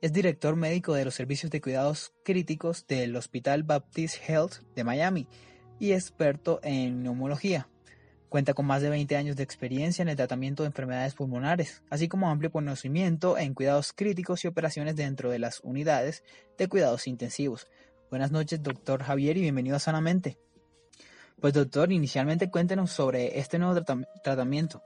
Es 0.00 0.12
director 0.12 0.54
médico 0.54 0.94
de 0.94 1.04
los 1.04 1.14
servicios 1.14 1.50
de 1.50 1.60
cuidados 1.60 2.12
críticos 2.24 2.86
del 2.86 3.16
Hospital 3.16 3.64
Baptist 3.64 4.18
Health 4.28 4.62
de 4.76 4.84
Miami 4.84 5.26
y 5.80 5.92
experto 5.92 6.60
en 6.62 7.02
neumología. 7.02 7.68
Cuenta 8.34 8.52
con 8.52 8.66
más 8.66 8.82
de 8.82 8.90
20 8.90 9.16
años 9.16 9.36
de 9.36 9.44
experiencia 9.44 10.02
en 10.02 10.08
el 10.08 10.16
tratamiento 10.16 10.64
de 10.64 10.66
enfermedades 10.66 11.14
pulmonares, 11.14 11.84
así 11.88 12.08
como 12.08 12.28
amplio 12.28 12.50
conocimiento 12.50 13.38
en 13.38 13.54
cuidados 13.54 13.92
críticos 13.92 14.44
y 14.44 14.48
operaciones 14.48 14.96
dentro 14.96 15.30
de 15.30 15.38
las 15.38 15.60
unidades 15.60 16.24
de 16.58 16.68
cuidados 16.68 17.06
intensivos. 17.06 17.68
Buenas 18.10 18.32
noches, 18.32 18.60
doctor 18.60 19.04
Javier, 19.04 19.36
y 19.36 19.42
bienvenido 19.42 19.76
a 19.76 19.78
Sanamente. 19.78 20.36
Pues 21.40 21.54
doctor, 21.54 21.92
inicialmente 21.92 22.50
cuéntenos 22.50 22.90
sobre 22.90 23.38
este 23.38 23.56
nuevo 23.56 23.80
tratamiento. 24.24 24.82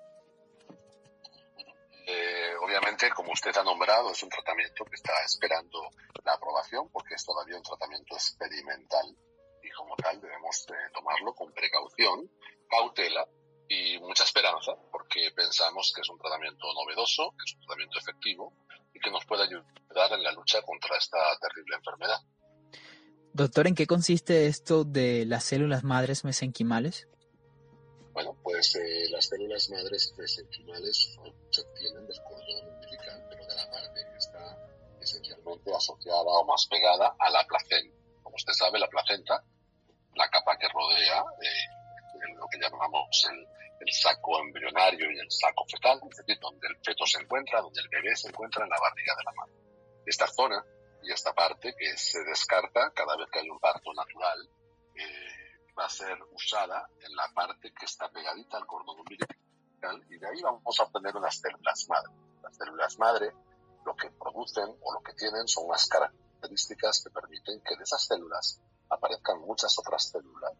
Eh, 2.06 2.52
obviamente, 2.62 3.08
como 3.16 3.32
usted 3.32 3.56
ha 3.56 3.64
nombrado, 3.64 4.12
es 4.12 4.22
un 4.22 4.28
tratamiento 4.28 4.84
que 4.84 4.96
está 4.96 5.12
esperando 5.24 5.88
la 6.22 6.34
aprobación 6.34 6.90
porque 6.90 7.14
es 7.14 7.24
todavía 7.24 7.56
un 7.56 7.62
tratamiento 7.62 8.14
experimental 8.14 9.16
y 9.62 9.70
como 9.70 9.96
tal 9.96 10.20
debemos 10.20 10.66
eh, 10.68 10.74
tomarlo 10.92 11.32
con 11.34 11.50
precaución, 11.54 12.30
cautela 12.68 13.26
y 13.68 13.98
mucha 13.98 14.24
esperanza 14.24 14.72
porque 14.90 15.30
pensamos 15.34 15.92
que 15.94 16.00
es 16.00 16.08
un 16.08 16.18
tratamiento 16.18 16.66
novedoso, 16.74 17.32
que 17.32 17.44
es 17.44 17.54
un 17.54 17.60
tratamiento 17.60 17.98
efectivo 17.98 18.52
y 18.94 19.00
que 19.00 19.10
nos 19.10 19.24
puede 19.26 19.44
ayudar 19.44 20.12
en 20.12 20.22
la 20.22 20.32
lucha 20.32 20.62
contra 20.62 20.96
esta 20.96 21.18
terrible 21.40 21.76
enfermedad. 21.76 22.20
Doctor, 23.32 23.66
¿en 23.66 23.74
qué 23.74 23.86
consiste 23.86 24.46
esto 24.46 24.84
de 24.84 25.26
las 25.26 25.44
células 25.44 25.84
madres 25.84 26.24
mesenquimales? 26.24 27.06
Bueno, 28.12 28.36
pues 28.42 28.74
eh, 28.74 29.08
las 29.10 29.26
células 29.26 29.68
madres 29.70 30.14
mesenquimales 30.16 31.16
se 31.50 31.60
obtienen 31.60 32.06
del 32.06 32.18
cordón 32.22 32.74
umbilical, 32.74 33.24
pero 33.28 33.46
de 33.46 33.54
la 33.54 33.70
parte 33.70 34.00
que 34.10 34.18
está 34.18 34.58
esencialmente 35.00 35.72
asociada 35.72 36.24
o 36.24 36.44
más 36.44 36.66
pegada 36.66 37.14
a 37.18 37.30
la 37.30 37.46
placenta. 37.46 37.96
Como 38.22 38.34
usted 38.34 38.52
sabe, 38.54 38.78
la 38.78 38.88
placenta, 38.88 39.44
la 40.16 40.28
capa 40.30 40.58
que 40.58 40.66
rodea 40.68 41.22
eh, 41.40 42.34
lo 42.34 42.46
que 42.48 42.58
llamamos 42.58 43.28
el, 43.30 43.46
el 43.80 43.92
saco 43.92 44.40
embrionario 44.40 45.10
y 45.10 45.18
el 45.18 45.30
saco 45.30 45.64
fetal, 45.66 46.00
es 46.10 46.16
decir, 46.16 46.38
donde 46.40 46.66
el 46.68 46.76
feto 46.84 47.06
se 47.06 47.20
encuentra, 47.20 47.60
donde 47.60 47.80
el 47.80 47.88
bebé 47.88 48.16
se 48.16 48.28
encuentra 48.28 48.64
en 48.64 48.70
la 48.70 48.80
barriga 48.80 49.14
de 49.16 49.24
la 49.24 49.32
madre. 49.32 49.52
Esta 50.06 50.26
zona 50.26 50.64
y 51.02 51.12
esta 51.12 51.32
parte 51.32 51.74
que 51.76 51.96
se 51.96 52.22
descarta 52.24 52.90
cada 52.94 53.16
vez 53.16 53.28
que 53.30 53.40
hay 53.40 53.50
un 53.50 53.60
parto 53.60 53.92
natural 53.94 54.48
eh, 54.94 55.72
va 55.78 55.86
a 55.86 55.88
ser 55.88 56.18
usada 56.32 56.88
en 57.00 57.14
la 57.14 57.28
parte 57.34 57.72
que 57.72 57.86
está 57.86 58.10
pegadita 58.10 58.56
al 58.56 58.66
cordón 58.66 58.98
umbilical 58.98 59.36
y 60.10 60.18
de 60.18 60.26
ahí 60.26 60.42
vamos 60.42 60.80
a 60.80 60.82
obtener 60.82 61.16
unas 61.16 61.38
células 61.38 61.86
madre. 61.88 62.12
Las 62.42 62.56
células 62.56 62.98
madre 62.98 63.32
lo 63.84 63.94
que 63.94 64.10
producen 64.10 64.68
o 64.82 64.92
lo 64.92 65.00
que 65.02 65.14
tienen 65.14 65.46
son 65.46 65.66
unas 65.66 65.86
características 65.86 67.04
que 67.04 67.10
permiten 67.10 67.60
que 67.60 67.76
de 67.76 67.84
esas 67.84 68.04
células 68.04 68.60
aparezcan 68.90 69.40
muchas 69.40 69.78
otras 69.78 70.10
células 70.10 70.52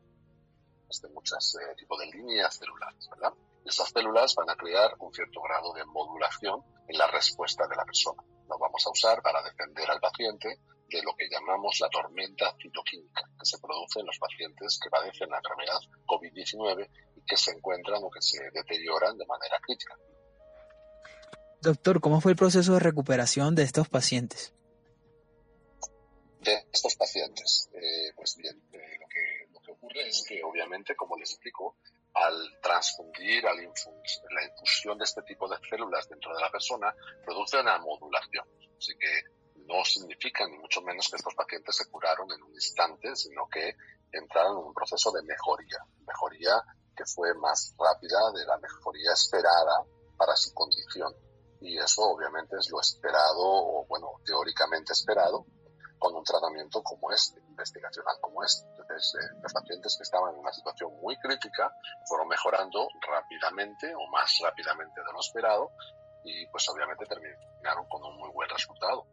de 1.03 1.09
muchos 1.11 1.57
eh, 1.57 1.75
tipos 1.77 1.99
de 1.99 2.07
líneas 2.07 2.57
celulares, 2.57 3.09
¿verdad? 3.11 3.33
Esas 3.65 3.91
células 3.91 4.35
van 4.35 4.49
a 4.49 4.57
crear 4.57 4.95
un 4.99 5.13
cierto 5.13 5.43
grado 5.43 5.75
de 5.75 5.85
modulación 5.85 6.65
en 6.89 6.97
la 6.97 7.07
respuesta 7.09 7.67
de 7.69 7.77
la 7.77 7.85
persona. 7.85 8.23
Lo 8.49 8.59
vamos 8.59 8.87
a 8.87 8.91
usar 8.91 9.21
para 9.21 9.43
defender 9.43 9.91
al 9.91 10.01
paciente 10.01 10.59
de 10.89 11.03
lo 11.03 11.15
que 11.15 11.29
llamamos 11.29 11.79
la 11.81 11.91
tormenta 11.91 12.55
citoquímica 12.61 13.23
que 13.39 13.45
se 13.45 13.59
produce 13.59 14.01
en 14.01 14.07
los 14.07 14.19
pacientes 14.19 14.81
que 14.83 14.89
padecen 14.89 15.29
la 15.29 15.37
enfermedad 15.37 15.81
COVID-19 16.07 16.89
y 17.17 17.21
que 17.27 17.37
se 17.37 17.51
encuentran 17.51 18.03
o 18.03 18.11
que 18.11 18.23
se 18.23 18.43
deterioran 18.51 19.19
de 19.19 19.27
manera 19.27 19.59
crítica. 19.61 19.95
Doctor, 21.61 22.01
¿cómo 22.01 22.21
fue 22.21 22.33
el 22.33 22.37
proceso 22.37 22.73
de 22.73 22.79
recuperación 22.79 23.55
de 23.55 23.65
estos 23.65 23.89
pacientes? 23.89 24.55
De 26.41 26.67
estos 26.73 26.95
pacientes, 26.95 27.69
eh, 27.75 28.13
pues 28.17 28.37
bien, 28.37 28.57
eh, 28.73 28.97
lo 29.01 29.09
que 29.09 29.48
que, 30.27 30.43
obviamente, 30.43 30.95
como 30.97 31.17
les 31.17 31.31
explico, 31.31 31.77
al 32.15 32.61
transfundir, 32.61 33.47
al 33.47 33.57
la 33.57 34.45
infusión 34.45 34.99
de 34.99 35.05
este 35.05 35.23
tipo 35.23 35.49
de 35.49 35.57
células 35.69 36.09
dentro 36.09 36.35
de 36.35 36.41
la 36.41 36.51
persona, 36.51 36.95
produce 37.25 37.61
una 37.61 37.79
modulación. 37.79 38.47
Así 38.77 38.97
que 38.99 39.23
no 39.67 39.85
significa 39.85 40.47
ni 40.47 40.59
mucho 40.59 40.81
menos 40.83 41.09
que 41.09 41.17
estos 41.17 41.35
pacientes 41.35 41.77
se 41.77 41.91
curaron 41.91 42.31
en 42.33 42.43
un 42.43 42.55
instante, 42.55 43.15
sino 43.15 43.49
que 43.49 43.77
entraron 44.13 44.59
en 44.59 44.65
un 44.65 44.75
proceso 44.75 45.13
de 45.13 45.23
mejoría, 45.23 45.79
mejoría 46.07 46.63
que 46.97 47.05
fue 47.05 47.33
más 47.35 47.75
rápida 47.79 48.19
de 48.35 48.45
la 48.47 48.59
mejoría 48.59 49.13
esperada 49.13 49.85
para 50.17 50.35
su 50.35 50.53
condición. 50.55 51.15
Y 51.61 51.79
eso 51.79 52.03
obviamente 52.03 52.57
es 52.59 52.71
lo 52.71 52.81
esperado, 52.81 53.43
o 53.43 53.87
bueno, 53.87 54.09
teóricamente 54.25 54.93
esperado, 54.93 55.47
con 55.99 56.15
un 56.15 56.25
tratamiento 56.25 56.83
como 56.83 57.11
este, 57.13 57.41
investigacional 57.41 58.17
como 58.21 58.43
este. 58.43 58.67
Entonces, 58.99 59.15
eh, 59.15 59.39
los 59.43 59.53
pacientes 59.53 59.97
que 59.97 60.03
estaban 60.03 60.35
en 60.35 60.41
una 60.41 60.53
situación 60.53 60.91
muy 61.01 61.17
crítica 61.19 61.73
fueron 62.07 62.27
mejorando 62.27 62.89
rápidamente 63.01 63.95
o 63.95 64.09
más 64.11 64.39
rápidamente 64.43 65.01
de 65.01 65.13
lo 65.13 65.21
esperado 65.21 65.71
y 66.25 66.47
pues 66.49 66.69
obviamente 66.69 67.07
terminaron 67.07 67.87
con 67.89 68.03
un 68.05 68.19
muy 68.19 68.29
buen 68.31 68.51
resultado. 68.51 69.07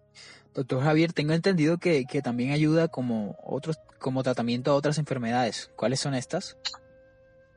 Doctor 0.53 0.83
Javier, 0.83 1.13
tengo 1.13 1.33
entendido 1.33 1.77
que, 1.77 2.05
que 2.05 2.21
también 2.23 2.51
ayuda 2.51 2.88
como 2.88 3.38
otros 3.43 3.79
como 3.99 4.23
tratamiento 4.23 4.71
a 4.71 4.75
otras 4.75 4.97
enfermedades. 4.97 5.71
¿Cuáles 5.75 5.99
son 5.99 6.15
estas? 6.15 6.57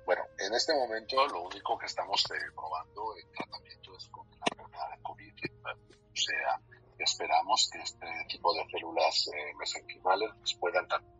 Bueno, 0.04 0.22
en 0.38 0.52
este 0.54 0.74
momento 0.74 1.26
lo 1.28 1.44
único 1.44 1.78
que 1.78 1.86
estamos 1.86 2.22
eh, 2.30 2.52
probando 2.54 3.16
en 3.16 3.32
tratamiento 3.32 3.96
es 3.96 4.08
con 4.10 4.28
la 4.28 4.46
enfermedad 4.52 4.90
de 4.94 5.02
COVID. 5.02 5.34
O 5.64 6.20
sea, 6.20 6.60
esperamos 6.98 7.70
que 7.72 7.78
este 7.78 8.06
tipo 8.28 8.52
de 8.52 8.66
células 8.70 9.28
eh, 9.28 9.54
mesenquimales 9.58 10.30
puedan 10.60 10.86
también 10.88 11.17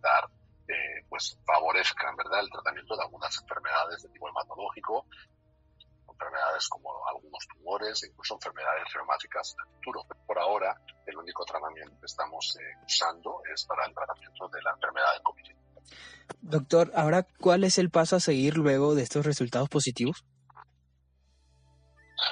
dar, 0.00 0.28
eh, 0.68 1.04
pues 1.08 1.38
favorezcan, 1.44 2.16
¿verdad?, 2.16 2.40
el 2.40 2.50
tratamiento 2.50 2.96
de 2.96 3.02
algunas 3.02 3.40
enfermedades 3.40 4.02
de 4.02 4.08
tipo 4.10 4.28
hematológico, 4.28 5.06
enfermedades 6.10 6.68
como 6.68 6.90
algunos 7.06 7.46
tumores, 7.46 8.02
incluso 8.08 8.34
enfermedades 8.34 8.92
reumáticas 8.92 9.54
en 9.54 9.68
el 9.68 9.76
futuro. 9.76 10.06
Por 10.26 10.38
ahora, 10.38 10.80
el 11.06 11.16
único 11.16 11.44
tratamiento 11.44 11.98
que 12.00 12.06
estamos 12.06 12.56
eh, 12.58 12.62
usando 12.86 13.42
es 13.52 13.64
para 13.66 13.86
el 13.86 13.94
tratamiento 13.94 14.48
de 14.48 14.62
la 14.62 14.70
enfermedad 14.72 15.12
de 15.14 15.22
COVID. 15.22 15.56
Doctor, 16.40 16.92
ahora, 16.94 17.26
¿cuál 17.40 17.64
es 17.64 17.78
el 17.78 17.90
paso 17.90 18.16
a 18.16 18.20
seguir 18.20 18.56
luego 18.56 18.94
de 18.94 19.02
estos 19.02 19.24
resultados 19.24 19.68
positivos? 19.68 20.24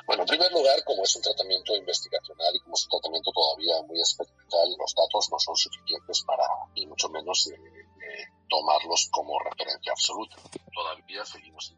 Bueno, 0.06 0.22
en 0.22 0.28
primer 0.28 0.52
lugar, 0.52 0.84
como 0.84 1.02
es 1.02 1.16
un 1.16 1.22
tratamiento 1.22 1.74
investigacional 1.74 2.54
y 2.54 2.60
como 2.60 2.74
es 2.74 2.84
un 2.84 2.90
tratamiento 2.90 3.32
todavía 3.32 3.82
muy 3.86 3.98
experimental, 3.98 4.76
los 4.78 4.94
datos 4.94 5.28
no 5.30 5.38
son 5.38 5.56
suficientes 5.56 6.22
para, 6.26 6.44
y 6.74 6.86
mucho 6.86 7.08
menos, 7.08 7.46
eh, 7.46 7.54
eh, 7.54 8.24
tomarlos 8.48 9.08
como 9.10 9.38
referencia 9.40 9.92
absoluta. 9.92 10.36
Todavía 10.72 11.24
seguimos 11.24 11.72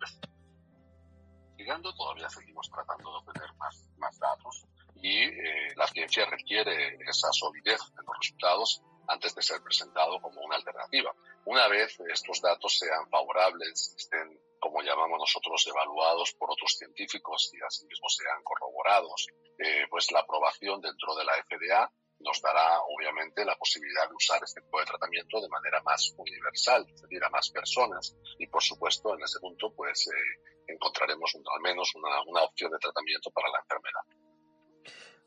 investigando, 1.57 1.95
todavía 1.95 2.29
seguimos 2.29 2.69
tratando 2.69 3.11
de 3.11 3.17
obtener 3.19 3.55
más, 3.55 3.89
más 3.97 4.19
datos 4.19 4.65
y 5.03 5.23
eh, 5.23 5.75
la 5.77 5.87
ciencia 5.87 6.27
requiere 6.27 6.97
esa 7.09 7.31
solidez 7.33 7.81
en 7.99 8.05
los 8.07 8.17
resultados 8.21 8.83
antes 9.09 9.35
de 9.35 9.43
ser 9.43 9.63
presentado 9.63 10.21
como 10.21 10.41
una 10.41 10.57
alternativa. 10.57 11.15
Una 11.45 11.69
vez 11.69 11.97
estos 12.13 12.41
datos 12.41 12.79
sean 12.79 13.09
favorables, 13.09 13.95
estén 13.97 14.41
como 14.61 14.83
llamamos 14.83 15.19
nosotros, 15.19 15.67
evaluados 15.67 16.33
por 16.35 16.51
otros 16.51 16.73
científicos 16.77 17.51
y 17.53 17.65
asimismo 17.65 18.09
sean 18.09 18.43
corroborados, 18.43 19.27
eh, 19.59 19.87
pues 19.91 20.11
la 20.13 20.21
aprobación 20.21 20.81
dentro 20.81 21.15
de 21.15 21.25
la 21.25 21.33
FDA 21.45 21.91
nos 22.21 22.41
dará 22.41 22.81
obviamente 22.89 23.45
la 23.45 23.57
posibilidad 23.57 24.09
de 24.09 24.15
usar 24.15 24.43
este 24.43 24.61
tipo 24.61 24.81
de 24.81 24.87
tratamiento 24.87 25.41
de 25.41 25.49
manera 25.49 25.83
más 25.83 26.15
universal, 26.17 26.87
es 26.89 27.03
decir, 27.03 27.23
a 27.23 27.31
más 27.31 27.51
personas 27.51 28.17
y 28.39 28.47
por 28.47 28.63
supuesto 28.63 29.15
en 29.15 29.23
ese 29.23 29.39
punto 29.41 29.73
pues 29.75 30.09
eh, 30.09 30.73
encontraremos 30.73 31.35
al 31.35 31.61
menos 31.61 31.95
una, 31.95 32.23
una 32.27 32.43
opción 32.43 32.71
de 32.71 32.79
tratamiento 32.79 33.31
para 33.31 33.49
la 33.51 33.59
enfermedad. 33.61 34.01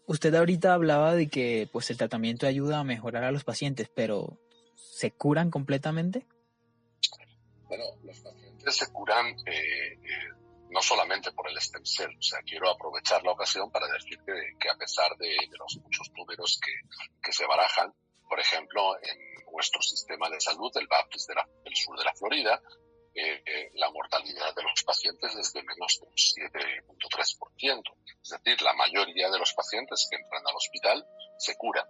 Usted 0.08 0.34
ahorita 0.34 0.74
hablaba 0.74 1.14
de 1.14 1.30
que 1.30 1.70
pues 1.72 1.92
el 1.92 1.98
tratamiento 1.98 2.48
ayuda 2.48 2.80
a 2.80 2.84
mejorar 2.84 3.24
a 3.24 3.32
los 3.32 3.44
pacientes, 3.44 3.92
pero 3.94 4.40
¿se 4.74 5.12
curan 5.12 5.52
completamente? 5.52 6.26
Bueno, 7.68 7.84
los 8.04 8.20
pacientes 8.20 8.39
se 8.72 8.92
curan 8.92 9.28
eh, 9.46 9.94
eh, 9.94 10.30
no 10.70 10.82
solamente 10.82 11.32
por 11.32 11.50
el 11.50 11.58
stem 11.58 11.86
cell. 11.86 12.16
O 12.18 12.22
sea, 12.22 12.40
quiero 12.42 12.70
aprovechar 12.70 13.24
la 13.24 13.32
ocasión 13.32 13.72
para 13.72 13.88
decir 13.88 14.20
que, 14.60 14.70
a 14.70 14.76
pesar 14.76 15.16
de, 15.18 15.36
los 15.58 15.78
muchos 15.78 16.12
números 16.16 16.60
que, 16.64 16.72
que, 17.22 17.32
se 17.32 17.46
barajan, 17.46 17.94
por 18.28 18.40
ejemplo, 18.40 18.96
en 19.02 19.18
nuestro 19.52 19.82
sistema 19.82 20.30
de 20.30 20.40
salud, 20.40 20.72
el 20.76 20.88
Baptist 20.88 21.30
del 21.30 21.76
sur 21.76 21.98
de 21.98 22.06
la 22.06 22.14
Florida, 22.14 22.62
eh, 23.16 23.72
la 23.74 23.90
mortalidad 23.90 24.56
de 24.56 24.64
los 24.64 24.84
pacientes 24.84 25.36
es 25.36 25.52
de 25.54 25.64
menos 25.64 26.00
de 26.00 26.08
un 26.08 26.14
7.3%. 26.14 27.82
Es 28.22 28.30
decir, 28.30 28.62
la 28.62 28.74
mayoría 28.74 29.30
de 29.30 29.40
los 29.40 29.54
pacientes 29.54 30.08
que 30.10 30.18
entran 30.18 30.44
al 30.48 30.56
hospital 30.56 31.06
se 31.38 31.56
curan. 31.58 31.86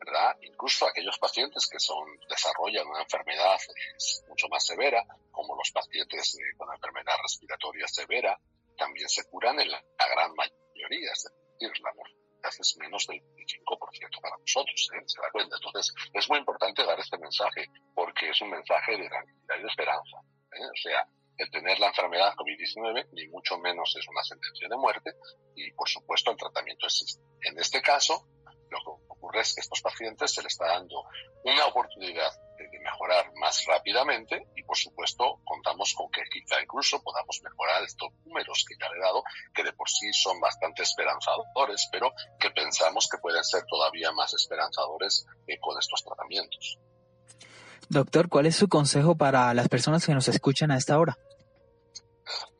¿Verdad? 0.00 0.36
Incluso 0.42 0.86
aquellos 0.86 1.18
pacientes 1.18 1.68
que 1.70 1.78
son, 1.78 2.08
desarrollan 2.28 2.86
una 2.86 3.02
enfermedad 3.02 3.58
mucho 4.28 4.48
más 4.48 4.64
severa, 4.64 5.04
como 5.30 5.54
los 5.56 5.70
pacientes 5.70 6.34
eh, 6.34 6.56
con 6.56 6.72
enfermedad 6.72 7.14
respiratoria 7.22 7.86
severa, 7.86 8.38
también 8.76 9.08
se 9.08 9.24
curan 9.28 9.60
en 9.60 9.70
la, 9.70 9.82
gran 9.98 10.32
mayoría, 10.34 11.12
es 11.12 11.24
decir, 11.58 11.82
la 11.82 11.92
mortalidad 11.94 12.20
es 12.58 12.76
menos 12.78 13.06
del 13.06 13.20
25% 13.20 14.20
para 14.22 14.38
nosotros, 14.38 14.88
¿eh? 14.94 15.02
se 15.04 15.20
da 15.20 15.30
cuenta. 15.30 15.56
Entonces, 15.56 15.92
es 16.14 16.28
muy 16.30 16.38
importante 16.38 16.82
dar 16.84 16.98
este 16.98 17.18
mensaje 17.18 17.68
porque 17.94 18.30
es 18.30 18.40
un 18.40 18.50
mensaje 18.50 18.96
de 18.96 19.08
tranquilidad 19.08 19.58
y 19.58 19.62
de 19.62 19.68
esperanza. 19.68 20.16
¿eh? 20.52 20.64
O 20.64 20.80
sea, 20.82 21.06
el 21.36 21.50
tener 21.50 21.78
la 21.78 21.88
enfermedad 21.88 22.34
COVID-19 22.34 23.08
ni 23.12 23.28
mucho 23.28 23.58
menos 23.58 23.94
es 23.98 24.08
una 24.08 24.22
sentencia 24.22 24.68
de 24.68 24.76
muerte 24.76 25.12
y, 25.54 25.70
por 25.72 25.88
supuesto, 25.88 26.30
el 26.30 26.38
tratamiento 26.38 26.86
existe. 26.86 27.22
En 27.42 27.58
este 27.58 27.82
caso, 27.82 28.26
lo 28.70 28.78
que 28.78 28.90
ocurre 29.20 29.42
es 29.42 29.54
que 29.54 29.60
a 29.60 29.64
estos 29.64 29.82
pacientes 29.82 30.32
se 30.32 30.42
les 30.42 30.52
está 30.52 30.66
dando 30.66 31.04
una 31.44 31.66
oportunidad 31.66 32.32
de 32.56 32.78
mejorar 32.80 33.30
más 33.36 33.64
rápidamente 33.66 34.46
y 34.56 34.62
por 34.62 34.76
supuesto 34.76 35.40
contamos 35.44 35.94
con 35.94 36.10
que 36.10 36.22
quizá 36.30 36.60
incluso 36.60 37.02
podamos 37.02 37.40
mejorar 37.42 37.82
estos 37.82 38.08
números 38.24 38.64
que 38.66 38.74
ya 38.80 38.88
le 38.90 38.98
he 38.98 39.00
dado, 39.00 39.22
que 39.54 39.62
de 39.62 39.72
por 39.72 39.88
sí 39.88 40.12
son 40.12 40.40
bastante 40.40 40.82
esperanzadores, 40.82 41.88
pero 41.92 42.12
que 42.38 42.50
pensamos 42.50 43.08
que 43.10 43.18
pueden 43.18 43.44
ser 43.44 43.64
todavía 43.66 44.12
más 44.12 44.32
esperanzadores 44.34 45.26
eh, 45.46 45.58
con 45.60 45.78
estos 45.78 46.02
tratamientos. 46.02 46.78
Doctor, 47.88 48.28
¿cuál 48.28 48.46
es 48.46 48.56
su 48.56 48.68
consejo 48.68 49.16
para 49.16 49.52
las 49.52 49.68
personas 49.68 50.04
que 50.06 50.14
nos 50.14 50.28
escuchan 50.28 50.70
a 50.70 50.76
esta 50.76 50.98
hora? 50.98 51.18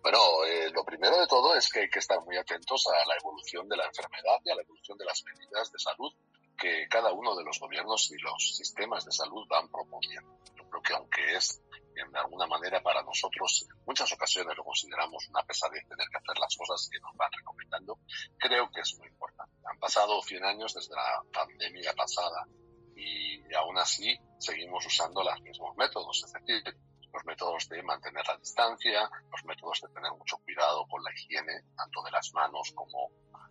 Bueno, 0.02 0.18
eh, 0.46 0.70
lo 0.72 0.84
primero 0.84 1.18
de 1.18 1.26
todo 1.26 1.54
es 1.54 1.68
que 1.70 1.80
hay 1.80 1.90
que 1.90 1.98
estar 1.98 2.20
muy 2.22 2.36
atentos 2.36 2.84
a 2.88 3.06
la 3.06 3.14
evolución 3.16 3.68
de 3.68 3.76
la 3.76 3.84
enfermedad 3.84 4.38
y 4.44 4.50
a 4.50 4.56
la 4.56 4.62
evolución 4.62 4.98
de 4.98 5.04
las 5.04 5.22
medidas 5.24 5.70
de 5.70 5.78
salud 5.78 6.12
que 6.60 6.86
cada 6.88 7.12
uno 7.12 7.34
de 7.34 7.42
los 7.42 7.58
gobiernos 7.58 8.10
y 8.12 8.18
los 8.18 8.56
sistemas 8.56 9.04
de 9.06 9.12
salud 9.12 9.46
van 9.48 9.68
proponiendo. 9.70 10.38
Yo 10.54 10.68
creo 10.68 10.82
que 10.82 10.94
aunque 10.94 11.36
es 11.36 11.62
en 11.96 12.16
alguna 12.16 12.46
manera 12.46 12.82
para 12.82 13.02
nosotros 13.02 13.66
en 13.68 13.84
muchas 13.84 14.12
ocasiones 14.12 14.56
lo 14.56 14.64
consideramos 14.64 15.28
una 15.28 15.42
pesadez 15.42 15.86
tener 15.88 16.08
que 16.08 16.18
hacer 16.18 16.38
las 16.38 16.54
cosas 16.56 16.88
que 16.90 17.00
nos 17.00 17.16
van 17.16 17.32
recomendando, 17.32 17.98
creo 18.38 18.70
que 18.70 18.80
es 18.82 18.96
muy 18.98 19.08
importante. 19.08 19.56
Han 19.64 19.78
pasado 19.78 20.20
100 20.22 20.44
años 20.44 20.74
desde 20.74 20.94
la 20.94 21.22
pandemia 21.32 21.94
pasada 21.94 22.46
y 22.94 23.54
aún 23.54 23.78
así 23.78 24.18
seguimos 24.38 24.84
usando 24.86 25.24
los 25.24 25.40
mismos 25.40 25.76
métodos, 25.76 26.22
es 26.24 26.32
decir, 26.32 26.62
los 27.12 27.24
métodos 27.24 27.68
de 27.68 27.82
mantener 27.82 28.24
la 28.26 28.36
distancia, 28.36 29.10
los 29.30 29.44
métodos 29.44 29.80
de 29.80 29.88
tener 29.88 30.12
mucho 30.12 30.36
cuidado 30.38 30.86
con 30.86 31.02
la 31.02 31.12
higiene, 31.12 31.64
tanto 31.76 32.02
de 32.02 32.10
las 32.10 32.32
manos 32.34 32.72
como, 32.74 33.10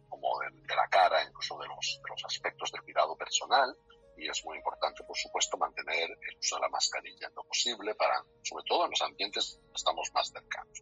como 0.09 0.39
de, 0.39 0.75
la 0.75 0.87
cara, 0.89 1.23
incluso 1.23 1.57
de 1.59 1.67
los, 1.67 1.99
de 2.03 2.09
los 2.09 2.25
aspectos 2.25 2.71
del 2.71 2.83
cuidado 2.83 3.15
personal. 3.15 3.75
Y 4.17 4.27
es 4.27 4.43
muy 4.43 4.57
importante, 4.57 5.01
por 5.05 5.15
supuesto, 5.17 5.57
mantener 5.57 6.09
el 6.09 6.37
uso 6.37 6.57
de 6.57 6.61
la 6.63 6.69
mascarilla 6.69 7.27
en 7.27 7.35
lo 7.35 7.43
posible, 7.45 7.95
para, 7.95 8.21
sobre 8.43 8.65
todo 8.67 8.83
en 8.83 8.91
los 8.91 9.01
ambientes 9.01 9.57
que 9.61 9.75
estamos 9.75 10.11
más 10.13 10.29
cercanos. 10.29 10.77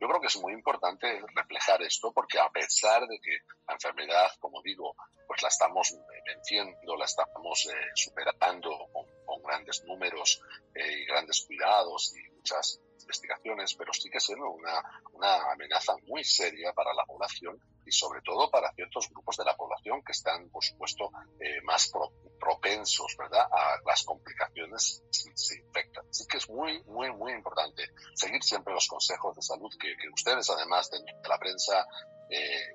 Yo 0.00 0.08
creo 0.08 0.20
que 0.20 0.26
es 0.26 0.36
muy 0.38 0.52
importante 0.52 1.22
reflejar 1.32 1.80
esto 1.82 2.10
porque 2.12 2.40
a 2.40 2.50
pesar 2.50 3.06
de 3.06 3.20
que 3.20 3.38
la 3.68 3.74
enfermedad, 3.74 4.32
como 4.40 4.60
digo, 4.62 4.96
pues 5.28 5.42
la 5.42 5.48
estamos 5.48 5.94
venciendo, 6.26 6.96
la 6.96 7.04
estamos 7.04 7.66
eh, 7.66 7.90
superando 7.94 8.88
con 8.92 9.06
con 9.32 9.42
grandes 9.42 9.82
números 9.84 10.42
eh, 10.74 11.00
y 11.00 11.06
grandes 11.06 11.44
cuidados 11.46 12.14
y 12.16 12.30
muchas 12.36 12.80
investigaciones, 13.00 13.74
pero 13.74 13.92
sigue 13.92 14.20
siendo 14.20 14.50
una, 14.50 14.82
una 15.12 15.52
amenaza 15.52 15.94
muy 16.06 16.22
seria 16.24 16.72
para 16.72 16.92
la 16.94 17.04
población 17.04 17.58
y 17.86 17.92
sobre 17.92 18.20
todo 18.22 18.50
para 18.50 18.72
ciertos 18.72 19.08
grupos 19.10 19.36
de 19.36 19.44
la 19.44 19.56
población 19.56 20.02
que 20.04 20.12
están, 20.12 20.48
por 20.50 20.64
supuesto, 20.64 21.10
eh, 21.40 21.60
más 21.64 21.90
propensos 22.38 23.16
¿verdad? 23.18 23.46
a 23.50 23.78
las 23.86 24.04
complicaciones 24.04 25.02
si 25.10 25.30
se 25.34 25.58
infectan. 25.58 26.04
Así 26.08 26.26
que 26.26 26.38
es 26.38 26.48
muy, 26.48 26.82
muy, 26.84 27.12
muy 27.12 27.32
importante 27.32 27.82
seguir 28.14 28.42
siempre 28.42 28.74
los 28.74 28.86
consejos 28.86 29.36
de 29.36 29.42
salud 29.42 29.70
que, 29.80 29.94
ustedes, 30.12 30.50
además 30.50 30.90
de, 30.90 30.98
la 31.28 31.38
prensa, 31.38 31.86
eh, 32.28 32.74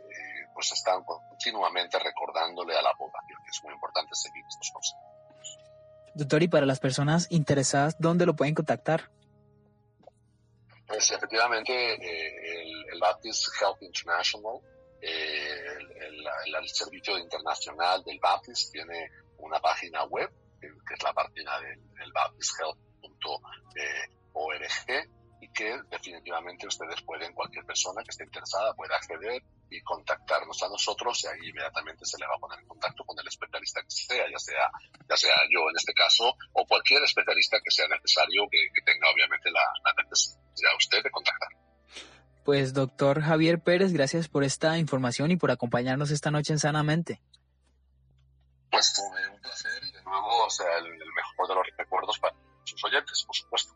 pues 0.54 0.72
están 0.72 1.04
continuamente 1.04 2.00
recordándole 2.00 2.76
a 2.76 2.82
la 2.82 2.94
población. 2.94 3.40
Es 3.50 3.64
muy 3.64 3.74
importante 3.74 4.16
seguir 4.16 4.44
estos 4.48 4.72
consejos. 4.72 5.18
Doctor, 6.16 6.42
y 6.42 6.48
para 6.48 6.66
las 6.66 6.80
personas 6.80 7.28
interesadas, 7.30 7.96
¿dónde 8.00 8.26
lo 8.26 8.36
pueden 8.36 8.56
contactar? 8.56 9.12
Pues 10.88 11.12
efectivamente, 11.12 11.94
eh, 11.94 12.64
el, 12.92 13.00
Baptist 13.00 13.50
Health 13.62 13.84
International, 13.84 14.60
eh, 15.02 15.78
el, 16.00 16.70
servicio 16.70 17.18
internacional 17.18 18.04
del 18.04 18.20
Baptist, 18.20 18.72
tiene 18.72 19.10
una 19.38 19.60
página 19.60 20.04
web, 20.06 20.32
que, 20.60 20.68
es 20.68 21.04
la 21.04 21.14
página 21.14 21.60
del, 21.60 21.94
del 21.94 22.12
baptisthealth.org, 22.12 25.10
y 25.40 25.48
que 25.50 25.80
definitivamente 25.90 26.68
ustedes 26.68 27.02
pueden, 27.04 27.32
cualquier 27.34 27.64
persona 27.66 28.02
que 28.04 28.10
esté 28.10 28.24
interesada 28.24 28.74
puede 28.74 28.96
acceder 28.96 29.44
y 29.70 29.82
contactarnos 29.82 30.64
a 30.64 30.70
nosotros 30.70 31.24
y 31.24 31.28
ahí 31.28 31.50
inmediatamente 31.50 32.06
se 32.06 32.18
le 32.18 32.26
va 32.26 32.36
a 32.36 32.40
poner 32.40 32.60
en 32.60 32.68
contacto 32.68 33.04
con 33.04 33.20
el 33.20 33.28
especialista 33.28 33.82
que 33.82 33.92
sea, 33.92 34.26
ya 34.32 34.40
sea, 34.40 34.72
ya 35.10 35.18
sea 35.18 35.36
yo 35.52 35.70
en 35.70 35.76
este 35.76 35.94
caso 35.94 36.36
o 36.54 36.66
cualquier 36.66 37.04
especialista 37.04 37.60
que 37.64 37.72
sea 37.72 37.88
necesario 37.88 38.48
que, 38.50 38.68
tenga 38.86 39.12
obviamente 39.12 39.52
la, 39.52 39.62
la 39.84 40.04
necesidad 40.04 40.76
usted 40.78 41.04
de 41.04 41.12
contactar. 41.12 41.67
Pues 42.48 42.74
doctor 42.74 43.22
Javier 43.22 43.60
Pérez, 43.60 43.92
gracias 43.92 44.30
por 44.30 44.46
esta 44.46 44.78
información 44.78 45.32
y 45.32 45.36
por 45.36 45.52
acompañarnos 45.52 46.12
esta 46.12 46.32
noche 46.32 46.54
en 46.54 46.60
Sanamente. 46.60 47.20
Pues 48.72 48.94
fue 48.96 49.30
un 49.36 49.42
placer 49.42 49.84
y 49.84 49.92
de 49.92 50.02
nuevo, 50.04 50.46
o 50.46 50.50
sea, 50.50 50.66
el, 50.78 50.86
el 50.86 51.12
mejor 51.14 51.50
de 51.50 51.56
los 51.56 51.66
recuerdos 51.78 52.18
para 52.20 52.34
sus 52.64 52.82
oyentes, 52.86 53.26
por 53.28 53.36
supuesto 53.36 53.74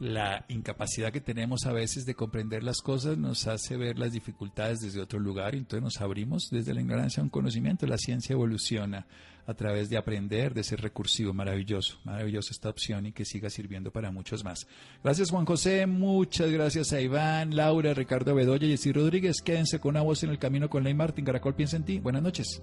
la 0.00 0.46
incapacidad 0.48 1.12
que 1.12 1.20
tenemos 1.20 1.66
a 1.66 1.72
veces 1.72 2.06
de 2.06 2.14
comprender 2.14 2.62
las 2.62 2.80
cosas 2.80 3.18
nos 3.18 3.46
hace 3.46 3.76
ver 3.76 3.98
las 3.98 4.12
dificultades 4.12 4.80
desde 4.80 5.02
otro 5.02 5.18
lugar 5.18 5.54
y 5.54 5.58
entonces 5.58 5.84
nos 5.84 6.00
abrimos 6.00 6.48
desde 6.50 6.72
la 6.72 6.80
ignorancia 6.80 7.20
a 7.20 7.24
un 7.24 7.28
conocimiento. 7.28 7.86
La 7.86 7.98
ciencia 7.98 8.32
evoluciona 8.32 9.06
a 9.50 9.54
través 9.54 9.90
de 9.90 9.96
aprender, 9.96 10.54
de 10.54 10.64
ser 10.64 10.80
recursivo. 10.80 11.32
Maravilloso, 11.32 11.98
maravillosa 12.04 12.52
esta 12.52 12.68
opción 12.68 13.06
y 13.06 13.12
que 13.12 13.24
siga 13.24 13.50
sirviendo 13.50 13.90
para 13.90 14.10
muchos 14.10 14.44
más. 14.44 14.66
Gracias 15.02 15.30
Juan 15.30 15.44
José, 15.44 15.86
muchas 15.86 16.50
gracias 16.50 16.92
a 16.92 17.00
Iván, 17.00 17.56
Laura, 17.56 17.94
Ricardo 17.94 18.34
Bedoya 18.34 18.66
Jessy 18.66 18.92
Rodríguez. 18.92 19.42
Quédense 19.42 19.78
con 19.80 19.90
una 19.90 20.02
voz 20.02 20.22
en 20.22 20.30
el 20.30 20.38
camino 20.38 20.70
con 20.70 20.84
Ley 20.84 20.94
Martín. 20.94 21.24
Caracol 21.24 21.54
piensa 21.54 21.76
en 21.76 21.84
ti. 21.84 21.98
Buenas 21.98 22.22
noches. 22.22 22.62